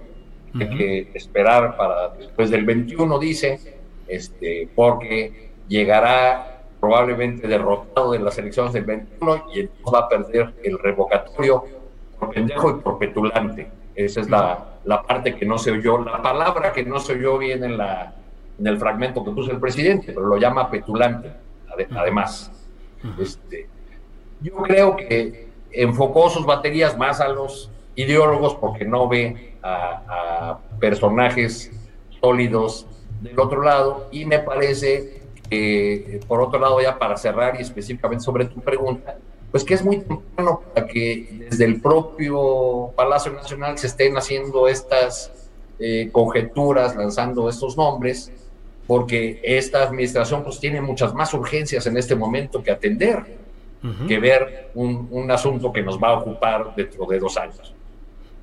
hay 0.58 0.70
que 0.70 1.10
esperar 1.12 1.76
para 1.76 2.08
después 2.14 2.48
del 2.48 2.64
21, 2.64 3.18
dice, 3.18 3.78
este, 4.08 4.70
porque 4.74 5.50
llegará 5.68 6.62
probablemente 6.80 7.46
derrotado 7.46 8.14
en 8.14 8.24
las 8.24 8.38
elecciones 8.38 8.72
del 8.72 8.84
21 8.84 9.44
y 9.54 9.60
entonces 9.60 9.94
va 9.94 9.98
a 9.98 10.08
perder 10.08 10.54
el 10.64 10.78
revocatorio 10.78 11.62
por 12.18 12.30
pendejo 12.30 12.70
y 12.70 12.74
por 12.80 12.98
petulante. 12.98 13.68
Esa 13.96 14.20
es 14.20 14.30
la, 14.30 14.78
la 14.84 15.02
parte 15.02 15.34
que 15.34 15.46
no 15.46 15.56
se 15.56 15.70
oyó, 15.72 15.98
la 15.98 16.22
palabra 16.22 16.72
que 16.72 16.84
no 16.84 17.00
se 17.00 17.14
oyó 17.14 17.38
bien 17.38 17.64
en, 17.64 17.78
la, 17.78 18.14
en 18.58 18.66
el 18.66 18.78
fragmento 18.78 19.24
que 19.24 19.30
puso 19.30 19.50
el 19.50 19.58
presidente, 19.58 20.12
pero 20.12 20.26
lo 20.26 20.36
llama 20.36 20.70
petulante, 20.70 21.32
además. 21.94 22.52
Este, 23.18 23.68
yo 24.40 24.54
creo 24.56 24.96
que 24.96 25.48
enfocó 25.72 26.28
sus 26.28 26.44
baterías 26.44 26.96
más 26.96 27.20
a 27.20 27.28
los 27.28 27.70
ideólogos 27.94 28.54
porque 28.56 28.84
no 28.84 29.08
ve 29.08 29.54
a, 29.62 30.58
personajes 30.78 31.72
sólidos 32.20 32.86
del 33.22 33.40
otro 33.40 33.62
lado 33.62 34.08
y 34.12 34.26
me 34.26 34.38
parece 34.38 35.22
que 35.48 36.20
por 36.28 36.42
otro 36.42 36.60
lado 36.60 36.80
ya 36.82 36.98
para 36.98 37.16
cerrar 37.16 37.56
y 37.58 37.62
específicamente 37.62 38.22
sobre 38.22 38.44
tu 38.44 38.60
pregunta 38.60 39.16
pues 39.56 39.64
que 39.64 39.72
es 39.72 39.82
muy 39.82 40.00
temprano 40.00 40.60
para 40.74 40.86
que 40.86 41.46
desde 41.48 41.64
el 41.64 41.80
propio 41.80 42.92
Palacio 42.94 43.32
Nacional 43.32 43.78
se 43.78 43.86
estén 43.86 44.14
haciendo 44.18 44.68
estas 44.68 45.32
eh, 45.78 46.10
conjeturas, 46.12 46.94
lanzando 46.94 47.48
estos 47.48 47.74
nombres, 47.74 48.30
porque 48.86 49.40
esta 49.42 49.82
administración 49.82 50.44
pues 50.44 50.60
tiene 50.60 50.82
muchas 50.82 51.14
más 51.14 51.32
urgencias 51.32 51.86
en 51.86 51.96
este 51.96 52.14
momento 52.14 52.62
que 52.62 52.70
atender 52.70 53.24
que 54.06 54.18
ver 54.18 54.72
un, 54.74 55.30
asunto 55.30 55.72
que 55.72 55.80
nos 55.80 55.98
va 55.98 56.08
a 56.08 56.18
ocupar 56.18 56.74
dentro 56.76 57.06
de 57.06 57.18
dos 57.18 57.38
años. 57.38 57.72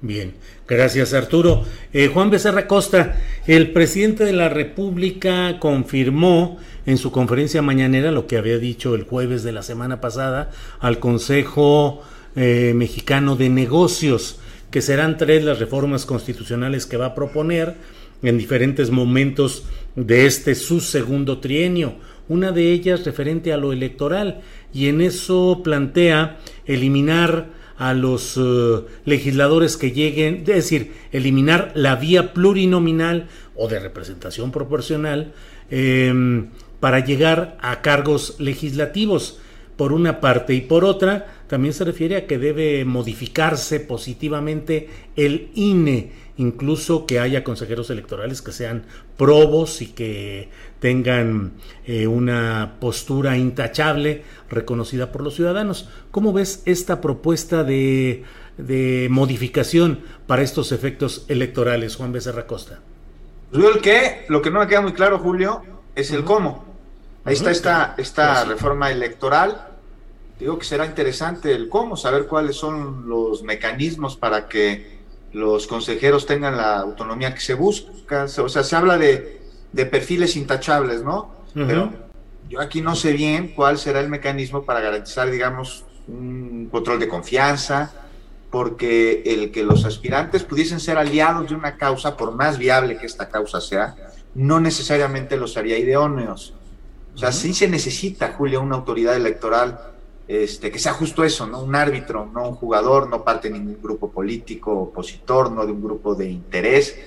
Bien, 0.04 0.34
gracias 0.68 1.14
Arturo. 1.14 1.64
Eh, 1.94 2.10
Juan 2.14 2.30
Becerra 2.30 2.68
Costa, 2.68 3.16
el 3.48 3.72
presidente 3.72 4.26
de 4.26 4.34
la 4.34 4.50
República 4.50 5.60
confirmó 5.62 6.58
en 6.86 6.98
su 6.98 7.10
conferencia 7.14 7.62
mañanera 7.62 8.12
lo 8.12 8.28
que 8.28 8.36
había 8.36 8.58
dicho 8.58 8.96
el 8.96 9.04
jueves 9.04 9.44
de 9.44 9.54
la 9.54 9.64
semana 9.64 10.02
pasada 10.02 10.52
al 10.82 11.00
Consejo 11.00 12.02
eh, 12.36 12.74
Mexicano 12.76 13.38
de 13.38 13.48
Negocios, 13.48 14.42
que 14.72 14.82
serán 14.82 15.16
tres 15.16 15.46
las 15.46 15.60
reformas 15.60 16.06
constitucionales 16.06 16.86
que 16.86 16.98
va 16.98 17.06
a 17.06 17.16
proponer 17.16 17.76
en 18.24 18.38
diferentes 18.38 18.92
momentos 18.92 19.64
de 19.96 20.26
este 20.26 20.56
su 20.56 20.82
segundo 20.82 21.40
trienio 21.40 21.96
una 22.28 22.52
de 22.52 22.74
ellas 22.74 23.06
referente 23.06 23.54
a 23.54 23.58
lo 23.58 23.72
electoral, 23.72 24.42
y 24.74 24.88
en 24.88 25.00
eso 25.00 25.62
plantea 25.64 26.40
eliminar 26.66 27.63
a 27.84 27.94
los 27.94 28.38
eh, 28.38 28.82
legisladores 29.04 29.76
que 29.76 29.92
lleguen, 29.92 30.38
es 30.38 30.46
decir, 30.46 30.94
eliminar 31.12 31.74
la 31.76 31.98
vía 31.98 32.34
plurinominal 32.34 33.28
o 33.58 33.68
de 33.68 33.78
representación 33.78 34.52
proporcional 34.52 35.34
em, 35.70 36.48
para 36.80 37.02
llegar 37.02 37.58
a 37.62 37.82
cargos 37.82 38.40
legislativos, 38.40 39.42
por 39.76 39.92
una 39.92 40.22
parte, 40.22 40.54
y 40.54 40.62
por 40.62 40.86
otra, 40.86 41.44
también 41.48 41.74
se 41.74 41.84
refiere 41.84 42.16
a 42.16 42.26
que 42.26 42.38
debe 42.38 42.86
modificarse 42.86 43.82
positivamente 43.82 44.88
el 45.18 45.50
INE, 45.54 46.12
incluso 46.38 47.06
que 47.06 47.20
haya 47.20 47.44
consejeros 47.44 47.90
electorales 47.90 48.42
que 48.42 48.52
sean 48.52 48.86
probos 49.18 49.82
y 49.82 49.88
que 49.88 50.50
tengan 50.80 51.54
eh, 51.86 52.08
una 52.08 52.76
postura 52.80 53.38
intachable 53.38 54.24
reconocida 54.50 55.12
por 55.12 55.22
los 55.22 55.36
ciudadanos. 55.36 55.90
¿Cómo 56.12 56.34
ves 56.34 56.64
esta 56.66 57.02
propuesta 57.02 57.64
de, 57.64 58.26
modificación 59.10 60.02
para 60.28 60.42
estos 60.42 60.72
efectos 60.72 61.26
electorales, 61.28 61.96
Juan 61.96 62.12
Becerra 62.12 62.48
Costa? 62.48 62.80
Pues 63.52 63.76
el 63.76 63.82
qué, 63.82 64.26
lo 64.30 64.42
que 64.42 64.50
no 64.50 64.60
me 64.60 64.68
queda 64.68 64.82
muy 64.82 64.94
claro, 64.94 65.20
Julio, 65.20 65.62
es 65.96 66.12
el 66.12 66.24
cómo. 66.24 66.66
Ahí 67.26 67.36
está 67.36 67.52
esta, 67.52 67.96
esta 67.98 68.44
reforma 68.46 68.92
electoral. 68.92 69.68
Digo 70.40 70.58
que 70.58 70.66
será 70.66 70.86
interesante 70.86 71.54
el 71.54 71.70
cómo, 71.70 71.96
saber 71.96 72.26
cuáles 72.26 72.56
son 72.56 73.08
los 73.08 73.44
mecanismos 73.44 74.18
para 74.18 74.50
que 74.50 75.03
los 75.34 75.68
consejeros 75.68 76.26
tengan 76.26 76.56
la 76.56 76.80
autonomía 76.80 77.34
que 77.34 77.42
se 77.42 77.56
busca. 77.56 78.26
O 78.26 78.50
sea, 78.50 78.64
se 78.64 78.76
habla 78.76 78.98
de, 78.98 79.42
perfiles 79.74 80.36
intachables, 80.36 81.04
¿no? 81.04 81.32
Pero 81.54 81.92
yo 82.50 82.62
aquí 82.62 82.82
no 82.82 82.96
sé 82.96 83.14
bien 83.14 83.54
cuál 83.56 83.78
será 83.78 84.00
el 84.00 84.10
mecanismo 84.10 84.64
para 84.64 84.80
garantizar, 84.80 85.30
digamos, 85.30 85.86
un 86.08 86.68
control 86.72 87.00
de 87.00 87.08
confianza, 87.08 87.92
porque 88.50 89.24
el 89.26 89.52
que 89.52 89.64
los 89.64 89.86
aspirantes 89.86 90.44
pudiesen 90.44 90.80
ser 90.80 90.98
aliados 90.98 91.50
de 91.50 91.56
una 91.56 91.78
causa, 91.78 92.16
por 92.16 92.34
más 92.34 92.58
viable 92.58 92.98
que 92.98 93.08
esta 93.08 93.30
causa 93.30 93.62
sea, 93.62 93.96
no 94.36 94.60
necesariamente 94.60 95.38
los 95.38 95.58
haría 95.58 95.78
idóneos. 95.78 96.54
O 97.16 97.18
sea, 97.18 97.32
sí 97.32 97.54
se 97.54 97.68
necesita, 97.68 98.34
Julia, 98.34 98.60
una 98.60 98.76
autoridad 98.76 99.16
electoral 99.16 99.93
este, 100.28 100.72
que 100.72 100.80
sea 100.80 100.94
justo 100.94 101.24
eso, 101.24 101.46
¿no? 101.46 101.62
Un 101.62 101.76
árbitro, 101.76 102.26
no 102.26 102.48
un 102.48 102.56
jugador, 102.56 103.10
no 103.10 103.24
parte 103.24 103.50
de 103.50 103.60
ningún 103.60 103.82
grupo 103.82 104.10
político 104.10 104.72
opositor, 104.74 105.52
no 105.52 105.66
de 105.66 105.72
un 105.72 105.84
grupo 105.84 106.16
de 106.16 106.30
interés. 106.30 106.98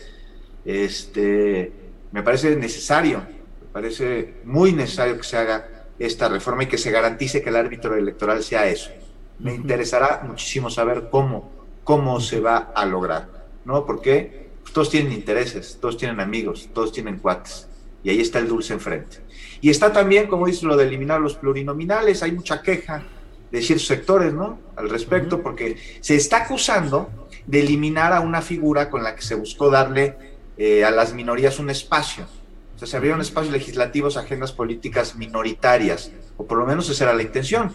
Este, 0.65 1.73
me 2.13 2.23
parece 2.23 2.57
necesario, 2.57 3.19
me 3.19 3.69
parece 3.73 4.41
muy 4.45 4.73
necesario 4.73 5.17
que 5.17 5.25
se 5.25 5.37
haga 5.37 5.87
esta 5.99 6.29
reforma 6.29 6.65
y 6.65 6.67
que 6.67 6.79
se 6.79 6.91
garantice 6.91 7.43
que 7.43 7.49
el 7.49 7.57
árbitro 7.57 7.95
electoral 7.95 8.43
sea 8.43 8.67
eso. 8.67 8.91
Me 9.39 9.55
interesará 9.55 10.23
muchísimo 10.27 10.71
saber 10.71 11.09
cómo, 11.11 11.51
cómo 11.85 12.21
se 12.21 12.41
va 12.41 12.73
a 12.75 12.85
lograr, 12.85 13.29
¿no? 13.65 13.87
Porque 13.87 14.51
todos 14.73 14.91
tienen 14.91 15.13
intereses, 15.13 15.79
todos 15.81 15.97
tienen 15.97 16.21
amigos, 16.21 16.69
todos 16.75 16.93
tienen 16.93 17.19
cuates, 17.19 17.69
y 18.07 18.11
ahí 18.11 18.21
está 18.21 18.39
el 18.39 18.47
dulce 18.47 18.73
enfrente. 18.73 19.17
Y 19.61 19.69
está 19.69 19.93
también, 19.93 20.29
como 20.29 20.47
dice, 20.47 20.65
lo 20.65 20.77
de 20.77 20.85
eliminar 20.85 21.21
los 21.21 21.35
plurinominales. 21.35 22.23
Hay 22.23 22.31
mucha 22.31 22.63
queja 22.63 23.03
de 23.51 23.61
ciertos 23.61 23.89
sectores, 23.89 24.33
¿no? 24.33 24.61
Al 24.77 24.89
respecto, 24.89 25.43
porque 25.43 25.77
se 26.01 26.15
está 26.15 26.45
acusando 26.45 27.11
de 27.49 27.63
eliminar 27.63 28.13
a 28.13 28.21
una 28.21 28.43
figura 28.43 28.91
con 28.91 29.03
la 29.03 29.17
que 29.17 29.23
se 29.23 29.35
buscó 29.35 29.71
darle 29.71 30.15
eh, 30.57 30.85
a 30.85 30.93
las 30.93 31.15
minorías 31.15 31.59
un 31.59 31.69
espacio. 31.69 32.29
O 32.77 32.79
sea, 32.79 32.87
se 32.87 32.97
abrieron 32.97 33.21
espacios 33.21 33.53
legislativos 33.53 34.17
agendas 34.17 34.53
políticas 34.53 35.17
minoritarias, 35.17 36.13
o 36.37 36.47
por 36.47 36.59
lo 36.59 36.65
menos 36.65 36.89
esa 36.89 37.07
era 37.07 37.13
la 37.13 37.23
intención. 37.23 37.73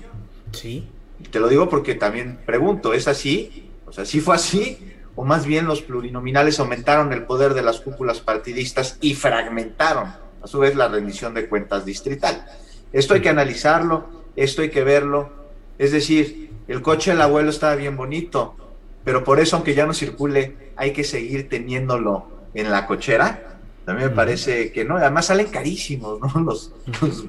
Sí. 0.54 0.88
Y 1.20 1.24
te 1.26 1.42
lo 1.42 1.50
digo 1.50 1.68
porque 1.68 1.96
también 1.96 2.40
pregunto, 2.46 2.94
¿es 2.94 3.10
así? 3.10 3.70
O 3.86 3.92
sea, 3.92 4.06
¿sí 4.06 4.22
fue 4.22 4.36
así? 4.36 4.94
¿O 5.14 5.26
más 5.26 5.46
bien 5.46 5.66
los 5.66 5.82
plurinominales 5.82 6.58
aumentaron 6.62 7.12
el 7.12 7.26
poder 7.26 7.54
de 7.54 7.64
las 7.64 7.82
cúpulas 7.82 8.22
partidistas 8.22 8.98
y 9.02 9.14
fragmentaron 9.14 10.20
a 10.42 10.48
su 10.48 10.60
vez 10.60 10.76
la 10.76 10.88
rendición 10.88 11.34
de 11.34 11.48
cuentas 11.48 11.86
distrital. 11.86 12.46
Esto 12.92 13.14
hay 13.14 13.22
que 13.22 13.30
analizarlo, 13.30 14.24
esto 14.36 14.62
hay 14.62 14.70
que 14.70 14.84
verlo. 14.84 15.30
Es 15.78 15.92
decir, 15.92 16.52
el 16.68 16.82
coche 16.82 17.12
del 17.12 17.22
abuelo 17.22 17.50
estaba 17.50 17.76
bien 17.76 17.98
bonito, 17.98 18.56
pero 19.04 19.24
por 19.24 19.39
eso, 19.39 19.56
aunque 19.56 19.74
ya 19.74 19.86
no 19.86 19.94
circule, 19.94 20.72
hay 20.76 20.94
que 20.94 21.04
seguir 21.04 21.50
teniéndolo 21.50 22.28
en 22.54 22.72
la 22.72 22.86
cochera. 22.88 23.48
Mí 23.88 24.04
me 24.04 24.10
parece 24.10 24.72
que 24.72 24.86
no, 24.86 24.98
además 24.98 25.26
salen 25.26 25.48
carísimos, 25.48 26.20
¿no? 26.20 26.42
Los, 26.46 26.72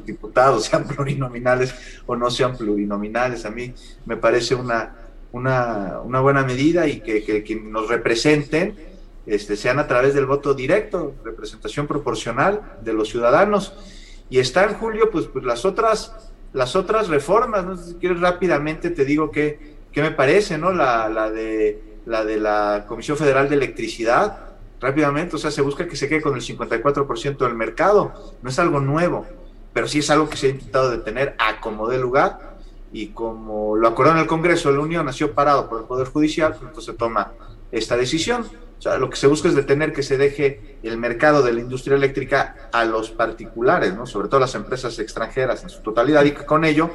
diputados, 0.05 0.67
sean 0.67 0.85
plurinominales 0.85 1.75
o 2.07 2.15
no 2.15 2.31
sean 2.31 2.57
plurinominales. 2.57 3.45
A 3.47 3.51
mí 3.51 3.75
me 4.07 4.17
parece 4.17 4.55
una, 4.55 4.95
una, 5.33 6.01
una 6.05 6.21
buena 6.21 6.45
medida 6.45 6.87
y 6.87 7.01
que, 7.01 7.25
que, 7.25 7.57
nos 7.57 7.89
representen 7.89 8.92
este, 9.27 9.57
sean 9.57 9.79
a 9.79 9.87
través 9.87 10.15
del 10.15 10.27
voto 10.27 10.55
directo, 10.55 11.15
representación 11.25 11.87
proporcional 11.87 12.79
de 12.83 12.93
los 12.93 13.09
ciudadanos. 13.09 13.75
Y 14.31 14.39
está 14.39 14.65
en 14.65 14.75
Julio, 14.75 15.11
pues, 15.11 15.27
pues 15.27 15.45
las 15.45 15.65
otras, 15.65 16.31
las 16.53 16.77
otras 16.77 17.09
reformas, 17.09 17.65
¿no? 17.65 17.77
Si 17.77 17.95
quieres 17.95 18.21
rápidamente 18.21 18.91
te 18.91 19.05
digo 19.05 19.31
que, 19.31 19.73
me 19.95 20.11
parece, 20.11 20.59
¿no? 20.59 20.73
La, 20.73 21.09
la, 21.09 21.31
de, 21.31 21.99
la 22.07 22.25
de 22.25 22.39
la 22.39 22.85
Comisión 22.89 23.17
Federal 23.17 23.49
de 23.49 23.57
Electricidad, 23.57 24.53
rápidamente, 24.81 25.37
o 25.37 25.39
sea, 25.39 25.51
se 25.51 25.63
busca 25.63 25.87
que 25.87 25.97
se 25.97 26.09
quede 26.09 26.23
con 26.23 26.35
el 26.35 26.41
54% 26.41 27.37
del 27.39 27.55
mercado, 27.55 28.35
no 28.43 28.49
es 28.49 28.59
algo 28.59 28.81
nuevo, 28.81 29.27
pero 29.73 29.87
sí 29.87 30.01
es 30.01 30.11
algo 30.11 30.29
que 30.29 30.37
se 30.37 30.49
ha 30.49 30.51
intentado 30.51 30.91
detener 30.91 31.37
a 31.39 31.61
como 31.61 31.89
de 31.89 31.99
lugar 31.99 32.53
y 32.93 33.09
como 33.09 33.77
lo 33.77 33.89
acordó 33.89 34.13
en 34.13 34.19
el 34.19 34.27
Congreso 34.27 34.71
la 34.71 34.81
Unión 34.81 35.07
nació 35.07 35.33
parado 35.33 35.69
por 35.69 35.81
el 35.81 35.87
Poder 35.87 36.09
Judicial, 36.09 36.53
pues 36.53 36.69
entonces 36.69 36.97
toma 36.97 37.33
esta 37.71 37.97
decisión. 37.97 38.45
O 38.83 38.85
sea, 38.85 38.99
lo 38.99 39.09
que 39.09 39.17
se 39.17 39.29
busca 39.29 39.47
es 39.47 39.55
detener 39.55 39.93
que 39.93 40.03
se 40.03 40.19
deje 40.19 40.77
el 40.83 40.99
mercado 40.99 41.45
de 41.45 41.53
la 41.53 41.61
industria 41.61 41.95
eléctrica 41.95 42.69
a 42.73 42.85
los 42.85 43.13
particulares, 43.13 43.95
¿no? 43.95 44.07
sobre 44.07 44.27
todo 44.27 44.41
las 44.41 44.57
empresas 44.57 44.99
extranjeras 44.99 45.63
en 45.63 45.71
su 45.71 45.83
totalidad, 45.83 46.25
y 46.25 46.33
que 46.33 46.45
con 46.45 46.65
ello 46.65 46.91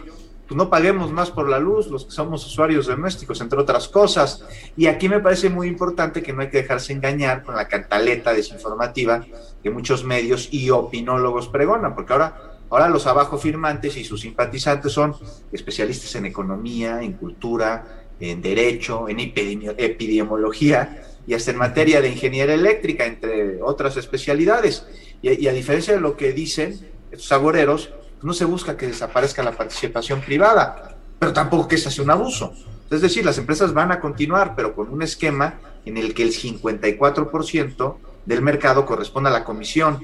pues 0.46 0.58
no 0.58 0.70
paguemos 0.70 1.14
más 1.14 1.32
por 1.32 1.48
la 1.48 1.60
luz, 1.60 1.88
los 1.88 2.04
que 2.04 2.12
somos 2.12 2.46
usuarios 2.46 2.88
domésticos, 2.88 3.40
entre 3.40 3.58
otras 3.58 3.88
cosas. 3.88 4.44
Y 4.76 4.88
aquí 4.88 5.08
me 5.08 5.22
parece 5.22 5.50
muy 5.50 5.70
importante 5.70 6.22
que 6.22 6.34
no 6.34 6.42
hay 6.42 6.50
que 6.50 6.58
dejarse 6.58 6.92
engañar 6.92 7.42
con 7.42 7.56
la 7.56 7.70
cantaleta 7.70 8.34
desinformativa 8.34 9.26
que 9.64 9.70
muchos 9.70 10.04
medios 10.04 10.50
y 10.52 10.70
opinólogos 10.70 11.48
pregonan, 11.48 11.96
porque 11.96 12.12
ahora, 12.12 12.58
ahora 12.70 12.90
los 12.90 13.08
abajo 13.08 13.38
firmantes 13.38 13.96
y 13.96 14.04
sus 14.04 14.20
simpatizantes 14.20 14.92
son 14.92 15.16
especialistas 15.54 16.14
en 16.16 16.26
economía, 16.26 17.02
en 17.02 17.14
cultura, 17.14 18.04
en 18.20 18.42
derecho, 18.42 19.08
en 19.08 19.22
epidemiología 19.22 21.04
y 21.28 21.34
hasta 21.34 21.52
en 21.52 21.58
materia 21.58 22.02
de 22.02 22.10
ingeniería 22.10 22.56
eléctrica, 22.56 23.06
entre 23.06 23.62
otras 23.62 23.98
especialidades. 23.98 24.88
Y, 25.22 25.48
a 25.48 25.54
diferencia 25.54 25.94
de 25.94 26.00
lo 26.00 26.16
que 26.16 26.32
dicen 26.32 26.80
estos 27.12 27.32
agoreros, 27.34 27.92
no 28.24 28.34
se 28.34 28.46
busca 28.46 28.78
que 28.78 28.88
desaparezca 28.88 29.44
la 29.44 29.52
participación 29.52 30.22
privada, 30.22 30.98
pero 31.20 31.34
tampoco 31.34 31.68
que 31.68 31.78
se 31.78 31.90
hace 31.90 32.02
un 32.02 32.10
abuso. 32.10 32.54
Es 32.90 33.02
decir, 33.02 33.26
las 33.26 33.38
empresas 33.38 33.74
van 33.74 33.92
a 33.92 34.00
continuar, 34.00 34.56
pero 34.56 34.74
con 34.74 34.90
un 34.90 35.02
esquema 35.02 35.60
en 35.86 35.98
el 35.98 36.14
que 36.14 36.24
el 36.24 36.32
54% 36.32 37.98
del 38.26 38.42
mercado 38.42 38.86
corresponde 38.86 39.30
a 39.30 39.34
la 39.34 39.44
comisión 39.44 40.04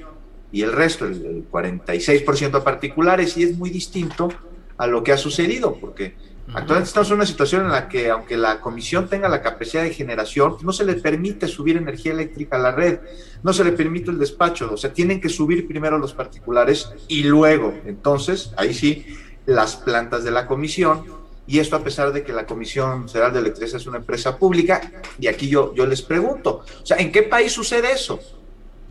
y 0.52 0.62
el 0.62 0.72
resto, 0.72 1.06
el 1.06 1.48
46% 1.50 2.54
a 2.54 2.64
particulares, 2.64 3.36
y 3.38 3.44
es 3.44 3.56
muy 3.56 3.70
distinto 3.70 4.28
a 4.76 4.86
lo 4.86 5.02
que 5.02 5.12
ha 5.12 5.16
sucedido, 5.16 5.76
porque 5.80 6.14
Actualmente 6.48 6.88
estamos 6.88 7.08
en 7.10 7.16
una 7.16 7.26
situación 7.26 7.64
en 7.64 7.72
la 7.72 7.88
que, 7.88 8.10
aunque 8.10 8.36
la 8.36 8.60
comisión 8.60 9.08
tenga 9.08 9.28
la 9.28 9.40
capacidad 9.40 9.82
de 9.82 9.94
generación, 9.94 10.56
no 10.62 10.72
se 10.72 10.84
le 10.84 10.94
permite 10.94 11.48
subir 11.48 11.76
energía 11.76 12.12
eléctrica 12.12 12.56
a 12.56 12.60
la 12.60 12.72
red, 12.72 13.00
no 13.42 13.52
se 13.52 13.64
le 13.64 13.72
permite 13.72 14.10
el 14.10 14.18
despacho, 14.18 14.70
o 14.72 14.76
sea, 14.76 14.92
tienen 14.92 15.20
que 15.20 15.28
subir 15.28 15.66
primero 15.66 15.98
los 15.98 16.12
particulares 16.12 16.90
y 17.08 17.24
luego, 17.24 17.74
entonces, 17.86 18.52
ahí 18.56 18.74
sí, 18.74 19.06
las 19.46 19.76
plantas 19.76 20.22
de 20.22 20.30
la 20.30 20.46
comisión, 20.46 21.04
y 21.46 21.58
esto 21.58 21.76
a 21.76 21.84
pesar 21.84 22.12
de 22.12 22.22
que 22.24 22.32
la 22.32 22.46
Comisión 22.46 23.08
Federal 23.08 23.32
de 23.32 23.40
Electricidad 23.40 23.80
es 23.80 23.86
una 23.86 23.98
empresa 23.98 24.38
pública, 24.38 24.92
y 25.18 25.26
aquí 25.26 25.48
yo, 25.48 25.74
yo 25.74 25.86
les 25.86 26.02
pregunto, 26.02 26.64
o 26.82 26.86
sea, 26.86 26.98
¿en 26.98 27.10
qué 27.10 27.22
país 27.22 27.52
sucede 27.52 27.92
eso? 27.92 28.20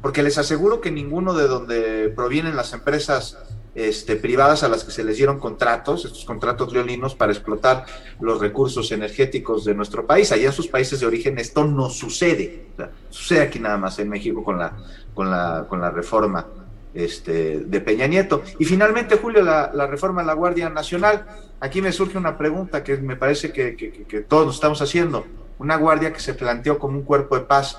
Porque 0.01 0.21
les 0.21 0.37
aseguro 0.37 0.81
que 0.81 0.91
ninguno 0.91 1.33
de 1.33 1.47
donde 1.47 2.09
provienen 2.09 2.55
las 2.55 2.73
empresas 2.73 3.37
este, 3.75 4.15
privadas 4.15 4.63
a 4.63 4.69
las 4.69 4.83
que 4.83 4.91
se 4.91 5.03
les 5.03 5.17
dieron 5.17 5.39
contratos, 5.39 6.05
estos 6.05 6.25
contratos 6.25 6.71
leoninos 6.71 7.15
para 7.15 7.31
explotar 7.31 7.85
los 8.19 8.39
recursos 8.39 8.91
energéticos 8.91 9.65
de 9.65 9.73
nuestro 9.73 10.05
país. 10.05 10.31
Allá 10.31 10.47
en 10.47 10.53
sus 10.53 10.67
países 10.67 10.99
de 10.99 11.07
origen 11.07 11.39
esto 11.39 11.65
no 11.65 11.89
sucede. 11.89 12.67
sucede 13.09 13.41
aquí 13.41 13.59
nada 13.59 13.77
más 13.77 13.97
en 13.99 14.09
México 14.09 14.43
con 14.43 14.59
la, 14.59 14.77
con 15.13 15.29
la, 15.29 15.65
con 15.67 15.81
la 15.81 15.89
reforma 15.89 16.45
este, 16.93 17.61
de 17.61 17.81
Peña 17.81 18.05
Nieto. 18.05 18.43
Y 18.59 18.65
finalmente, 18.65 19.17
Julio, 19.17 19.41
la, 19.41 19.87
reforma 19.87 20.21
de 20.21 20.27
la 20.27 20.33
Guardia 20.33 20.69
Nacional. 20.69 21.25
Aquí 21.59 21.81
me 21.81 21.91
surge 21.91 22.17
una 22.17 22.37
pregunta 22.37 22.83
que 22.83 22.97
me 22.97 23.15
parece 23.15 23.51
que, 23.51 23.75
que 23.75 24.21
todos 24.21 24.45
nos 24.45 24.55
estamos 24.55 24.81
haciendo. 24.81 25.25
Una 25.57 25.77
guardia 25.77 26.11
que 26.11 26.19
se 26.19 26.33
planteó 26.33 26.77
como 26.77 26.97
un 26.97 27.03
cuerpo 27.03 27.35
de 27.35 27.45
paz. 27.45 27.77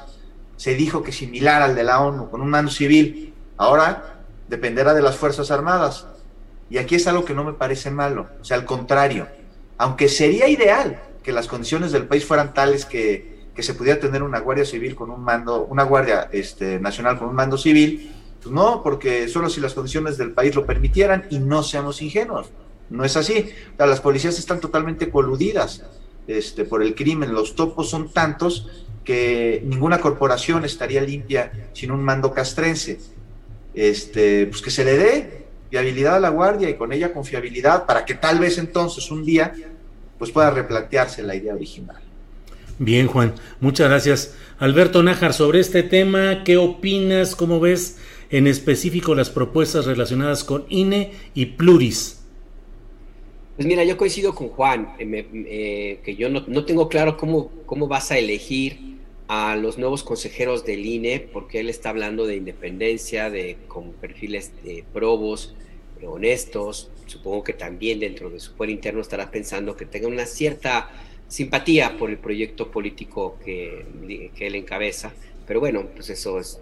Se 0.57 0.75
dijo 0.75 1.03
que 1.03 1.13
similar 1.13 1.63
al 1.63 1.75
de 1.75 1.85
la 1.85 2.01
ONU, 2.01 2.31
con 2.31 2.41
un 2.41 2.49
mando 2.49 2.71
civil. 2.71 3.35
Ahora 3.57 4.14
dependerá 4.49 4.95
de 4.95 5.03
las 5.03 5.17
Fuerzas 5.17 5.51
Armadas. 5.51 6.07
Y 6.71 6.79
aquí 6.79 6.95
es 6.95 7.07
algo 7.07 7.25
que 7.25 7.35
no 7.35 7.45
me 7.45 7.53
parece 7.53 7.91
malo, 7.91 8.29
o 8.41 8.45
sea, 8.45 8.57
al 8.57 8.65
contrario, 8.65 9.29
aunque 9.77 10.09
sería 10.09 10.49
ideal 10.49 11.01
que 11.23 11.33
las 11.33 11.47
condiciones 11.47 11.93
del 11.93 12.07
país 12.07 12.25
fueran 12.25 12.55
tales 12.55 12.85
que, 12.85 13.35
se 13.57 13.75
pudiera 13.75 14.01
tener 14.01 14.23
una 14.23 14.41
guardia 14.41 14.65
civil 14.65 14.97
con 14.97 15.11
un 15.11 15.23
mando, 15.23 15.67
una 15.67 15.85
guardia 15.85 16.29
este, 16.33 16.81
nacional 16.81 17.19
con 17.19 17.29
un 17.29 17.37
mando 17.37 17.57
civil, 17.57 18.13
pues 18.43 18.53
no, 18.53 18.83
porque 18.83 19.29
solo 19.29 19.49
si 19.49 19.61
las 19.61 19.75
condiciones 19.75 20.19
del 20.19 20.33
país 20.33 20.55
lo 20.55 20.67
permitieran 20.67 21.27
y 21.31 21.39
no 21.39 21.63
seamos 21.63 22.03
ingenuos, 22.03 22.49
no 22.91 23.05
es 23.05 23.17
así. 23.17 23.51
las 23.79 24.01
policías 24.01 24.39
están 24.39 24.61
totalmente 24.61 25.11
coludidas 25.11 25.85
este, 26.27 26.65
por 26.65 26.83
el 26.83 26.95
crimen, 26.95 27.33
los 27.33 27.55
topos 27.55 27.89
son 27.91 28.13
tantos 28.13 28.69
que 29.05 29.63
ninguna 29.65 30.01
corporación 30.01 30.65
estaría 30.65 31.03
limpia 31.03 31.71
sin 31.75 31.91
un 31.91 32.03
mando 32.03 32.33
castrense 32.33 32.99
este, 33.75 34.47
pues 34.47 34.63
que 34.63 34.71
se 34.71 34.85
le 34.85 34.97
dé 34.97 35.45
viabilidad 35.71 36.17
a 36.17 36.21
la 36.21 36.29
guardia 36.29 36.71
y 36.71 36.75
con 36.75 36.93
ella 36.93 37.13
confiabilidad 37.13 37.87
para 37.87 38.05
que 38.05 38.15
tal 38.15 38.39
vez 38.39 38.59
entonces 38.59 39.11
un 39.11 39.25
día 39.25 39.53
pues 40.19 40.31
pueda 40.31 40.51
replantearse 40.51 41.23
la 41.23 41.35
idea 41.35 41.55
original. 41.55 41.97
Bien, 42.79 43.07
Juan, 43.07 43.35
muchas 43.61 43.89
gracias. 43.89 44.35
Alberto 44.59 45.03
Nájar, 45.03 45.33
sobre 45.33 45.61
este 45.61 45.83
tema, 45.83 46.43
¿qué 46.45 46.57
opinas? 46.57 47.35
¿Cómo 47.37 47.61
ves 47.61 47.99
en 48.31 48.47
específico 48.47 49.15
las 49.15 49.31
propuestas 49.31 49.87
relacionadas 49.87 50.45
con 50.45 50.65
INE 50.69 51.13
y 51.35 51.47
Pluris? 51.47 52.21
Pues 53.57 53.69
mira, 53.69 53.85
yo 53.85 53.97
coincido 53.97 54.35
con 54.35 54.49
Juan, 54.49 54.95
eh, 54.99 55.29
eh, 55.33 56.01
que 56.05 56.17
yo 56.17 56.29
no, 56.29 56.45
no, 56.49 56.65
tengo 56.65 56.89
claro 56.89 57.17
cómo, 57.17 57.51
cómo 57.67 57.87
vas 57.87 58.11
a 58.11 58.19
elegir 58.19 58.94
a 59.29 59.57
los 59.57 59.79
nuevos 59.79 60.03
consejeros 60.03 60.65
del 60.65 60.85
INE, 60.85 61.21
porque 61.21 61.61
él 61.61 61.71
está 61.71 61.91
hablando 61.91 62.27
de 62.27 62.37
independencia, 62.37 63.31
de 63.31 63.57
con 63.69 63.93
perfiles 63.93 64.53
de 64.63 64.85
probos, 64.93 65.55
honestos. 66.07 66.91
Supongo 67.07 67.45
que 67.45 67.53
también 67.53 68.01
dentro 68.01 68.31
de 68.31 68.41
su 68.41 68.55
poder 68.55 68.71
interno 68.71 69.01
estará 69.01 69.31
pensando 69.31 69.77
que 69.77 69.87
tenga 69.87 70.09
una 70.09 70.27
cierta 70.27 70.91
simpatía 71.29 71.97
por 71.97 72.11
el 72.11 72.19
proyecto 72.19 72.71
político 72.71 73.39
que, 73.45 73.87
que 74.35 74.47
él 74.47 74.55
encabeza. 74.55 75.13
Pero 75.47 75.61
bueno, 75.61 75.87
pues 75.95 76.11
eso 76.11 76.39
es 76.39 76.61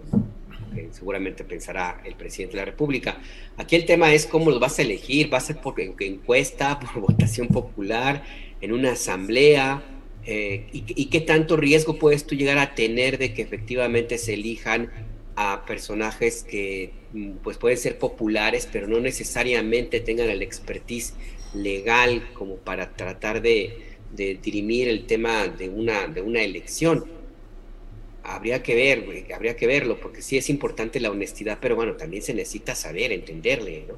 seguramente 0.91 1.43
pensará 1.43 2.01
el 2.03 2.15
presidente 2.15 2.55
de 2.55 2.61
la 2.61 2.65
República. 2.65 3.17
Aquí 3.57 3.75
el 3.75 3.85
tema 3.85 4.13
es 4.13 4.25
cómo 4.25 4.49
los 4.49 4.59
vas 4.59 4.79
a 4.79 4.81
elegir, 4.81 5.31
va 5.33 5.37
a 5.37 5.41
ser 5.41 5.57
por 5.57 5.79
encuesta, 5.79 6.79
por 6.79 7.01
votación 7.07 7.47
popular, 7.47 8.23
en 8.61 8.71
una 8.71 8.93
asamblea, 8.93 9.83
eh, 10.25 10.67
y, 10.71 11.05
qué 11.07 11.19
tanto 11.19 11.57
riesgo 11.57 11.99
puedes 11.99 12.25
tú 12.25 12.35
llegar 12.35 12.57
a 12.57 12.75
tener 12.75 13.17
de 13.17 13.33
que 13.33 13.41
efectivamente 13.41 14.17
se 14.17 14.35
elijan 14.35 14.89
a 15.35 15.65
personajes 15.65 16.43
que 16.43 16.91
mm, 17.11 17.31
pues 17.43 17.57
pueden 17.57 17.77
ser 17.77 17.97
populares, 17.97 18.67
pero 18.71 18.87
no 18.87 18.99
necesariamente 19.01 19.99
tengan 19.99 20.29
el 20.29 20.41
expertise 20.41 21.13
legal 21.53 22.29
como 22.33 22.55
para 22.55 22.95
tratar 22.95 23.41
de, 23.41 23.77
dirimir 24.11 24.87
el 24.87 25.05
tema 25.07 25.47
de 25.47 25.69
una, 25.69 26.07
de 26.07 26.21
una 26.21 26.41
elección. 26.41 27.05
Habría 28.23 28.63
que 28.63 28.75
ver, 28.75 29.33
habría 29.33 29.57
que 29.57 29.67
verlo, 29.67 29.99
porque 29.99 30.21
sí 30.21 30.37
es 30.37 30.49
importante 30.49 31.01
la 31.01 31.11
honestidad, 31.11 31.57
pero 31.59 31.75
bueno, 31.75 31.95
también 31.97 32.23
se 32.23 32.33
necesita 32.33 32.75
saber, 32.75 33.11
entenderle, 33.11 33.85
¿no? 33.87 33.97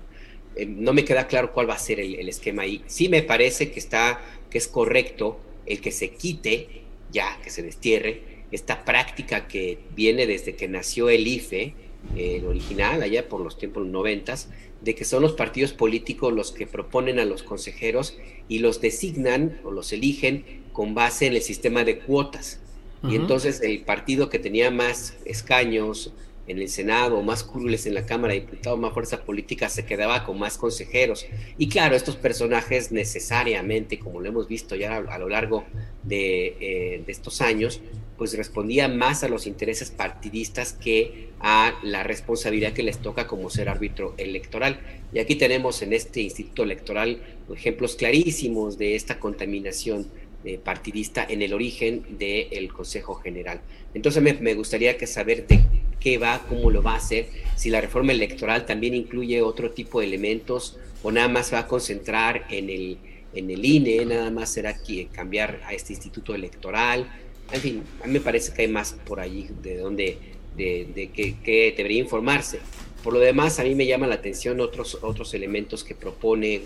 Eh, 0.56 0.66
no 0.66 0.94
me 0.94 1.04
queda 1.06 1.28
claro 1.28 1.52
cuál 1.52 1.70
va 1.70 1.76
a 1.76 1.80
ser 1.80 2.00
el, 2.00 2.16
el 2.16 2.30
esquema 2.30 2.64
ahí. 2.64 2.82
Sí 2.88 3.10
me 3.10 3.22
parece 3.22 3.72
que 3.72 3.80
está, 3.80 4.22
que 4.50 4.58
es 4.58 4.68
correcto 4.68 5.40
el 5.66 5.82
que 5.82 5.92
se 5.92 6.12
quite, 6.12 6.84
ya, 7.12 7.40
que 7.44 7.50
se 7.50 7.64
destierre, 7.64 8.22
esta 8.52 8.86
práctica 8.86 9.48
que 9.48 9.80
viene 9.96 10.28
desde 10.28 10.56
que 10.56 10.68
nació 10.68 11.10
el 11.10 11.28
IFE, 11.28 11.74
el 12.16 12.46
original, 12.46 13.02
allá 13.02 13.28
por 13.28 13.42
los 13.42 13.58
tiempos 13.58 13.86
noventas, 13.86 14.50
de 14.82 14.94
que 14.94 15.06
son 15.06 15.24
los 15.24 15.34
partidos 15.34 15.74
políticos 15.74 16.32
los 16.32 16.52
que 16.52 16.68
proponen 16.68 17.20
a 17.20 17.26
los 17.26 17.42
consejeros 17.44 18.18
y 18.48 18.60
los 18.60 18.82
designan 18.82 19.60
o 19.64 19.72
los 19.72 19.92
eligen 19.94 20.64
con 20.74 20.94
base 20.94 21.26
en 21.26 21.34
el 21.34 21.42
sistema 21.42 21.84
de 21.84 22.00
cuotas. 22.00 22.60
Y 23.08 23.16
entonces 23.16 23.62
el 23.62 23.82
partido 23.82 24.30
que 24.30 24.40
tenía 24.40 24.72
más 24.72 25.16
escaños 25.26 26.12
en 26.48 26.60
el 26.60 26.70
Senado, 26.70 27.22
más 27.24 27.44
curules 27.44 27.86
en 27.86 27.94
la 27.94 28.06
Cámara 28.06 28.34
de 28.34 28.42
Diputados, 28.42 28.80
más 28.80 28.94
fuerza 28.94 29.24
política, 29.24 29.70
se 29.70 29.86
quedaba 29.86 30.24
con 30.24 30.38
más 30.38 30.58
consejeros. 30.58 31.26
Y 31.58 31.70
claro, 31.70 31.96
estos 31.96 32.16
personajes 32.16 32.92
necesariamente, 32.92 34.00
como 34.00 34.22
lo 34.22 34.30
hemos 34.30 34.48
visto 34.48 34.76
ya 34.76 34.98
a, 34.98 35.18
lo 35.18 35.30
largo 35.30 35.66
de, 36.04 36.56
eh, 36.60 37.04
de 37.06 37.12
estos 37.12 37.42
años, 37.42 37.82
pues 38.18 38.38
respondían 38.38 38.98
más 38.98 39.24
a 39.24 39.30
los 39.30 39.46
intereses 39.46 39.92
partidistas 39.92 40.74
que 40.74 41.30
a 41.40 41.78
la 41.84 42.04
responsabilidad 42.04 42.74
que 42.74 42.84
les 42.84 43.00
toca 43.00 43.28
como 43.28 43.50
ser 43.50 43.68
árbitro 43.68 44.14
electoral. 44.18 44.80
Y 45.14 45.20
aquí 45.20 45.36
tenemos 45.36 45.82
en 45.82 45.94
este 45.94 46.22
instituto 46.22 46.64
electoral 46.64 47.22
ejemplos 47.54 47.96
clarísimos 47.96 48.78
de 48.78 48.96
esta 48.96 49.20
contaminación 49.20 50.08
eh, 50.46 50.60
partidista 50.64 51.26
en 51.28 51.42
el 51.42 51.54
origen 51.54 52.18
del 52.20 52.72
Consejo 52.72 53.16
General. 53.16 53.60
Entonces 53.94 54.22
me, 54.22 54.54
gustaría 54.54 54.96
que 54.98 55.08
saber 55.08 55.48
de 55.48 55.60
qué 56.00 56.18
va, 56.18 56.46
cómo 56.48 56.70
lo 56.70 56.84
va 56.84 56.94
a 56.94 56.98
hacer, 56.98 57.30
si 57.56 57.70
la 57.70 57.82
reforma 57.82 58.12
electoral 58.12 58.66
también 58.66 58.94
incluye 58.94 59.42
otro 59.42 59.72
tipo 59.72 60.00
de 60.00 60.06
elementos 60.06 60.78
o 61.02 61.12
nada 61.12 61.28
más 61.30 61.52
va 61.52 61.60
a 61.60 61.68
concentrar 61.68 62.46
en 62.52 62.70
el, 62.70 62.98
en 63.34 63.50
el 63.50 63.66
INE, 63.66 64.06
nada 64.06 64.30
más 64.30 64.52
será 64.52 64.78
que 64.78 65.08
cambiar 65.08 65.62
a 65.66 65.74
este 65.74 65.94
instituto 65.94 66.36
electoral. 66.36 67.10
En 67.52 67.62
fin, 67.62 67.84
a 68.04 68.08
mí 68.08 68.14
me 68.14 68.22
parece 68.22 68.54
que 68.54 68.62
hay 68.62 68.68
más 68.68 68.94
por 69.06 69.20
allí 69.20 69.50
de 69.64 69.78
donde, 69.78 70.18
de, 70.56 70.88
de 70.94 71.10
que 71.10 71.74
debería 71.76 72.02
informarse. 72.02 72.60
Por 73.06 73.14
lo 73.14 73.20
demás, 73.20 73.60
a 73.60 73.64
mí 73.64 73.76
me 73.76 73.86
llama 73.86 74.08
la 74.08 74.16
atención 74.16 74.60
otros, 74.60 74.98
otros 75.04 75.36
elementos 75.36 75.84
que 75.84 75.94
propone, 75.94 76.60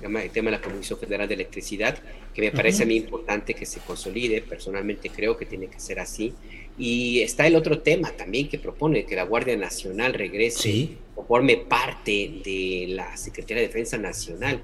como 0.00 0.18
el 0.20 0.30
tema, 0.30 0.50
de 0.50 0.56
la 0.56 0.60
Comisión 0.60 1.00
Federal 1.00 1.26
de 1.26 1.34
Electricidad, 1.34 1.98
que 2.32 2.42
me 2.42 2.52
parece 2.52 2.84
a 2.84 2.86
mí 2.86 2.94
importante 2.94 3.52
que 3.52 3.66
se 3.66 3.80
consolide. 3.80 4.40
Personalmente 4.40 5.10
creo 5.10 5.36
que 5.36 5.44
tiene 5.44 5.66
que 5.66 5.80
ser 5.80 5.98
así. 5.98 6.32
Y 6.78 7.22
está 7.22 7.44
el 7.48 7.56
otro 7.56 7.80
tema 7.80 8.12
también 8.12 8.48
que 8.48 8.60
propone, 8.60 9.04
que 9.04 9.16
la 9.16 9.24
Guardia 9.24 9.56
Nacional 9.56 10.14
regrese 10.14 10.90
o 11.16 11.24
forme 11.24 11.56
parte 11.56 12.34
de 12.44 12.86
la 12.90 13.16
Secretaría 13.16 13.62
de 13.62 13.66
Defensa 13.66 13.98
Nacional. 13.98 14.62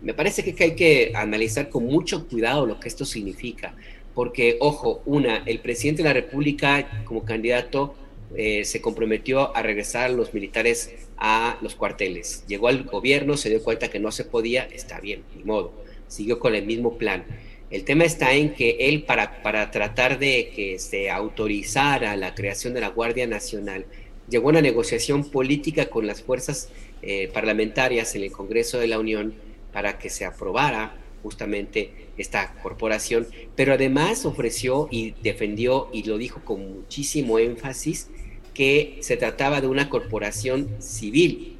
Me 0.00 0.14
parece 0.14 0.42
que 0.42 0.64
hay 0.64 0.74
que 0.74 1.12
analizar 1.14 1.68
con 1.68 1.84
mucho 1.84 2.26
cuidado 2.26 2.64
lo 2.64 2.80
que 2.80 2.88
esto 2.88 3.04
significa, 3.04 3.76
porque, 4.14 4.56
ojo, 4.60 5.02
una, 5.04 5.42
el 5.44 5.58
presidente 5.60 6.02
de 6.02 6.08
la 6.08 6.14
República 6.14 7.04
como 7.04 7.26
candidato 7.26 7.94
eh, 8.36 8.64
se 8.64 8.80
comprometió 8.80 9.54
a 9.56 9.62
regresar 9.62 10.04
a 10.06 10.08
los 10.08 10.34
militares 10.34 10.92
a 11.16 11.58
los 11.62 11.74
cuarteles. 11.74 12.44
Llegó 12.46 12.68
al 12.68 12.84
gobierno, 12.84 13.36
se 13.36 13.50
dio 13.50 13.62
cuenta 13.62 13.88
que 13.88 14.00
no 14.00 14.10
se 14.10 14.24
podía, 14.24 14.64
está 14.64 15.00
bien, 15.00 15.22
ni 15.36 15.44
modo, 15.44 15.72
siguió 16.08 16.38
con 16.38 16.54
el 16.54 16.66
mismo 16.66 16.98
plan. 16.98 17.24
El 17.70 17.84
tema 17.84 18.04
está 18.04 18.32
en 18.34 18.54
que 18.54 18.76
él, 18.80 19.04
para, 19.04 19.42
para 19.42 19.70
tratar 19.70 20.18
de 20.18 20.50
que 20.54 20.78
se 20.78 21.10
autorizara 21.10 22.16
la 22.16 22.34
creación 22.34 22.74
de 22.74 22.80
la 22.80 22.88
Guardia 22.88 23.26
Nacional, 23.26 23.86
llegó 24.28 24.48
a 24.48 24.50
una 24.50 24.62
negociación 24.62 25.30
política 25.30 25.86
con 25.86 26.06
las 26.06 26.22
fuerzas 26.22 26.68
eh, 27.02 27.30
parlamentarias 27.32 28.14
en 28.14 28.22
el 28.22 28.32
Congreso 28.32 28.78
de 28.78 28.88
la 28.88 28.98
Unión 28.98 29.34
para 29.72 29.98
que 29.98 30.08
se 30.08 30.24
aprobara 30.24 30.96
justamente 31.22 31.90
esta 32.16 32.54
corporación, 32.62 33.26
pero 33.56 33.72
además 33.72 34.24
ofreció 34.24 34.88
y 34.90 35.14
defendió 35.22 35.88
y 35.92 36.04
lo 36.04 36.18
dijo 36.18 36.40
con 36.44 36.74
muchísimo 36.74 37.38
énfasis 37.38 38.08
que 38.54 38.98
se 39.00 39.16
trataba 39.16 39.60
de 39.60 39.66
una 39.66 39.90
corporación 39.90 40.68
civil 40.78 41.56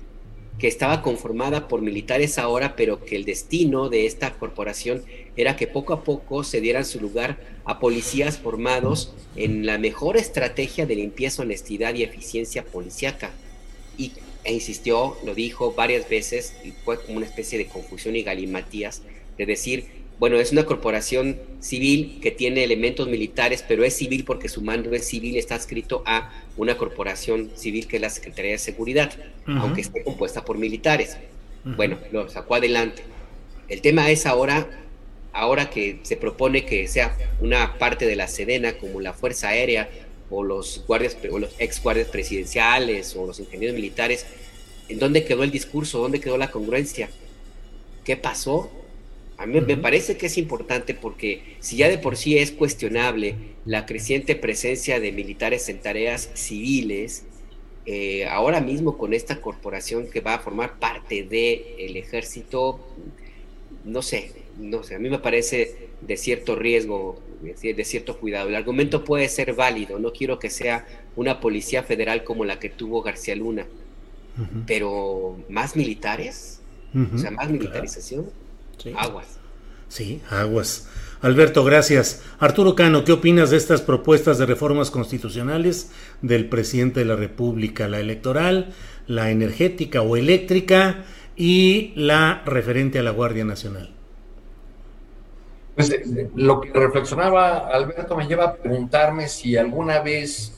que 0.58 0.68
estaba 0.68 1.02
conformada 1.02 1.66
por 1.66 1.82
militares 1.82 2.38
ahora, 2.38 2.76
pero 2.76 3.04
que 3.04 3.16
el 3.16 3.24
destino 3.24 3.88
de 3.88 4.06
esta 4.06 4.34
corporación 4.34 5.02
era 5.36 5.56
que 5.56 5.66
poco 5.66 5.92
a 5.92 6.04
poco 6.04 6.44
se 6.44 6.60
dieran 6.60 6.84
su 6.84 7.00
lugar 7.00 7.38
a 7.64 7.80
policías 7.80 8.38
formados 8.38 9.12
en 9.34 9.66
la 9.66 9.78
mejor 9.78 10.16
estrategia 10.16 10.86
de 10.86 10.94
limpieza, 10.94 11.42
honestidad 11.42 11.94
y 11.94 12.04
eficiencia 12.04 12.64
policíaca. 12.64 13.32
Y 13.98 14.12
e 14.44 14.52
insistió, 14.52 15.16
lo 15.24 15.34
dijo 15.34 15.72
varias 15.72 16.08
veces, 16.08 16.54
y 16.64 16.70
fue 16.70 17.02
como 17.02 17.16
una 17.16 17.26
especie 17.26 17.58
de 17.58 17.66
confusión 17.66 18.14
y 18.14 18.22
galimatías, 18.22 19.02
de 19.38 19.46
decir, 19.46 20.03
bueno, 20.18 20.38
es 20.38 20.52
una 20.52 20.64
corporación 20.64 21.38
civil 21.60 22.18
que 22.22 22.30
tiene 22.30 22.62
elementos 22.62 23.08
militares, 23.08 23.64
pero 23.66 23.84
es 23.84 23.96
civil 23.96 24.24
porque 24.24 24.48
su 24.48 24.62
mando 24.62 24.92
es 24.92 25.06
civil, 25.06 25.36
está 25.36 25.56
escrito 25.56 26.02
a 26.06 26.32
una 26.56 26.76
corporación 26.76 27.50
civil 27.56 27.88
que 27.88 27.96
es 27.96 28.02
la 28.02 28.10
Secretaría 28.10 28.52
de 28.52 28.58
Seguridad, 28.58 29.12
aunque 29.46 29.80
esté 29.80 30.04
compuesta 30.04 30.44
por 30.44 30.56
militares. 30.56 31.16
Bueno, 31.64 31.98
lo 32.12 32.28
sacó 32.28 32.54
adelante. 32.54 33.02
El 33.68 33.80
tema 33.80 34.10
es 34.10 34.26
ahora, 34.26 34.68
ahora 35.32 35.70
que 35.70 35.98
se 36.02 36.16
propone 36.16 36.64
que 36.64 36.86
sea 36.86 37.16
una 37.40 37.78
parte 37.78 38.06
de 38.06 38.14
la 38.14 38.28
Sedena, 38.28 38.74
como 38.74 39.00
la 39.00 39.14
Fuerza 39.14 39.48
Aérea 39.48 39.88
o 40.30 40.42
los 40.42 40.84
guardias 40.86 41.16
o 41.30 41.38
los 41.38 41.54
ex 41.58 41.82
guardias 41.82 42.08
presidenciales 42.08 43.16
o 43.16 43.26
los 43.26 43.40
ingenieros 43.40 43.74
militares, 43.74 44.26
¿en 44.88 44.98
dónde 44.98 45.24
quedó 45.24 45.42
el 45.42 45.50
discurso? 45.50 45.98
¿Dónde 45.98 46.20
quedó 46.20 46.36
la 46.36 46.50
congruencia? 46.50 47.08
¿Qué 48.04 48.16
pasó? 48.16 48.70
A 49.44 49.46
mí 49.46 49.60
me 49.60 49.76
parece 49.76 50.16
que 50.16 50.24
es 50.24 50.38
importante 50.38 50.94
porque 50.94 51.56
si 51.60 51.76
ya 51.76 51.90
de 51.90 51.98
por 51.98 52.16
sí 52.16 52.38
es 52.38 52.50
cuestionable 52.50 53.34
la 53.66 53.84
creciente 53.84 54.36
presencia 54.36 55.00
de 55.00 55.12
militares 55.12 55.68
en 55.68 55.80
tareas 55.80 56.30
civiles, 56.32 57.24
eh, 57.84 58.24
ahora 58.24 58.62
mismo 58.62 58.96
con 58.96 59.12
esta 59.12 59.42
corporación 59.42 60.06
que 60.06 60.22
va 60.22 60.36
a 60.36 60.38
formar 60.38 60.78
parte 60.78 61.24
del 61.24 61.94
ejército, 61.94 62.80
no 63.84 64.00
sé, 64.00 64.32
no 64.58 64.82
sé, 64.82 64.94
a 64.94 64.98
mí 64.98 65.10
me 65.10 65.18
parece 65.18 65.88
de 66.00 66.16
cierto 66.16 66.56
riesgo, 66.56 67.20
de 67.42 67.84
cierto 67.84 68.18
cuidado. 68.18 68.48
El 68.48 68.54
argumento 68.54 69.04
puede 69.04 69.28
ser 69.28 69.52
válido, 69.52 69.98
no 69.98 70.14
quiero 70.14 70.38
que 70.38 70.48
sea 70.48 70.86
una 71.16 71.40
policía 71.40 71.82
federal 71.82 72.24
como 72.24 72.46
la 72.46 72.58
que 72.58 72.70
tuvo 72.70 73.02
García 73.02 73.36
Luna, 73.36 73.66
pero 74.66 75.36
más 75.50 75.76
militares, 75.76 76.62
o 77.14 77.18
sea, 77.18 77.30
más 77.30 77.50
militarización. 77.50 78.24
Aguas. 78.96 79.38
Sí, 79.88 80.20
aguas. 80.30 80.88
Alberto, 81.20 81.64
gracias. 81.64 82.22
Arturo 82.38 82.74
Cano, 82.74 83.04
¿qué 83.04 83.12
opinas 83.12 83.50
de 83.50 83.56
estas 83.56 83.80
propuestas 83.80 84.38
de 84.38 84.46
reformas 84.46 84.90
constitucionales 84.90 85.90
del 86.20 86.48
presidente 86.48 87.00
de 87.00 87.06
la 87.06 87.16
República? 87.16 87.88
La 87.88 88.00
electoral, 88.00 88.74
la 89.06 89.30
energética 89.30 90.02
o 90.02 90.16
eléctrica 90.16 91.04
y 91.36 91.92
la 91.96 92.42
referente 92.44 92.98
a 92.98 93.02
la 93.02 93.10
Guardia 93.10 93.44
Nacional. 93.44 93.94
Pues 95.74 95.90
eh, 95.90 96.30
lo 96.34 96.60
que 96.60 96.70
reflexionaba 96.72 97.68
Alberto 97.68 98.16
me 98.16 98.26
lleva 98.26 98.44
a 98.44 98.54
preguntarme 98.56 99.28
si 99.28 99.56
alguna 99.56 100.00
vez 100.00 100.52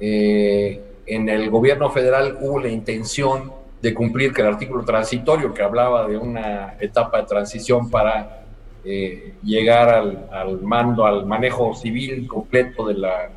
eh, 0.00 0.82
en 1.06 1.28
el 1.28 1.50
gobierno 1.50 1.90
federal 1.90 2.36
hubo 2.40 2.58
la 2.58 2.68
intención 2.68 3.59
de 3.80 3.94
cumplir 3.94 4.32
que 4.32 4.42
el 4.42 4.48
artículo 4.48 4.84
transitorio 4.84 5.54
que 5.54 5.62
hablaba 5.62 6.06
de 6.06 6.16
una 6.16 6.76
etapa 6.80 7.18
de 7.20 7.26
transición 7.26 7.90
para 7.90 8.44
eh, 8.84 9.34
llegar 9.42 9.88
al, 9.88 10.60
mando, 10.62 11.06
al 11.06 11.26
manejo 11.26 11.74
civil 11.74 12.26
completo 12.26 12.86
de 12.86 12.94
la, 12.94 13.30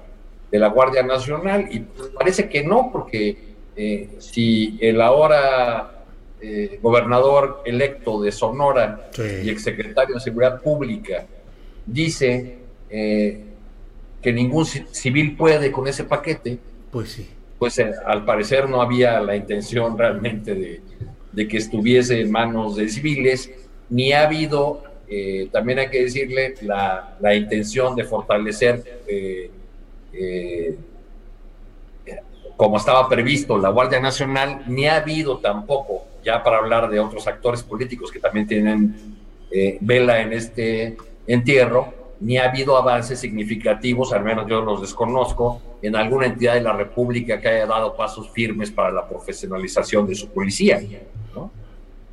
de 0.51 0.59
la 0.59 0.67
Guardia 0.67 1.03
Nacional, 1.03 1.67
y 1.71 1.79
pues 1.79 2.09
parece 2.09 2.49
que 2.49 2.63
no, 2.63 2.89
porque 2.91 3.53
eh, 3.75 4.09
si 4.19 4.77
el 4.81 5.01
ahora 5.01 6.05
eh, 6.41 6.79
gobernador 6.81 7.61
electo 7.65 8.21
de 8.21 8.31
Sonora 8.31 9.09
y 9.17 9.49
exsecretario 9.49 10.15
de 10.15 10.21
Seguridad 10.21 10.61
Pública 10.61 11.25
dice 11.85 12.59
que 12.89 14.31
ningún 14.31 14.65
civil 14.65 15.35
puede 15.35 15.71
con 15.71 15.87
ese 15.87 16.03
paquete, 16.03 16.59
pues 16.91 17.09
sí 17.13 17.27
pues 17.63 17.79
eh, 17.79 17.93
al 18.05 18.25
parecer 18.25 18.67
no 18.67 18.81
había 18.81 19.21
la 19.21 19.37
intención 19.37 19.97
realmente 19.97 20.81
de, 21.33 21.47
que 21.47 21.55
estuviese 21.55 22.19
en 22.19 22.29
manos 22.29 22.75
de 22.75 22.89
civiles, 22.89 23.49
ni 23.89 24.11
ha 24.11 24.23
habido, 24.23 24.83
eh, 25.07 25.47
también 25.49 25.79
hay 25.79 25.89
que 25.89 26.03
decirle, 26.03 26.55
la, 26.63 27.33
intención 27.33 27.95
de 27.95 28.03
fortalecer, 28.03 28.83
eh, 29.07 29.49
como 32.57 32.75
estaba 32.75 33.07
previsto, 33.07 33.57
la 33.57 33.69
Guardia 33.69 34.01
Nacional, 34.01 34.65
ni 34.67 34.85
ha 34.85 34.97
habido 34.97 35.37
tampoco, 35.37 36.05
ya 36.21 36.43
para 36.43 36.57
hablar 36.57 36.89
de 36.89 36.99
otros 36.99 37.25
actores 37.27 37.63
políticos 37.63 38.11
que 38.11 38.19
también 38.19 38.45
tienen 38.45 39.15
vela 39.79 40.19
en 40.19 40.33
este 40.33 40.97
entierro, 41.27 41.93
ni 42.23 42.37
ha 42.37 42.45
habido 42.45 42.77
avances 42.77 43.19
significativos, 43.19 44.13
al 44.13 44.23
menos 44.23 44.47
yo 44.47 44.61
los 44.61 44.79
desconozco, 44.79 45.61
en 45.81 45.97
alguna 45.97 46.27
entidad 46.27 46.53
de 46.53 46.61
la 46.61 46.71
República 46.71 47.41
que 47.41 47.49
haya 47.49 47.65
dado 47.65 47.97
pasos 47.97 48.29
firmes 48.31 48.71
para 48.71 48.91
la 48.91 49.05
profesionalización 49.07 50.07
de 50.07 50.15
su 50.15 50.29
policía. 50.29 50.81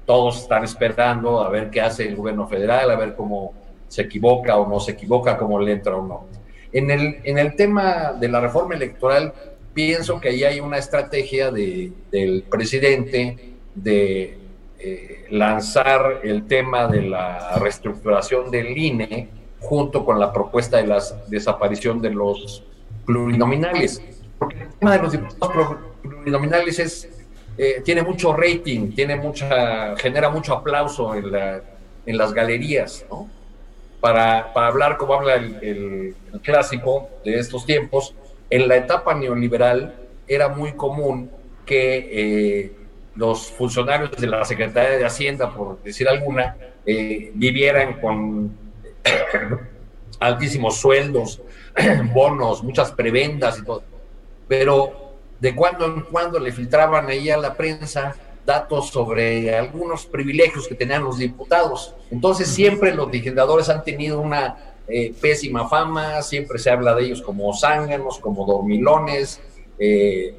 Todos 0.05 0.43
están 0.43 0.65
esperando 0.65 1.41
a 1.41 1.49
ver 1.49 1.71
qué 1.71 1.81
hace 1.81 2.09
el 2.09 2.17
gobierno 2.17 2.49
federal, 2.49 2.91
a 2.91 2.97
ver 2.97 3.15
cómo 3.15 3.55
se 3.87 4.03
equivoca 4.03 4.57
o 4.57 4.69
no 4.69 4.81
se 4.81 4.93
equivoca, 4.93 5.39
cómo 5.39 5.61
le 5.61 5.73
entra 5.73 5.95
o 5.95 6.05
no. 6.05 6.27
En 6.73 6.91
el, 6.91 7.21
en 7.23 7.39
el 7.39 7.55
tema 7.55 8.13
de 8.13 8.29
la 8.29 8.41
reforma 8.41 8.75
electoral, 8.75 9.33
pienso 9.73 10.21
que 10.21 10.31
ahí 10.31 10.43
hay 10.43 10.59
una 10.59 10.79
estrategia 10.79 11.53
de, 11.53 11.93
del 12.11 12.43
presidente 12.51 13.55
de 13.77 14.39
eh, 14.81 15.27
lanzar 15.31 16.23
el 16.25 16.49
tema 16.49 16.89
de 16.89 17.03
la 17.03 17.57
reestructuración 17.59 18.51
del 18.51 18.77
INE 18.77 19.40
junto 19.61 20.05
con 20.05 20.19
la 20.19 20.33
propuesta 20.33 20.79
de 20.79 20.87
la 20.87 21.03
desaparición 21.29 22.01
de 22.01 22.11
los 22.11 22.63
plurinominales. 23.07 24.03
porque 24.39 24.63
el 24.63 24.69
tema 24.71 24.93
de 24.93 25.03
los 25.03 25.13
diputados 25.13 25.77
plurinominales 26.03 26.79
es, 26.79 27.09
eh, 27.59 27.83
tiene 27.85 28.03
mucho 28.03 28.35
rating, 28.35 28.93
tiene 28.93 29.17
mucha, 29.17 29.97
genera 29.97 30.31
mucho 30.31 30.55
aplauso 30.55 31.15
en, 31.15 31.31
la, 31.31 31.63
en 32.07 32.17
las 32.17 32.33
galerías, 32.33 33.05
¿no? 33.11 33.29
Para, 34.01 34.53
para 34.55 34.69
hablar 34.69 34.97
como 34.97 35.13
habla 35.13 35.35
el, 35.35 35.57
el, 35.63 36.15
el 36.33 36.41
clásico 36.41 37.11
de 37.23 37.39
estos 37.39 37.67
tiempos, 37.67 38.15
en 38.49 38.67
la 38.67 38.77
etapa 38.77 39.15
neoliberal 39.15 39.95
era 40.27 40.49
muy 40.49 40.73
común 40.73 41.31
que 41.67 42.09
eh, 42.11 42.73
los 43.15 43.51
funcionarios 43.51 44.11
de 44.13 44.27
la 44.27 44.45
Secretaría 44.45 44.97
de 44.97 45.05
Hacienda, 45.05 45.55
por 45.55 45.83
decir 45.83 46.09
alguna, 46.09 46.57
eh, 46.87 47.31
vivieran 47.35 48.01
con 48.01 48.57
altísimos 50.21 50.77
sueldos, 50.77 51.41
bonos, 52.15 52.63
muchas 52.63 52.93
prebendas 52.93 53.59
y 53.59 53.65
todo. 53.65 53.83
Pero 54.49 55.15
de 55.41 55.55
cuando 55.55 55.87
en 55.87 56.03
cuando 56.03 56.39
le 56.39 56.53
filtraban 56.53 57.09
ahí 57.09 57.31
a 57.31 57.37
la 57.37 57.55
prensa 57.55 58.15
datos 58.45 58.89
sobre 58.89 59.55
algunos 59.55 60.07
privilegios 60.07 60.67
que 60.67 60.75
tenían 60.75 61.05
los 61.05 61.19
diputados. 61.19 61.95
Entonces 62.11 62.49
siempre 62.49 62.95
los 62.95 63.11
legisladores 63.11 63.69
han 63.69 63.85
tenido 63.85 64.21
una 64.21 64.75
eh, 64.89 65.15
pésima 65.21 65.69
fama, 65.69 66.21
siempre 66.23 66.59
se 66.59 66.71
habla 66.71 66.95
de 66.95 67.05
ellos 67.05 67.23
como 67.23 67.55
zánganos, 67.55 68.19
como 68.19 68.45
dormilones. 68.45 69.41
Eh, 69.79 70.35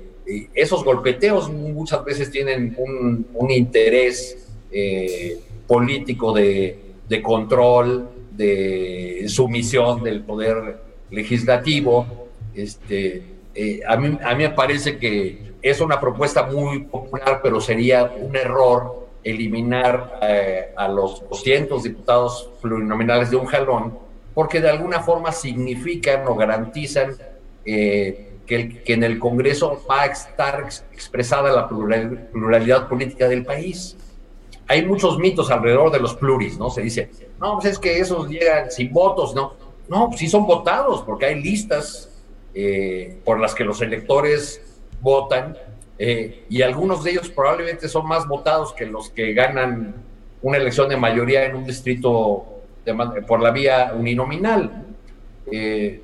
esos 0.53 0.83
golpeteos 0.83 1.49
muchas 1.49 2.03
veces 2.03 2.29
tienen 2.31 2.75
un, 2.77 3.27
un 3.33 3.51
interés 3.51 4.47
eh, 4.71 5.39
político 5.67 6.33
de, 6.33 6.79
de, 7.07 7.21
control, 7.21 8.09
de 8.41 9.25
sumisión 9.27 10.03
del 10.03 10.23
poder 10.23 10.81
legislativo. 11.11 12.27
Este, 12.55 13.23
eh, 13.53 13.81
a, 13.87 13.95
mí, 13.97 14.17
me 14.37 14.49
parece 14.49 14.97
que 14.97 15.53
es 15.61 15.79
una 15.79 15.99
propuesta 15.99 16.43
muy 16.43 16.79
popular, 16.85 17.39
pero 17.43 17.61
sería 17.61 18.11
un 18.19 18.35
error 18.35 19.07
eliminar 19.23 20.19
eh, 20.23 20.73
a 20.75 20.87
los 20.87 21.27
200 21.29 21.83
diputados 21.83 22.49
plurinominales 22.61 23.29
de 23.29 23.35
un 23.35 23.45
jalón, 23.45 23.99
porque 24.33 24.59
de 24.59 24.69
alguna 24.69 25.01
forma 25.01 25.31
significan 25.31 26.25
o 26.27 26.35
garantizan 26.35 27.15
eh, 27.63 28.37
que, 28.47 28.81
en 28.87 29.03
el 29.03 29.19
Congreso 29.19 29.83
va 29.89 30.01
a 30.01 30.05
estar 30.07 30.67
expresada 30.91 31.51
la 31.51 31.67
plural, 31.67 32.29
pluralidad 32.33 32.89
política 32.89 33.27
del 33.27 33.45
país. 33.45 33.95
Hay 34.67 34.83
muchos 34.83 35.19
mitos 35.19 35.51
alrededor 35.51 35.91
de 35.91 35.99
los 35.99 36.15
pluris, 36.15 36.57
¿no? 36.57 36.69
Se 36.71 36.81
dice, 36.81 37.09
no, 37.41 37.55
pues 37.55 37.73
es 37.73 37.79
que 37.79 37.99
esos 37.99 38.29
llegan 38.29 38.69
sin 38.69 38.93
votos, 38.93 39.33
¿no? 39.33 39.55
No, 39.89 40.09
pues 40.09 40.19
sí 40.19 40.29
son 40.29 40.45
votados, 40.45 41.01
porque 41.01 41.25
hay 41.25 41.41
listas 41.41 42.07
eh, 42.53 43.17
por 43.25 43.39
las 43.39 43.55
que 43.55 43.63
los 43.63 43.81
electores 43.81 44.61
votan 45.01 45.57
eh, 45.97 46.45
y 46.49 46.61
algunos 46.61 47.03
de 47.03 47.11
ellos 47.11 47.29
probablemente 47.29 47.89
son 47.89 48.07
más 48.07 48.27
votados 48.27 48.73
que 48.73 48.85
los 48.85 49.09
que 49.09 49.33
ganan 49.33 49.95
una 50.43 50.57
elección 50.57 50.87
de 50.87 50.97
mayoría 50.97 51.45
en 51.45 51.55
un 51.55 51.65
distrito 51.65 52.45
por 53.27 53.41
la 53.41 53.49
vía 53.49 53.91
uninominal. 53.97 54.85
Eh, 55.51 55.99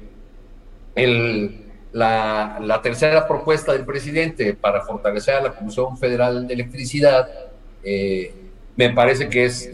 la, 1.92 2.58
la, 2.60 2.82
tercera 2.82 3.28
propuesta 3.28 3.74
del 3.74 3.86
presidente 3.86 4.56
para 4.56 4.82
fortalecer 4.82 5.36
a 5.36 5.42
la 5.42 5.56
Comisión 5.56 5.98
Federal 5.98 6.48
de 6.48 6.54
Electricidad 6.56 7.30
me 8.76 8.90
parece 8.92 9.30
que 9.30 9.46
es 9.46 9.70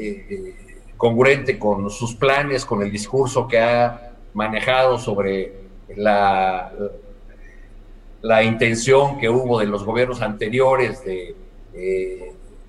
congruente 1.03 1.59
con 1.59 1.89
sus 1.89 2.15
planes, 2.15 2.63
con 2.63 2.81
el 2.81 2.89
discurso 2.89 3.45
que 3.45 3.59
ha 3.59 4.13
manejado 4.33 4.97
sobre 4.97 5.51
la, 5.97 6.71
la 8.21 8.41
intención 8.41 9.19
que 9.19 9.27
hubo 9.27 9.59
de 9.59 9.65
los 9.65 9.83
gobiernos 9.83 10.21
anteriores 10.21 11.03
de 11.03 11.35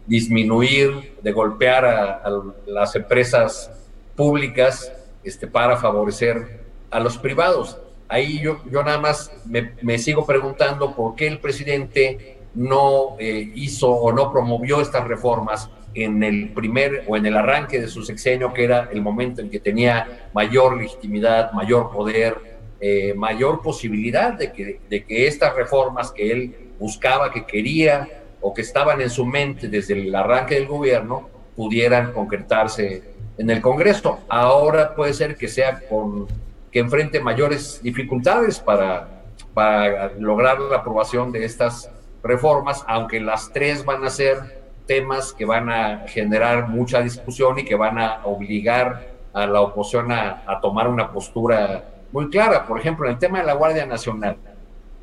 disminuir, 0.09 1.15
de 1.23 1.31
golpear 1.31 1.85
a, 1.85 2.15
a, 2.15 2.43
las 2.67 2.97
empresas 2.97 3.71
públicas 4.17 4.93
este, 5.23 5.47
para 5.47 5.77
favorecer 5.77 6.59
a 6.91 6.99
los 6.99 7.17
privados. 7.17 7.79
Ahí 8.09 8.41
yo, 8.41 8.59
yo 8.69 8.83
nada 8.83 8.99
más 8.99 9.31
me, 9.47 9.75
me 9.81 9.97
sigo 9.97 10.27
preguntando 10.27 10.97
por 10.97 11.15
qué 11.15 11.29
el 11.29 11.39
presidente 11.39 12.39
no 12.53 13.15
eh, 13.21 13.53
hizo 13.55 13.91
o 13.93 14.11
no 14.11 14.33
promovió 14.33 14.81
estas 14.81 15.07
reformas 15.07 15.71
en 15.95 16.23
el 16.23 16.51
primer 16.51 17.05
o 17.07 17.17
en 17.17 17.27
el 17.27 17.37
arranque 17.37 17.81
de 17.81 17.89
su 17.89 18.03
sexenio, 18.03 18.53
que 18.53 18.65
era 18.65 18.89
el 18.93 19.01
momento 19.01 19.41
en 19.41 19.51
que 19.51 19.61
tenía 19.61 20.29
mayor 20.35 20.77
legitimidad, 20.77 21.53
mayor 21.53 21.91
poder, 21.91 22.37
eh, 22.81 23.15
mayor 23.15 23.63
posibilidad 23.63 24.33
de 24.35 24.53
que, 24.53 24.81
de 24.89 25.05
que 25.05 25.27
estas 25.27 25.55
reformas 25.55 26.11
que 26.11 26.31
él 26.31 26.55
buscaba, 26.79 27.31
que 27.31 27.47
quería 27.47 28.09
o 28.41 28.53
que 28.53 28.63
estaban 28.63 29.01
en 29.01 29.11
su 29.11 29.25
mente 29.25 29.69
desde 29.69 29.95
el 29.95 30.15
arranque 30.15 30.55
del 30.55 30.67
gobierno, 30.67 31.29
pudieran 31.57 32.13
concretarse 32.13 33.03
en 33.39 33.51
el 33.51 33.61
Congreso. 33.61 34.21
Ahora 34.29 34.95
puede 34.95 35.15
ser 35.15 35.37
que 35.37 35.49
sea 35.49 35.81
con 35.89 36.27
que 36.71 36.81
enfrente 36.81 37.21
mayores 37.21 37.81
dificultades 37.83 38.59
para, 38.59 39.23
para 39.55 40.13
lograr 40.19 40.59
la 40.59 40.79
aprobación 40.79 41.31
de 41.31 41.45
estas 41.45 41.89
reformas, 42.23 42.85
aunque 42.89 43.21
las 43.21 43.53
tres 43.53 43.85
van 43.85 44.05
a 44.05 44.11
ser 44.11 44.64
temas 44.87 45.33
que 45.33 45.45
van 45.45 45.71
a 45.71 46.05
generar 46.09 46.69
mucha 46.69 47.01
discusión 47.01 47.59
y 47.59 47.65
que 47.65 47.75
van 47.75 47.99
a 47.99 48.21
obligar 48.25 49.15
a 49.33 49.47
la 49.47 49.61
oposición 49.61 50.13
a, 50.13 50.43
a 50.47 50.61
tomar 50.61 50.89
una 50.89 51.11
postura 51.11 51.85
muy 52.13 52.31
clara. 52.31 52.67
Por 52.67 52.79
ejemplo, 52.79 53.07
en 53.07 53.13
el 53.13 53.19
tema 53.19 53.41
de 53.41 53.47
la 53.47 53.55
Guardia 53.55 53.87
Nacional, 53.87 54.37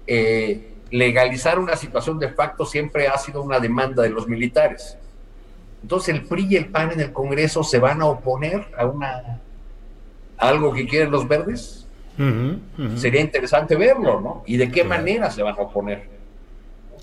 eh, 0.07 0.73
legalizar 0.91 1.59
una 1.59 1.75
situación 1.75 2.19
de 2.19 2.29
facto 2.29 2.65
siempre 2.65 3.07
ha 3.07 3.17
sido 3.17 3.41
una 3.41 3.59
demanda 3.59 4.03
de 4.03 4.09
los 4.09 4.27
militares. 4.27 4.97
Entonces 5.81 6.13
el 6.13 6.23
PRI 6.25 6.47
y 6.49 6.55
el 6.57 6.67
PAN 6.67 6.91
en 6.91 6.99
el 6.99 7.11
Congreso 7.11 7.63
se 7.63 7.79
van 7.79 8.01
a 8.01 8.05
oponer 8.05 8.67
a 8.77 8.85
una 8.85 9.39
a 10.37 10.49
algo 10.49 10.73
que 10.73 10.87
quieren 10.87 11.11
los 11.11 11.27
verdes. 11.27 11.87
Uh 12.17 12.23
-huh, 12.23 12.59
uh 12.77 12.81
-huh. 12.81 12.97
Sería 12.97 13.21
interesante 13.21 13.75
verlo, 13.75 14.19
¿no? 14.21 14.43
Y 14.45 14.57
de 14.57 14.67
qué 14.67 14.81
claro. 14.81 14.89
manera 14.89 15.31
se 15.31 15.41
van 15.41 15.55
a 15.57 15.61
oponer. 15.61 16.07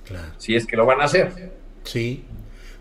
Claro. 0.05 0.29
Si 0.39 0.55
es 0.55 0.67
que 0.67 0.77
lo 0.77 0.87
van 0.87 1.01
a 1.01 1.05
hacer. 1.05 1.53
Sí. 1.85 2.25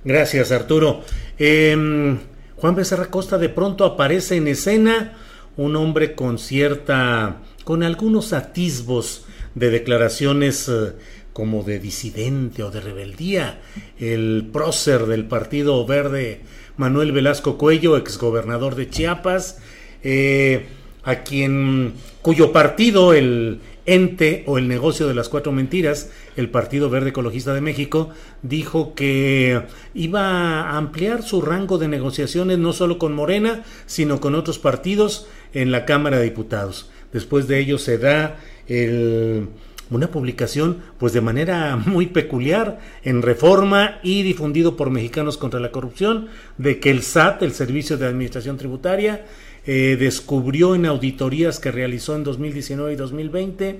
Gracias, 0.04 0.52
Arturo. 0.52 1.04
Eh, 1.38 2.18
Juan 2.56 2.76
Becerra 2.76 3.06
Costa 3.06 3.38
de 3.38 3.50
pronto 3.50 3.86
aparece 3.86 4.36
en 4.36 4.48
escena 4.48 5.14
un 5.58 5.76
hombre 5.76 6.16
con 6.16 6.40
cierta, 6.40 7.38
con 7.64 7.84
algunos 7.84 8.34
atisbos 8.34 9.26
de 9.56 9.70
declaraciones 9.70 10.70
eh, 10.70 10.94
como 11.34 11.64
de 11.64 11.80
disidente 11.80 12.64
o 12.64 12.72
de 12.72 12.82
rebeldía. 12.82 13.60
El 14.00 14.50
prócer 14.52 15.06
del 15.06 15.26
Partido 15.26 15.86
Verde, 15.86 16.42
Manuel 16.78 17.12
Velasco 17.12 17.58
Cuello, 17.58 17.96
exgobernador 17.96 18.76
de 18.76 18.90
Chiapas, 18.90 19.60
eh, 20.04 20.66
a 21.04 21.18
quien 21.24 21.94
cuyo 22.22 22.52
partido, 22.52 23.14
el 23.14 23.60
ente 23.88 24.44
o 24.46 24.60
el 24.60 24.68
negocio 24.68 25.08
de 25.08 25.16
las 25.16 25.30
cuatro 25.30 25.52
mentiras, 25.52 26.12
el 26.36 26.50
Partido 26.50 26.90
Verde 26.92 27.10
Ecologista 27.10 27.54
de 27.54 27.62
México, 27.62 28.10
dijo 28.44 28.94
que 28.94 29.64
iba 29.96 30.62
a 30.62 30.78
ampliar 30.78 31.24
su 31.24 31.42
rango 31.42 31.80
de 31.80 31.88
negociaciones 31.88 32.60
no 32.60 32.74
solo 32.74 33.00
con 33.00 33.14
Morena, 33.14 33.64
sino 33.88 34.20
con 34.20 34.36
otros 34.36 34.60
partidos 34.60 35.28
en 35.54 35.72
la 35.72 35.86
Cámara 35.86 36.18
de 36.18 36.26
Diputados. 36.26 36.92
Después 37.12 37.48
de 37.48 37.60
ello 37.60 37.78
se 37.80 37.98
da 37.98 38.38
el, 38.68 39.48
una 39.90 40.12
publicación 40.12 40.78
pues 40.98 41.14
de 41.14 41.22
manera 41.22 41.76
muy 41.76 42.08
peculiar 42.08 42.80
en 43.04 43.22
Reforma 43.22 44.00
y 44.04 44.24
difundido 44.24 44.76
por 44.76 44.90
Mexicanos 44.90 45.38
contra 45.38 45.60
la 45.60 45.72
Corrupción 45.72 46.28
de 46.58 46.80
que 46.80 46.92
el 46.92 47.04
SAT, 47.04 47.44
el 47.44 47.54
Servicio 47.54 47.98
de 47.98 48.08
Administración 48.08 48.58
Tributaria, 48.58 49.26
eh, 49.66 49.98
descubrió 50.00 50.76
en 50.76 50.86
auditorías 50.86 51.60
que 51.60 51.72
realizó 51.72 52.16
en 52.16 52.24
2019 52.24 52.94
y 52.94 52.96
2020 52.96 53.80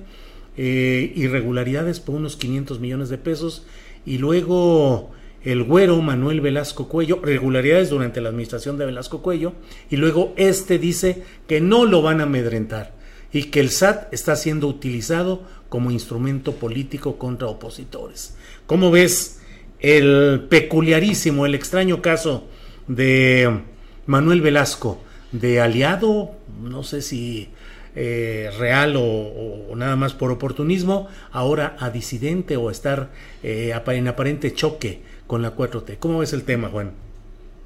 eh, 0.56 1.12
irregularidades 1.14 2.00
por 2.00 2.16
unos 2.16 2.36
500 2.36 2.80
millones 2.80 3.08
de 3.08 3.18
pesos 3.18 3.64
y 4.04 4.18
luego 4.18 5.10
el 5.44 5.62
güero 5.62 6.00
Manuel 6.02 6.40
Velasco 6.40 6.88
Cuello, 6.88 7.20
regularidades 7.22 7.90
durante 7.90 8.20
la 8.20 8.30
administración 8.30 8.76
de 8.76 8.86
Velasco 8.86 9.22
Cuello, 9.22 9.52
y 9.88 9.96
luego 9.96 10.34
este 10.36 10.78
dice 10.78 11.22
que 11.46 11.60
no 11.60 11.86
lo 11.86 12.02
van 12.02 12.20
a 12.20 12.24
amedrentar 12.24 12.92
y 13.32 13.44
que 13.44 13.60
el 13.60 13.70
SAT 13.70 14.12
está 14.12 14.36
siendo 14.36 14.66
utilizado 14.66 15.42
como 15.68 15.90
instrumento 15.90 16.52
político 16.52 17.18
contra 17.18 17.48
opositores. 17.48 18.36
¿Cómo 18.66 18.90
ves 18.90 19.40
el 19.80 20.46
peculiarísimo, 20.48 21.46
el 21.46 21.54
extraño 21.54 22.02
caso 22.02 22.48
de 22.86 23.60
Manuel 24.06 24.40
Velasco, 24.40 25.00
de 25.32 25.60
aliado, 25.60 26.32
no 26.62 26.82
sé 26.82 27.02
si 27.02 27.50
eh, 27.94 28.50
real 28.58 28.96
o, 28.96 29.02
o, 29.02 29.76
nada 29.76 29.96
más 29.96 30.14
por 30.14 30.30
oportunismo, 30.30 31.08
ahora 31.32 31.76
a 31.78 31.90
disidente 31.90 32.56
o 32.56 32.70
estar 32.70 33.10
eh, 33.42 33.78
en 33.86 34.08
aparente 34.08 34.52
choque 34.52 35.02
con 35.26 35.42
la 35.42 35.54
4T. 35.54 35.98
¿Cómo 35.98 36.18
ves 36.18 36.32
el 36.32 36.44
tema, 36.44 36.68
Juan? 36.68 36.92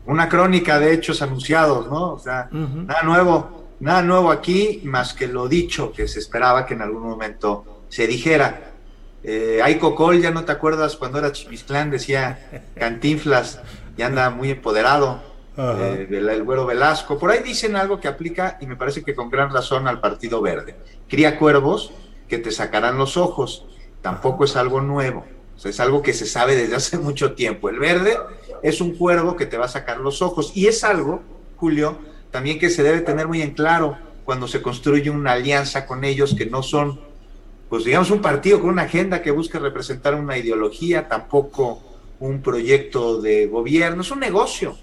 Una 0.06 0.28
crónica 0.28 0.80
de 0.80 0.92
hechos 0.94 1.22
anunciados, 1.22 1.86
¿no? 1.86 2.12
O 2.12 2.18
sea, 2.18 2.48
uh 2.50 2.56
-huh. 2.56 2.86
nada 2.86 3.02
nuevo, 3.04 3.68
nada 3.80 4.02
nuevo 4.02 4.30
aquí, 4.32 4.80
más 4.84 5.14
que 5.14 5.28
lo 5.28 5.48
dicho 5.48 5.92
que 5.92 6.08
se 6.08 6.18
esperaba 6.18 6.66
que 6.66 6.74
en 6.74 6.82
algún 6.82 7.02
momento 7.02 7.71
se 7.92 8.06
dijera. 8.06 8.72
Eh, 9.22 9.60
Aiko 9.62 9.94
Col, 9.94 10.22
ya 10.22 10.30
no 10.30 10.46
te 10.46 10.52
acuerdas 10.52 10.96
cuando 10.96 11.18
era 11.18 11.30
Chimisclán, 11.30 11.90
decía 11.90 12.64
Cantinflas, 12.74 13.60
y 13.98 14.02
anda 14.02 14.30
muy 14.30 14.50
empoderado. 14.50 15.20
Eh, 15.58 16.08
el 16.10 16.42
güero 16.42 16.64
Velasco. 16.64 17.18
Por 17.18 17.30
ahí 17.30 17.42
dicen 17.42 17.76
algo 17.76 18.00
que 18.00 18.08
aplica 18.08 18.56
y 18.62 18.66
me 18.66 18.76
parece 18.76 19.04
que 19.04 19.14
con 19.14 19.28
gran 19.28 19.52
razón 19.52 19.86
al 19.86 20.00
Partido 20.00 20.40
Verde. 20.40 20.74
Cría 21.06 21.38
cuervos 21.38 21.92
que 22.28 22.38
te 22.38 22.50
sacarán 22.50 22.96
los 22.96 23.18
ojos. 23.18 23.66
Tampoco 24.00 24.46
es 24.46 24.56
algo 24.56 24.80
nuevo. 24.80 25.26
es 25.62 25.78
algo 25.78 26.00
que 26.00 26.14
se 26.14 26.24
sabe 26.24 26.56
desde 26.56 26.76
hace 26.76 26.96
mucho 27.08 27.34
tiempo. 27.34 27.68
El 27.68 27.78
verde 27.78 28.16
es 28.62 28.80
un 28.80 28.96
cuervo 28.96 29.36
que 29.36 29.44
te 29.44 29.58
va 29.58 29.66
a 29.66 29.68
sacar 29.68 29.98
los 29.98 30.22
ojos. 30.22 30.52
Y 30.54 30.66
es 30.66 30.82
algo, 30.82 31.20
Julio, 31.56 31.98
también 32.30 32.58
que 32.58 32.70
se 32.70 32.82
debe 32.82 33.02
tener 33.02 33.28
muy 33.28 33.42
en 33.42 33.52
claro 33.52 33.98
cuando 34.24 34.48
se 34.48 34.62
construye 34.62 35.10
una 35.10 35.32
alianza 35.32 35.84
con 35.84 36.04
ellos 36.04 36.34
que 36.34 36.46
no 36.46 36.62
son, 36.62 37.11
pues 37.72 37.84
digamos, 37.84 38.10
un 38.10 38.20
partido 38.20 38.60
con 38.60 38.68
una 38.68 38.82
agenda 38.82 39.22
que 39.22 39.30
busca 39.30 39.58
representar 39.58 40.14
una 40.14 40.36
ideología, 40.36 41.08
tampoco 41.08 41.82
un 42.20 42.42
proyecto 42.42 43.18
de 43.18 43.46
gobierno, 43.46 44.02
es 44.02 44.10
un 44.10 44.20
negocio. 44.20 44.76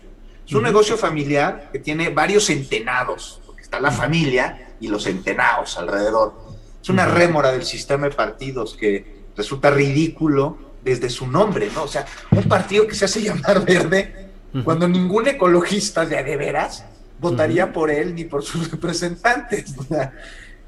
Es 0.43 0.55
un 0.55 0.63
negocio 0.63 0.97
familiar 0.97 1.69
que 1.71 1.77
tiene 1.77 2.09
varios 2.09 2.45
centenados, 2.45 3.41
porque 3.45 3.61
está 3.61 3.79
la 3.79 3.91
familia 3.91 4.73
y 4.79 4.87
los 4.87 5.03
centenados 5.03 5.77
alrededor. 5.77 6.33
Es 6.81 6.89
una 6.89 7.05
rémora 7.05 7.51
del 7.51 7.63
sistema 7.63 8.09
de 8.09 8.15
partidos 8.15 8.75
que 8.75 9.27
resulta 9.37 9.69
ridículo 9.69 10.57
desde 10.83 11.11
su 11.11 11.27
nombre, 11.27 11.69
¿no? 11.75 11.83
O 11.83 11.87
sea, 11.87 12.07
un 12.31 12.45
partido 12.45 12.87
que 12.87 12.95
se 12.95 13.05
hace 13.05 13.21
llamar 13.21 13.63
verde 13.63 14.31
cuando 14.63 14.87
ningún 14.87 15.27
ecologista 15.27 16.07
de 16.07 16.23
de 16.23 16.37
veras 16.37 16.85
votaría 17.19 17.71
por 17.71 17.91
él 17.91 18.15
ni 18.15 18.23
por 18.23 18.41
sus 18.41 18.71
representantes. 18.71 19.75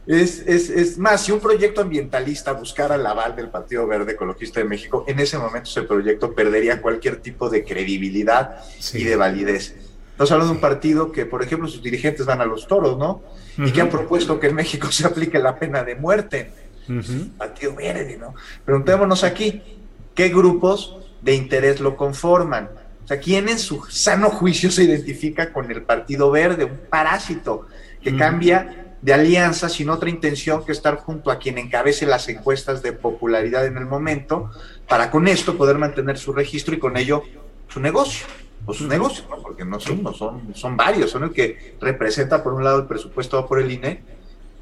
Es, 0.07 0.43
es, 0.47 0.69
es, 0.69 0.97
más, 0.97 1.23
si 1.23 1.31
un 1.31 1.39
proyecto 1.39 1.81
ambientalista 1.81 2.53
buscara 2.53 2.95
el 2.95 3.05
aval 3.05 3.35
del 3.35 3.49
Partido 3.49 3.85
Verde 3.85 4.13
Ecologista 4.13 4.59
de 4.59 4.65
México, 4.65 5.05
en 5.07 5.19
ese 5.19 5.37
momento 5.37 5.69
ese 5.69 5.83
proyecto 5.83 6.33
perdería 6.33 6.81
cualquier 6.81 7.17
tipo 7.17 7.49
de 7.49 7.63
credibilidad 7.63 8.57
y 8.93 9.03
de 9.03 9.15
validez. 9.15 9.75
Estamos 10.11 10.31
hablando 10.31 10.53
de 10.53 10.57
un 10.57 10.61
partido 10.61 11.11
que, 11.11 11.25
por 11.25 11.43
ejemplo, 11.43 11.67
sus 11.67 11.83
dirigentes 11.83 12.25
van 12.25 12.41
a 12.41 12.45
los 12.45 12.67
toros, 12.67 12.97
¿no? 12.97 13.21
Y 13.57 13.71
que 13.71 13.81
han 13.81 13.89
propuesto 13.89 14.39
que 14.39 14.47
en 14.47 14.55
México 14.55 14.87
se 14.91 15.05
aplique 15.05 15.37
la 15.39 15.57
pena 15.57 15.83
de 15.83 15.95
muerte. 15.95 16.51
Partido 17.37 17.75
Verde, 17.75 18.17
¿no? 18.19 18.33
Preguntémonos 18.65 19.23
aquí, 19.23 19.61
¿qué 20.15 20.29
grupos 20.29 20.97
de 21.21 21.35
interés 21.35 21.79
lo 21.79 21.95
conforman? 21.95 22.69
O 23.03 23.07
sea, 23.07 23.19
¿quién 23.19 23.49
en 23.49 23.59
su 23.59 23.83
sano 23.85 24.29
juicio 24.29 24.71
se 24.71 24.83
identifica 24.83 25.53
con 25.53 25.71
el 25.71 25.83
Partido 25.83 26.31
Verde? 26.31 26.65
Un 26.65 26.79
parásito 26.89 27.67
que 28.01 28.15
cambia 28.17 28.90
de 29.01 29.13
alianza 29.13 29.67
sin 29.67 29.89
otra 29.89 30.09
intención 30.09 30.63
que 30.63 30.71
estar 30.71 30.97
junto 30.97 31.31
a 31.31 31.39
quien 31.39 31.57
encabece 31.57 32.05
las 32.05 32.29
encuestas 32.29 32.83
de 32.83 32.93
popularidad 32.93 33.65
en 33.65 33.77
el 33.77 33.85
momento, 33.85 34.51
para 34.87 35.09
con 35.09 35.27
esto 35.27 35.57
poder 35.57 35.77
mantener 35.77 36.17
su 36.17 36.33
registro 36.33 36.75
y 36.75 36.79
con 36.79 36.97
ello 36.97 37.23
su 37.67 37.79
negocio, 37.79 38.27
o 38.65 38.73
sus 38.73 38.87
negocios, 38.87 39.25
porque 39.41 39.65
no 39.65 39.79
son, 39.79 40.03
no 40.03 40.13
son, 40.13 40.53
son 40.53 40.77
varios, 40.77 41.09
son 41.09 41.23
el 41.23 41.31
que 41.31 41.75
representa 41.81 42.43
por 42.43 42.53
un 42.53 42.63
lado 42.63 42.79
el 42.81 42.85
presupuesto 42.85 43.45
por 43.47 43.59
el 43.59 43.71
INE 43.71 44.03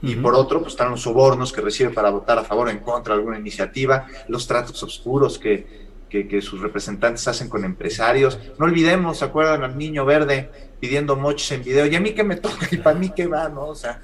y 0.02 0.16
por 0.16 0.34
otro 0.36 0.62
pues 0.62 0.74
están 0.74 0.92
los 0.92 1.02
sobornos 1.02 1.52
que 1.52 1.60
recibe 1.60 1.90
para 1.90 2.10
votar 2.10 2.40
a 2.40 2.46
favor 2.46 2.68
o 2.68 2.72
en 2.72 2.80
contra 2.80 3.14
de 3.14 3.20
alguna 3.20 3.38
iniciativa, 3.38 4.08
los 4.30 4.48
tratos 4.48 4.82
oscuros 4.84 5.38
que, 5.38 5.89
que, 6.10 6.42
sus 6.42 6.60
representantes 6.62 7.28
hacen 7.28 7.50
con 7.50 7.64
empresarios. 7.64 8.40
No 8.58 8.66
olvidemos, 8.66 9.20
¿se 9.20 9.26
acuerdan 9.26 9.64
al 9.64 9.78
niño 9.78 10.06
verde 10.06 10.50
pidiendo 10.80 11.16
moches 11.16 11.52
en 11.52 11.64
video? 11.64 11.86
Y 11.86 11.96
a 11.96 12.00
mí 12.00 12.14
que 12.14 12.24
me 12.24 12.36
toca 12.36 12.68
y 12.72 12.78
para 12.78 12.98
mí 12.98 13.12
que 13.12 13.28
va, 13.28 13.48
¿no? 13.50 13.68
O 13.68 13.76
sea, 13.76 14.02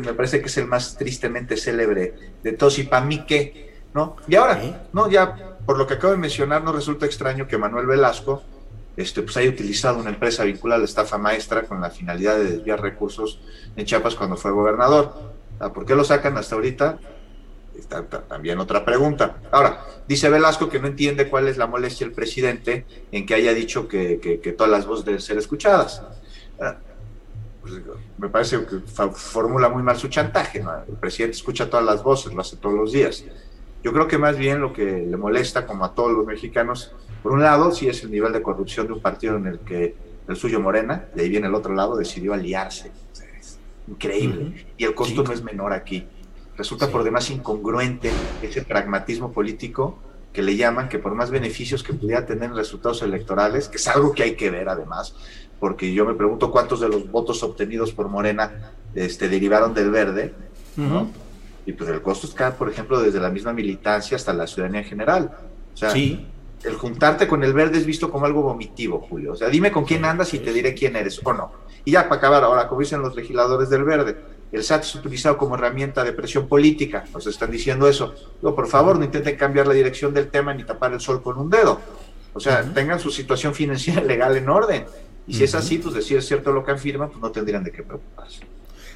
me 0.00 0.12
parece 0.14 0.40
que 0.40 0.46
es 0.46 0.56
el 0.58 0.66
más 0.66 0.96
tristemente 0.96 1.56
célebre 1.56 2.14
de 2.42 2.52
todos 2.52 2.78
y 2.78 2.84
para 2.84 3.04
mí 3.04 3.24
qué, 3.26 3.74
¿no? 3.94 4.16
Y 4.26 4.34
ahora, 4.34 4.60
¿no? 4.92 5.08
Ya 5.10 5.56
por 5.64 5.78
lo 5.78 5.86
que 5.86 5.94
acabo 5.94 6.12
de 6.12 6.18
mencionar, 6.18 6.62
no 6.62 6.72
resulta 6.72 7.06
extraño 7.06 7.46
que 7.46 7.58
Manuel 7.58 7.86
Velasco 7.86 8.42
este, 8.96 9.22
pues 9.22 9.36
haya 9.36 9.50
utilizado 9.50 10.00
una 10.00 10.10
empresa 10.10 10.42
vinculada 10.42 10.78
a 10.78 10.80
la 10.80 10.86
estafa 10.86 11.18
maestra 11.18 11.62
con 11.62 11.80
la 11.80 11.88
finalidad 11.88 12.36
de 12.36 12.56
desviar 12.56 12.82
recursos 12.82 13.40
en 13.76 13.86
Chiapas 13.86 14.16
cuando 14.16 14.36
fue 14.36 14.50
gobernador. 14.50 15.14
¿Por 15.72 15.86
qué 15.86 15.94
lo 15.94 16.02
sacan 16.02 16.36
hasta 16.36 16.56
ahorita? 16.56 16.98
Está, 17.78 18.02
también 18.02 18.58
otra 18.58 18.84
pregunta. 18.84 19.36
Ahora, 19.52 19.84
dice 20.06 20.28
Velasco 20.28 20.68
que 20.68 20.80
no 20.80 20.88
entiende 20.88 21.28
cuál 21.28 21.46
es 21.46 21.56
la 21.56 21.68
molestia 21.68 22.06
del 22.06 22.14
presidente 22.14 22.84
en 23.12 23.24
que 23.24 23.34
haya 23.34 23.54
dicho 23.54 23.86
que, 23.86 24.18
que, 24.20 24.52
todas 24.52 24.70
las 24.70 24.84
voces 24.84 25.04
deben 25.04 25.20
ser 25.20 25.38
escuchadas. 25.38 26.02
Ah, 26.60 26.76
pues, 27.60 27.74
me 28.18 28.28
parece 28.28 28.58
que 28.66 28.80
formula 29.12 29.68
muy 29.68 29.84
mal 29.84 29.96
su 29.96 30.08
chantaje. 30.08 30.64
El 30.88 30.96
presidente 30.96 31.36
escucha 31.36 31.70
todas 31.70 31.86
las 31.86 32.02
voces, 32.02 32.34
lo 32.34 32.40
hace 32.40 32.56
todos 32.56 32.74
los 32.74 32.92
días. 32.92 33.24
Yo 33.84 33.92
creo 33.92 34.08
que 34.08 34.18
más 34.18 34.36
bien 34.36 34.60
lo 34.60 34.72
que 34.72 34.84
le 34.84 35.16
molesta, 35.16 35.64
como 35.64 35.84
a 35.84 35.94
todos 35.94 36.10
los 36.10 36.26
mexicanos, 36.26 36.92
por 37.22 37.30
un 37.30 37.42
lado, 37.42 37.70
sí 37.70 37.88
es 37.88 38.02
el 38.02 38.10
nivel 38.10 38.32
de 38.32 38.42
corrupción 38.42 38.88
de 38.88 38.94
un 38.94 39.00
partido 39.00 39.36
en 39.36 39.46
el 39.46 39.60
que 39.60 39.94
el 40.26 40.36
suyo 40.36 40.58
Morena, 40.60 41.08
de 41.14 41.22
ahí 41.22 41.28
viene 41.28 41.46
el 41.46 41.54
otro 41.54 41.72
lado, 41.74 41.96
decidió 41.96 42.34
aliarse. 42.34 42.90
es 43.38 43.58
increíble. 43.86 44.66
Y 44.76 44.84
el 44.84 44.94
costo 44.96 45.22
no 45.22 45.32
es 45.32 45.42
menor 45.44 45.72
aquí 45.72 46.04
resulta 46.58 46.88
por 46.88 47.04
demás 47.04 47.30
incongruente 47.30 48.10
ese 48.42 48.62
pragmatismo 48.62 49.32
político 49.32 49.96
que 50.32 50.42
le 50.42 50.56
llaman, 50.56 50.88
que 50.88 50.98
por 50.98 51.14
más 51.14 51.30
beneficios 51.30 51.82
que 51.82 51.94
pudiera 51.94 52.26
tener 52.26 52.50
en 52.50 52.56
resultados 52.56 53.00
electorales, 53.02 53.68
que 53.68 53.76
es 53.76 53.88
algo 53.88 54.12
que 54.12 54.24
hay 54.24 54.34
que 54.34 54.50
ver 54.50 54.68
además, 54.68 55.14
porque 55.60 55.92
yo 55.94 56.04
me 56.04 56.14
pregunto 56.14 56.50
cuántos 56.50 56.80
de 56.80 56.88
los 56.88 57.10
votos 57.10 57.42
obtenidos 57.42 57.92
por 57.92 58.08
Morena 58.08 58.72
este, 58.94 59.28
derivaron 59.28 59.72
del 59.72 59.90
verde, 59.90 60.34
Y 61.64 61.72
pues 61.72 61.90
el 61.90 62.02
costo 62.02 62.26
es 62.26 62.52
por 62.52 62.68
ejemplo, 62.68 63.00
desde 63.00 63.20
la 63.20 63.30
misma 63.30 63.52
militancia 63.52 64.16
hasta 64.16 64.32
la 64.32 64.46
ciudadanía 64.46 64.80
en 64.80 64.86
general. 64.86 65.30
O 65.74 65.76
sea, 65.76 65.92
el 65.92 66.74
juntarte 66.76 67.28
con 67.28 67.44
el 67.44 67.52
verde 67.52 67.78
es 67.78 67.86
visto 67.86 68.10
como 68.10 68.26
algo 68.26 68.42
vomitivo, 68.42 69.06
Julio. 69.08 69.32
O 69.32 69.36
sea, 69.36 69.48
dime 69.48 69.70
con 69.70 69.84
quién 69.84 70.04
andas 70.04 70.32
y 70.34 70.38
te 70.38 70.52
diré 70.52 70.74
quién 70.74 70.96
eres 70.96 71.20
o 71.22 71.32
no. 71.32 71.52
Y 71.84 71.92
ya 71.92 72.08
para 72.08 72.16
acabar, 72.16 72.42
ahora, 72.44 72.68
como 72.68 72.80
dicen 72.80 73.02
los 73.02 73.14
legisladores 73.14 73.70
del 73.70 73.84
verde, 73.84 74.16
el 74.50 74.64
SAT 74.64 74.82
es 74.82 74.94
utilizado 74.94 75.36
como 75.36 75.54
herramienta 75.56 76.04
de 76.04 76.12
presión 76.12 76.48
política, 76.48 77.04
nos 77.12 77.26
están 77.26 77.50
diciendo 77.50 77.88
eso. 77.88 78.14
Digo, 78.40 78.54
por 78.54 78.66
favor, 78.66 78.98
no 78.98 79.04
intenten 79.04 79.36
cambiar 79.36 79.66
la 79.66 79.74
dirección 79.74 80.14
del 80.14 80.28
tema 80.28 80.54
ni 80.54 80.64
tapar 80.64 80.92
el 80.92 81.00
sol 81.00 81.22
con 81.22 81.38
un 81.38 81.50
dedo. 81.50 81.80
O 82.32 82.40
sea, 82.40 82.62
tengan 82.62 83.00
su 83.00 83.10
situación 83.10 83.54
financiera 83.54 84.00
legal 84.04 84.36
en 84.36 84.48
orden. 84.48 84.84
Y 85.26 85.34
si 85.34 85.44
es 85.44 85.54
así, 85.54 85.78
pues 85.78 85.94
decir 85.94 86.16
es 86.16 86.26
cierto 86.26 86.52
lo 86.52 86.64
que 86.64 86.72
afirman, 86.72 87.10
pues 87.10 87.20
no 87.20 87.30
tendrían 87.30 87.62
de 87.62 87.70
qué 87.70 87.82
preocuparse. 87.82 88.40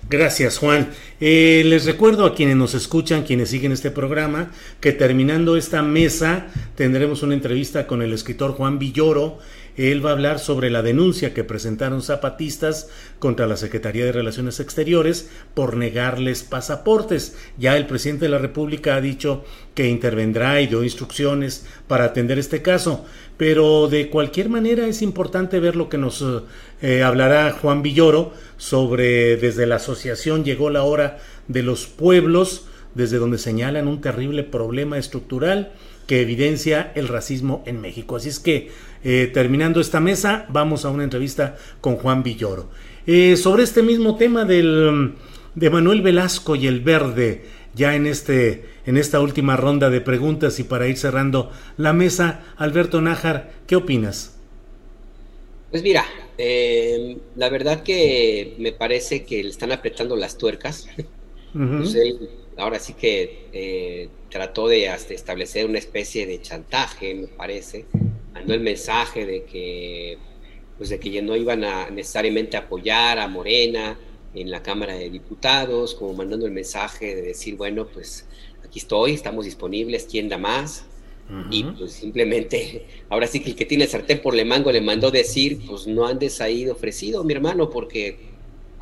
Gracias, 0.09 0.59
Juan. 0.59 0.91
Eh, 1.21 1.63
les 1.65 1.85
recuerdo 1.85 2.27
a 2.27 2.35
quienes 2.35 2.57
nos 2.57 2.75
escuchan, 2.75 3.23
quienes 3.23 3.51
siguen 3.51 3.73
este 3.73 3.91
programa, 3.91 4.51
que 4.81 4.93
terminando 4.93 5.57
esta 5.57 5.83
mesa 5.83 6.49
tendremos 6.75 7.23
una 7.23 7.35
entrevista 7.35 7.87
con 7.87 8.03
el 8.03 8.13
escritor 8.13 8.53
Juan 8.53 8.79
Villoro 8.79 9.39
él 9.77 10.05
va 10.05 10.11
a 10.11 10.13
hablar 10.13 10.39
sobre 10.39 10.71
la 10.71 10.83
denuncia 10.83 11.33
que 11.33 11.45
presentaron 11.45 12.03
zapatistas 12.03 12.89
contra 13.19 13.47
la 13.47 13.57
Secretaría 13.57 14.05
de 14.05 14.13
Relaciones 14.13 14.61
Exteriores 14.61 15.31
por 15.55 15.77
negarles 15.77 16.43
pasaportes. 16.43 17.37
Ya 17.59 17.77
el 17.77 17.87
presidente 17.87 18.27
de 18.27 18.31
la 18.31 18.39
República 18.39 18.97
ha 18.97 19.01
dicho 19.01 19.45
que 19.75 19.89
intervendrá 19.89 20.61
y 20.61 20.67
dio 20.67 20.85
instrucciones 20.85 21.67
para 21.89 22.05
atender 22.05 22.39
este 22.39 22.61
caso. 22.61 23.05
Pero 23.39 23.89
de 23.89 24.11
cualquier 24.11 24.49
manera 24.49 24.87
es 24.87 25.01
importante 25.01 25.59
ver 25.59 25.75
lo 25.75 25.89
que 25.89 25.99
nos 25.99 26.25
eh, 26.83 27.03
hablará 27.03 27.51
Juan 27.53 27.83
Villoro 27.83 28.33
sobre 28.57 29.37
desde 29.37 29.67
la 29.67 29.77
asociación 29.77 30.45
llegó 30.45 30.71
la 30.71 30.83
hora 30.83 31.19
de 31.49 31.63
los 31.63 31.87
pueblos, 31.87 32.67
desde 32.95 33.19
donde 33.19 33.39
señalan 33.39 33.89
un 33.89 34.01
terrible 34.01 34.45
problema 34.45 34.99
estructural 34.99 35.73
que 36.07 36.21
evidencia 36.21 36.93
el 36.95 37.09
racismo 37.09 37.63
en 37.67 37.81
México. 37.81 38.17
Así 38.17 38.29
es 38.29 38.39
que 38.39 38.71
eh, 39.05 39.31
terminando 39.33 39.81
esta 39.81 40.01
mesa, 40.01 40.47
vamos 40.49 40.85
a 40.85 40.91
una 40.91 41.03
entrevista 41.03 41.57
con 41.81 41.97
Juan 41.97 42.23
Villoro. 42.23 42.69
Eh, 43.07 43.37
sobre 43.37 43.65
este 43.65 43.83
mismo 43.83 44.17
tema 44.17 44.45
del, 44.45 45.15
de 45.57 45.71
Manuel 45.71 46.03
Velasco 46.03 46.55
y 46.55 46.69
el 46.69 46.81
verde, 46.81 47.43
ya 47.75 47.97
en, 47.97 48.07
este, 48.07 48.65
en 48.87 48.97
esta 48.97 49.21
última 49.21 49.57
ronda 49.57 49.91
de 49.91 50.01
preguntas 50.01 50.61
y 50.61 50.65
para 50.65 50.87
ir 50.87 50.97
cerrando 50.97 51.51
la 51.77 51.93
mesa, 51.93 52.45
Alberto 52.57 53.01
Nájar, 53.01 53.51
¿qué 53.67 53.75
opinas? 53.75 54.37
Pues 55.73 55.83
mira, 55.83 56.05
eh, 56.39 57.17
la 57.35 57.49
verdad 57.49 57.83
que 57.83 58.55
me 58.59 58.73
parece 58.73 59.25
que 59.25 59.43
le 59.43 59.51
están 59.51 59.73
apretando 59.73 60.17
las 60.17 60.39
tuercas. 60.39 60.87
Pues 61.55 61.97
ahora 62.57 62.79
sí 62.79 62.95
que 62.95 64.09
trató 64.31 64.69
de 64.69 64.87
establecer 64.87 65.67
una 65.67 65.79
especie 65.79 66.27
de 66.27 66.41
chantaje, 66.41 67.15
me 67.15 67.27
parece, 67.27 67.85
mandó 68.33 68.55
el 68.55 68.61
mensaje 68.61 69.27
de 69.27 69.45
que, 69.45 70.19
pues 70.79 70.91
de 70.91 70.99
que 70.99 71.11
ya 71.11 71.23
no 71.23 71.37
iban 71.37 71.65
a 71.65 71.91
necesariamente 71.91 72.57
apoyar 72.57 73.19
a 73.19 73.29
Morena 73.29 73.99
en 74.35 74.51
la 74.51 74.63
Cámara 74.63 74.95
de 74.95 75.11
Diputados, 75.11 75.95
como 75.95 76.15
mandando 76.15 76.47
el 76.47 76.53
mensaje 76.53 77.15
de 77.15 77.23
decir, 77.23 77.57
bueno, 77.57 77.87
pues 77.87 78.27
aquí 78.65 78.79
estoy, 78.79 79.13
estamos 79.13 79.45
disponibles, 79.45 80.07
¿quién 80.11 80.29
da 80.29 80.39
más? 80.39 80.87
Y 81.51 81.65
pues 81.65 81.93
simplemente, 81.93 82.85
ahora 83.09 83.27
sí 83.27 83.41
que 83.41 83.51
el 83.51 83.57
que 83.57 83.65
tiene 83.65 83.85
el 83.85 83.91
sartén 83.91 84.21
por 84.21 84.35
le 84.35 84.45
mango 84.45 84.71
le 84.71 84.83
mandó 84.83 85.11
decir, 85.11 85.61
pues 85.67 85.87
no 85.87 86.07
andes 86.07 86.43
ahí 86.43 86.69
ofrecido, 86.69 87.25
mi 87.25 87.33
hermano, 87.33 87.71
porque 87.71 88.33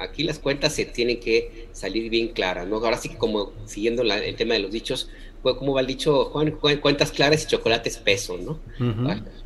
Aquí 0.01 0.23
las 0.23 0.39
cuentas 0.39 0.73
se 0.73 0.87
tienen 0.87 1.21
que 1.21 1.69
salir 1.73 2.09
bien 2.09 2.29
claras, 2.29 2.67
¿no? 2.67 2.77
Ahora 2.77 2.97
sí 2.97 3.11
que 3.11 3.19
como 3.19 3.53
siguiendo 3.67 4.01
el 4.03 4.35
tema 4.35 4.55
de 4.55 4.61
los 4.61 4.71
dichos, 4.71 5.11
como 5.43 5.75
va 5.75 5.81
el 5.81 5.87
dicho, 5.87 6.27
Juan, 6.27 6.53
cuentas 6.53 7.13
claras 7.13 7.45
y 7.45 7.47
chocolate 7.47 7.89
espeso, 7.89 8.39
¿no? 8.39 8.61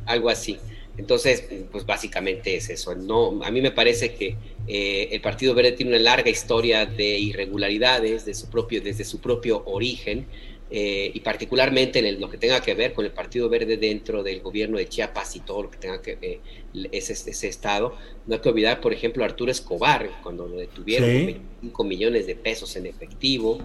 Algo 0.05 0.29
así. 0.29 0.57
Entonces, 0.97 1.43
pues 1.71 1.85
básicamente 1.85 2.55
es 2.55 2.69
eso. 2.69 2.95
No, 2.95 3.43
a 3.43 3.51
mí 3.51 3.61
me 3.61 3.71
parece 3.71 4.13
que 4.15 4.35
eh, 4.67 5.09
el 5.11 5.21
Partido 5.21 5.53
Verde 5.53 5.73
tiene 5.73 5.91
una 5.91 6.01
larga 6.01 6.29
historia 6.29 6.85
de 6.85 7.19
irregularidades 7.19 8.25
de 8.25 8.33
su 8.33 8.49
propio, 8.49 8.81
desde 8.81 9.03
su 9.03 9.19
propio 9.19 9.63
origen 9.65 10.25
eh, 10.71 11.11
y 11.13 11.19
particularmente 11.19 11.99
en 11.99 12.19
lo 12.19 12.29
que 12.29 12.37
tenga 12.37 12.59
que 12.61 12.73
ver 12.73 12.93
con 12.93 13.05
el 13.05 13.11
Partido 13.11 13.49
Verde 13.49 13.77
dentro 13.77 14.23
del 14.23 14.41
gobierno 14.41 14.77
de 14.77 14.87
Chiapas 14.87 15.35
y 15.35 15.41
todo 15.41 15.63
lo 15.63 15.69
que 15.69 15.77
tenga 15.77 16.01
que 16.01 16.15
ver 16.15 16.39
eh, 16.73 16.89
ese, 16.91 17.13
ese, 17.13 17.47
estado. 17.47 17.95
No 18.25 18.35
hay 18.35 18.41
que 18.41 18.49
olvidar, 18.49 18.81
por 18.81 18.93
ejemplo, 18.93 19.23
a 19.23 19.27
Arturo 19.27 19.51
Escobar, 19.51 20.09
cuando 20.23 20.47
lo 20.47 20.55
detuvieron 20.55 21.09
con 21.09 21.25
25 21.25 21.83
millones 21.83 22.25
de 22.25 22.35
pesos 22.35 22.75
en 22.77 22.87
efectivo. 22.87 23.59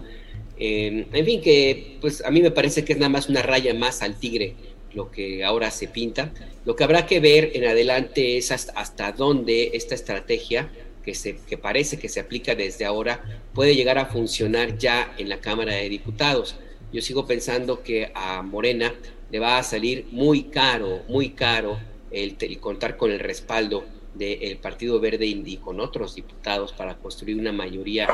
En 0.61 1.25
fin, 1.25 1.41
que 1.41 1.97
pues 2.01 2.23
a 2.23 2.31
mí 2.31 2.41
me 2.41 2.51
parece 2.51 2.85
que 2.85 2.93
es 2.93 2.99
nada 2.99 3.09
más 3.09 3.29
una 3.29 3.41
raya 3.41 3.73
más 3.73 4.01
al 4.01 4.19
tigre 4.19 4.55
lo 4.93 5.11
que 5.11 5.43
ahora 5.43 5.71
se 5.71 5.87
pinta. 5.87 6.31
Lo 6.65 6.75
que 6.75 6.83
habrá 6.83 7.05
que 7.05 7.19
ver 7.19 7.51
en 7.53 7.65
adelante 7.65 8.37
es 8.37 8.51
hasta, 8.51 9.11
dónde 9.11 9.71
esta 9.73 9.95
estrategia 9.95 10.71
que, 11.03 11.15
se, 11.15 11.37
que 11.37 11.57
parece 11.57 11.97
que 11.97 12.09
se 12.09 12.19
aplica 12.19 12.55
desde 12.55 12.85
ahora 12.85 13.23
puede 13.53 13.75
llegar 13.75 13.97
a 13.97 14.05
funcionar 14.05 14.77
ya 14.77 15.13
en 15.17 15.29
la 15.29 15.39
Cámara 15.39 15.75
de 15.75 15.89
Diputados. 15.89 16.55
Yo 16.93 17.01
sigo 17.01 17.25
pensando 17.25 17.83
que 17.83 18.11
a 18.13 18.41
Morena 18.41 18.93
le 19.31 19.39
va 19.39 19.57
a 19.57 19.63
salir 19.63 20.07
muy 20.11 20.43
caro, 20.43 21.03
muy 21.07 21.29
caro 21.29 21.79
el, 22.11 22.37
contar 22.59 22.97
con 22.97 23.11
el 23.11 23.19
respaldo 23.19 23.85
del 24.13 24.57
Partido 24.57 24.99
Verde 24.99 25.25
y 25.25 25.57
con 25.57 25.79
otros 25.79 26.15
diputados 26.15 26.73
para 26.73 26.97
construir 26.97 27.37
una 27.39 27.53
mayoría 27.53 28.09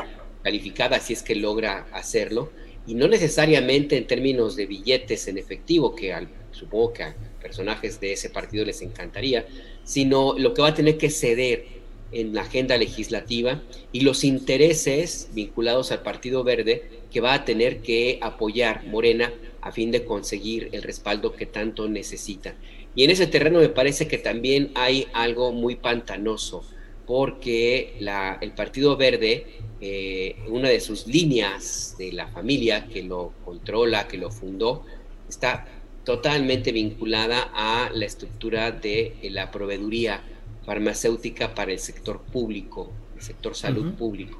calificada 0.48 0.98
si 0.98 1.12
es 1.12 1.22
que 1.22 1.34
logra 1.34 1.86
hacerlo 1.92 2.50
y 2.86 2.94
no 2.94 3.06
necesariamente 3.06 3.98
en 3.98 4.06
términos 4.06 4.56
de 4.56 4.64
billetes 4.64 5.28
en 5.28 5.36
efectivo 5.36 5.94
que 5.94 6.14
al 6.14 6.26
supongo 6.52 6.94
que 6.94 7.02
a 7.02 7.14
personajes 7.42 8.00
de 8.00 8.14
ese 8.14 8.30
partido 8.30 8.64
les 8.64 8.80
encantaría, 8.80 9.44
sino 9.84 10.38
lo 10.38 10.54
que 10.54 10.62
va 10.62 10.68
a 10.68 10.74
tener 10.74 10.96
que 10.96 11.10
ceder 11.10 11.66
en 12.12 12.34
la 12.34 12.40
agenda 12.40 12.78
legislativa 12.78 13.60
y 13.92 14.00
los 14.00 14.24
intereses 14.24 15.28
vinculados 15.34 15.92
al 15.92 16.02
Partido 16.02 16.42
Verde 16.44 16.82
que 17.12 17.20
va 17.20 17.34
a 17.34 17.44
tener 17.44 17.82
que 17.82 18.18
apoyar 18.22 18.86
Morena 18.86 19.30
a 19.60 19.70
fin 19.70 19.90
de 19.90 20.06
conseguir 20.06 20.70
el 20.72 20.82
respaldo 20.82 21.34
que 21.34 21.44
tanto 21.44 21.88
necesita. 21.88 22.54
Y 22.94 23.04
en 23.04 23.10
ese 23.10 23.26
terreno 23.26 23.58
me 23.60 23.68
parece 23.68 24.08
que 24.08 24.16
también 24.16 24.70
hay 24.74 25.08
algo 25.12 25.52
muy 25.52 25.76
pantanoso, 25.76 26.64
porque 27.08 27.94
la, 28.00 28.36
el 28.42 28.52
Partido 28.52 28.98
Verde, 28.98 29.46
eh, 29.80 30.36
una 30.48 30.68
de 30.68 30.78
sus 30.78 31.06
líneas 31.06 31.96
de 31.98 32.12
la 32.12 32.28
familia 32.28 32.86
que 32.86 33.02
lo 33.02 33.32
controla, 33.46 34.06
que 34.06 34.18
lo 34.18 34.30
fundó, 34.30 34.84
está 35.26 35.66
totalmente 36.04 36.70
vinculada 36.70 37.50
a 37.54 37.90
la 37.94 38.04
estructura 38.04 38.72
de 38.72 39.14
eh, 39.22 39.30
la 39.30 39.50
proveeduría 39.50 40.20
farmacéutica 40.66 41.54
para 41.54 41.72
el 41.72 41.78
sector 41.78 42.20
público, 42.20 42.92
el 43.16 43.22
sector 43.22 43.56
salud 43.56 43.94
público, 43.94 44.38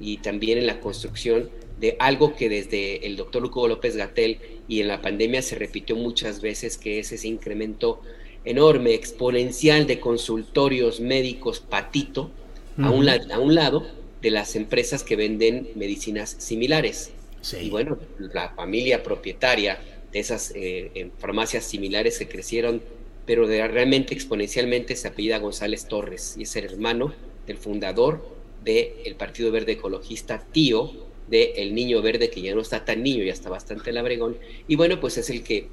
y 0.00 0.16
también 0.16 0.56
en 0.56 0.66
la 0.66 0.80
construcción 0.80 1.50
de 1.78 1.96
algo 1.98 2.34
que 2.34 2.48
desde 2.48 3.06
el 3.06 3.16
doctor 3.16 3.44
Hugo 3.44 3.68
López 3.68 3.94
Gatel 3.94 4.38
y 4.68 4.80
en 4.80 4.88
la 4.88 5.02
pandemia 5.02 5.42
se 5.42 5.56
repitió 5.56 5.96
muchas 5.96 6.40
veces, 6.40 6.78
que 6.78 6.98
es 6.98 7.12
ese 7.12 7.28
incremento 7.28 8.00
enorme, 8.46 8.94
exponencial 8.94 9.86
de 9.86 10.00
consultorios 10.00 11.00
médicos 11.00 11.60
patito 11.60 12.30
a, 12.78 12.90
un 12.90 13.08
a 13.08 13.38
un 13.38 13.54
lado 13.54 13.86
de 14.22 14.30
las 14.30 14.56
empresas 14.56 15.02
que 15.02 15.16
venden 15.16 15.68
medicinas 15.74 16.34
similares. 16.38 17.10
Y 17.60 17.70
bueno, 17.70 17.98
la 18.18 18.48
familia 18.50 19.02
propietaria 19.02 19.78
esas 20.18 20.52
eh, 20.54 21.10
farmacias 21.18 21.64
similares 21.64 22.18
que 22.18 22.28
crecieron, 22.28 22.82
pero 23.24 23.46
de, 23.46 23.66
realmente 23.68 24.14
exponencialmente 24.14 24.96
se 24.96 25.08
apellida 25.08 25.38
González 25.38 25.86
Torres 25.86 26.36
y 26.38 26.42
es 26.42 26.56
el 26.56 26.64
hermano 26.64 27.12
del 27.46 27.56
fundador 27.56 28.36
del 28.64 29.14
Partido 29.16 29.50
Verde 29.50 29.72
Ecologista, 29.72 30.44
tío 30.52 30.92
de 31.28 31.54
El 31.56 31.74
Niño 31.74 32.02
Verde, 32.02 32.30
que 32.30 32.40
ya 32.40 32.54
no 32.54 32.60
está 32.60 32.84
tan 32.84 33.02
niño, 33.02 33.24
ya 33.24 33.32
está 33.32 33.50
bastante 33.50 33.92
labregón, 33.92 34.36
y 34.66 34.76
bueno, 34.76 35.00
pues 35.00 35.18
es 35.18 35.30
el 35.30 35.42
que 35.42 35.68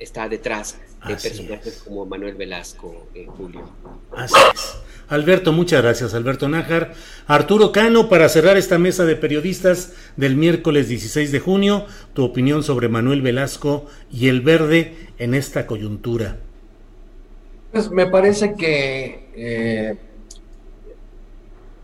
está 0.00 0.28
detrás 0.28 0.78
de 1.06 1.14
personajes 1.14 1.82
como 1.86 2.06
Manuel 2.06 2.34
Velasco, 2.34 3.06
eh, 3.14 3.26
Julio. 3.26 3.70
Así 4.16 4.34
es. 4.54 4.78
Alberto, 5.08 5.52
muchas 5.52 5.82
gracias, 5.82 6.14
Alberto 6.14 6.48
Nájar. 6.48 6.94
Arturo 7.26 7.72
Cano, 7.72 8.08
para 8.08 8.28
cerrar 8.28 8.56
esta 8.56 8.78
mesa 8.78 9.04
de 9.04 9.16
periodistas 9.16 9.92
del 10.16 10.36
miércoles 10.36 10.88
16 10.88 11.32
de 11.32 11.40
junio, 11.40 11.86
tu 12.14 12.24
opinión 12.24 12.62
sobre 12.62 12.88
Manuel 12.88 13.20
Velasco 13.20 13.86
y 14.10 14.28
el 14.28 14.40
verde 14.40 14.94
en 15.18 15.34
esta 15.34 15.66
coyuntura. 15.66 16.36
Pues 17.72 17.90
me 17.90 18.06
parece 18.06 18.54
que 18.54 19.30
eh, 19.34 19.96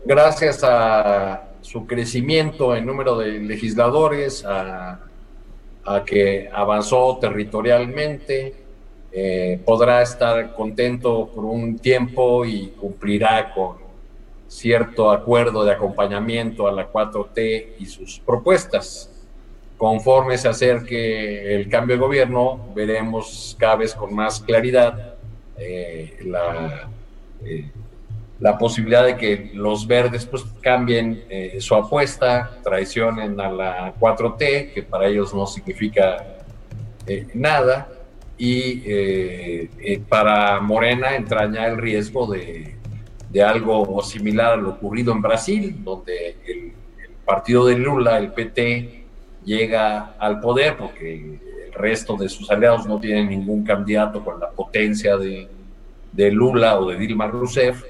gracias 0.05 0.63
a 0.63 1.49
su 1.61 1.85
crecimiento 1.85 2.77
en 2.77 2.85
número 2.85 3.17
de 3.17 3.39
legisladores, 3.39 4.45
a 4.45 5.01
que 6.05 6.49
avanzó 6.51 7.17
territorialmente, 7.19 8.53
eh, 9.11 9.59
podrá 9.65 10.01
estar 10.01 10.53
contento 10.53 11.29
por 11.33 11.45
un 11.45 11.79
tiempo 11.79 12.45
y 12.45 12.67
cumplirá 12.79 13.53
con 13.53 13.77
cierto 14.47 15.11
acuerdo 15.11 15.63
de 15.63 15.71
acompañamiento 15.71 16.67
a 16.67 16.71
la 16.71 16.91
4T 16.91 17.75
y 17.79 17.85
sus 17.85 18.19
propuestas. 18.19 19.09
Conforme 19.77 20.37
se 20.37 20.49
acerque 20.49 21.55
el 21.55 21.69
cambio 21.69 21.95
de 21.95 22.01
gobierno, 22.01 22.67
veremos 22.75 23.55
cada 23.59 23.77
vez 23.77 23.93
con 23.93 24.13
más 24.13 24.39
claridad 24.41 25.15
eh, 25.57 26.17
la, 26.25 26.89
eh, 27.43 27.69
la, 28.39 28.57
posibilidad 28.57 29.05
de 29.05 29.17
que 29.17 29.51
los 29.53 29.87
verdes 29.87 30.25
pues, 30.25 30.45
cambien 30.61 31.23
su 31.59 31.75
apuesta, 31.75 32.57
traicionen 32.63 33.39
a 33.39 33.51
la 33.51 33.95
4T, 33.95 34.73
que 34.73 34.83
para 34.83 35.07
ellos 35.07 35.33
no 35.33 35.45
significa 35.45 36.37
nada, 37.33 37.87
y 38.37 38.83
eh, 38.85 39.69
eh, 39.79 39.99
para 40.07 40.59
Morena 40.59 41.15
entraña 41.15 41.65
el 41.65 41.77
riesgo 41.77 42.27
de, 42.27 42.75
de, 43.29 43.43
algo 43.43 44.01
similar 44.03 44.53
a 44.53 44.55
lo 44.57 44.69
ocurrido 44.69 45.11
en 45.11 45.21
Brasil, 45.21 45.75
donde 45.83 46.37
el, 46.45 46.73
partido 47.25 47.65
de 47.65 47.77
Lula, 47.77 48.19
el 48.19 48.31
PT, 48.31 49.03
llega 49.43 50.15
al 50.17 50.39
poder 50.39 50.77
porque 50.77 51.15
el 51.15 51.73
resto 51.73 52.15
de 52.15 52.29
sus 52.29 52.49
aliados 52.49 52.87
no 52.87 53.01
tienen 53.01 53.27
ningún 53.27 53.65
candidato 53.65 54.23
con 54.23 54.39
la 54.39 54.49
potencia 54.49 55.17
de, 55.17 55.49
de 56.13 56.31
Lula 56.31 56.79
o 56.79 56.89
de 56.89 56.95
Dilma 56.95 57.27
Rousseff, 57.27 57.83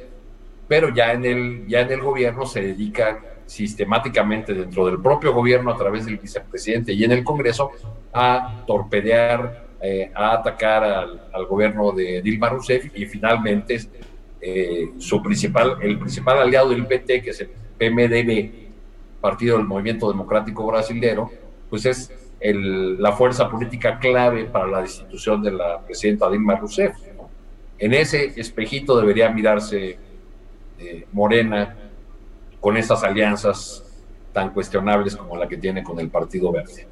pero 0.67 0.93
ya 0.93 1.13
en, 1.13 1.25
el, 1.25 1.67
ya 1.67 1.81
en 1.81 1.91
el 1.91 2.01
gobierno 2.01 2.45
se 2.45 2.61
dedica 2.61 3.19
sistemáticamente 3.45 4.53
dentro 4.53 4.85
del 4.85 5.01
propio 5.01 5.33
gobierno 5.33 5.71
a 5.71 5.77
través 5.77 6.05
del 6.05 6.17
vicepresidente 6.17 6.93
y 6.93 7.03
en 7.03 7.13
el 7.13 7.23
Congreso 7.23 7.71
a 8.13 8.63
torpedear 8.67 9.67
eh, 9.79 10.11
a 10.13 10.33
atacar 10.33 10.83
al, 10.83 11.45
gobierno 11.45 11.91
de 11.91 12.21
Dilma 12.23 12.49
Rousseff 12.49 12.85
y 12.95 13.05
finalmente 13.05 13.79
eh, 14.41 14.89
su 14.97 15.21
principal, 15.21 15.77
el 15.81 15.99
principal 15.99 16.39
aliado 16.39 16.69
del 16.69 16.87
PT, 16.87 17.21
que 17.21 17.29
es 17.29 17.41
el 17.41 17.49
PMDB, 17.77 18.67
Partido 19.21 19.57
del 19.57 19.67
Movimiento 19.67 20.09
Democrático 20.09 20.65
Brasilero, 20.65 21.29
pues 21.69 21.85
es 21.85 22.11
la 22.39 23.11
fuerza 23.11 23.49
política 23.49 23.99
clave 23.99 24.45
para 24.45 24.67
la 24.67 24.81
destitución 24.81 25.41
de 25.41 25.51
la 25.51 25.81
presidenta 25.81 26.29
Dilma 26.29 26.55
Rousseff. 26.55 26.95
En 27.79 27.93
ese 27.93 28.33
espejito 28.39 28.99
debería 28.99 29.29
mirarse 29.29 29.97
eh, 30.79 31.05
Morena 31.11 31.75
con 32.59 32.77
esas 32.77 33.03
alianzas 33.03 33.83
tan 34.33 34.51
cuestionables 34.51 35.15
como 35.15 35.37
la 35.37 35.47
que 35.47 35.57
tiene 35.57 35.83
con 35.83 35.99
el 35.99 36.09
Partido 36.09 36.51
Verde. 36.51 36.87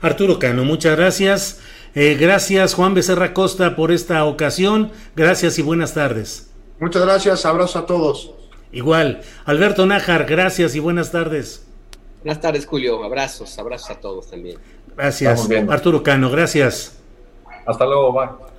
Arturo 0.00 0.38
Cano, 0.38 0.64
muchas 0.64 0.96
gracias. 0.96 1.60
Eh, 1.94 2.16
gracias 2.18 2.74
Juan 2.74 2.94
Becerra 2.94 3.34
Costa 3.34 3.76
por 3.76 3.92
esta 3.92 4.24
ocasión. 4.24 4.90
Gracias 5.16 5.58
y 5.58 5.62
buenas 5.62 5.94
tardes. 5.94 6.50
Muchas 6.78 7.02
gracias, 7.02 7.44
abrazo 7.44 7.78
a 7.78 7.86
todos. 7.86 8.34
Igual. 8.72 9.22
Alberto 9.44 9.86
Nájar, 9.86 10.24
gracias 10.24 10.74
y 10.74 10.80
buenas 10.80 11.10
tardes. 11.10 11.66
Buenas 12.22 12.40
tardes, 12.40 12.66
Julio. 12.66 13.02
Abrazos, 13.02 13.58
abrazos 13.58 13.90
a 13.90 14.00
todos 14.00 14.30
también. 14.30 14.58
Gracias. 14.96 15.48
Arturo 15.68 16.02
Cano, 16.02 16.30
gracias. 16.30 16.98
Hasta 17.66 17.84
luego, 17.84 18.12
va. 18.14 18.49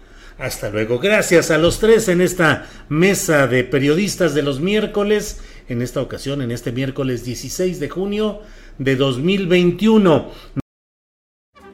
Hasta 0.41 0.71
luego. 0.71 0.97
Gracias 0.97 1.51
a 1.51 1.59
los 1.59 1.79
tres 1.79 2.07
en 2.07 2.19
esta 2.19 2.65
mesa 2.89 3.45
de 3.45 3.63
periodistas 3.63 4.33
de 4.33 4.41
los 4.41 4.59
miércoles, 4.59 5.39
en 5.69 5.83
esta 5.83 6.01
ocasión, 6.01 6.41
en 6.41 6.49
este 6.49 6.71
miércoles 6.71 7.23
16 7.23 7.79
de 7.79 7.89
junio 7.89 8.41
de 8.79 8.95
2021. 8.95 10.31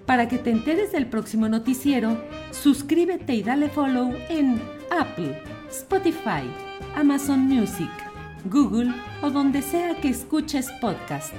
Para 0.06 0.28
que 0.28 0.38
te 0.38 0.52
enteres 0.52 0.92
del 0.92 1.08
próximo 1.08 1.48
noticiero, 1.48 2.22
suscríbete 2.52 3.36
y 3.36 3.42
dale 3.42 3.70
follow 3.70 4.14
en 4.28 4.62
Apple, 4.92 5.42
Spotify, 5.70 6.44
Amazon 6.94 7.40
Music, 7.40 7.92
Google 8.52 8.94
o 9.22 9.30
donde 9.30 9.62
sea 9.62 9.96
que 10.02 10.10
escuches 10.10 10.70
podcast. 10.82 11.34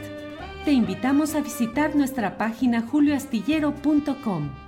Te 0.64 0.72
invitamos 0.72 1.35
a 1.35 1.43
visitar 1.43 1.95
nuestra 1.95 2.39
página 2.39 2.81
julioastillero.com. 2.81 4.68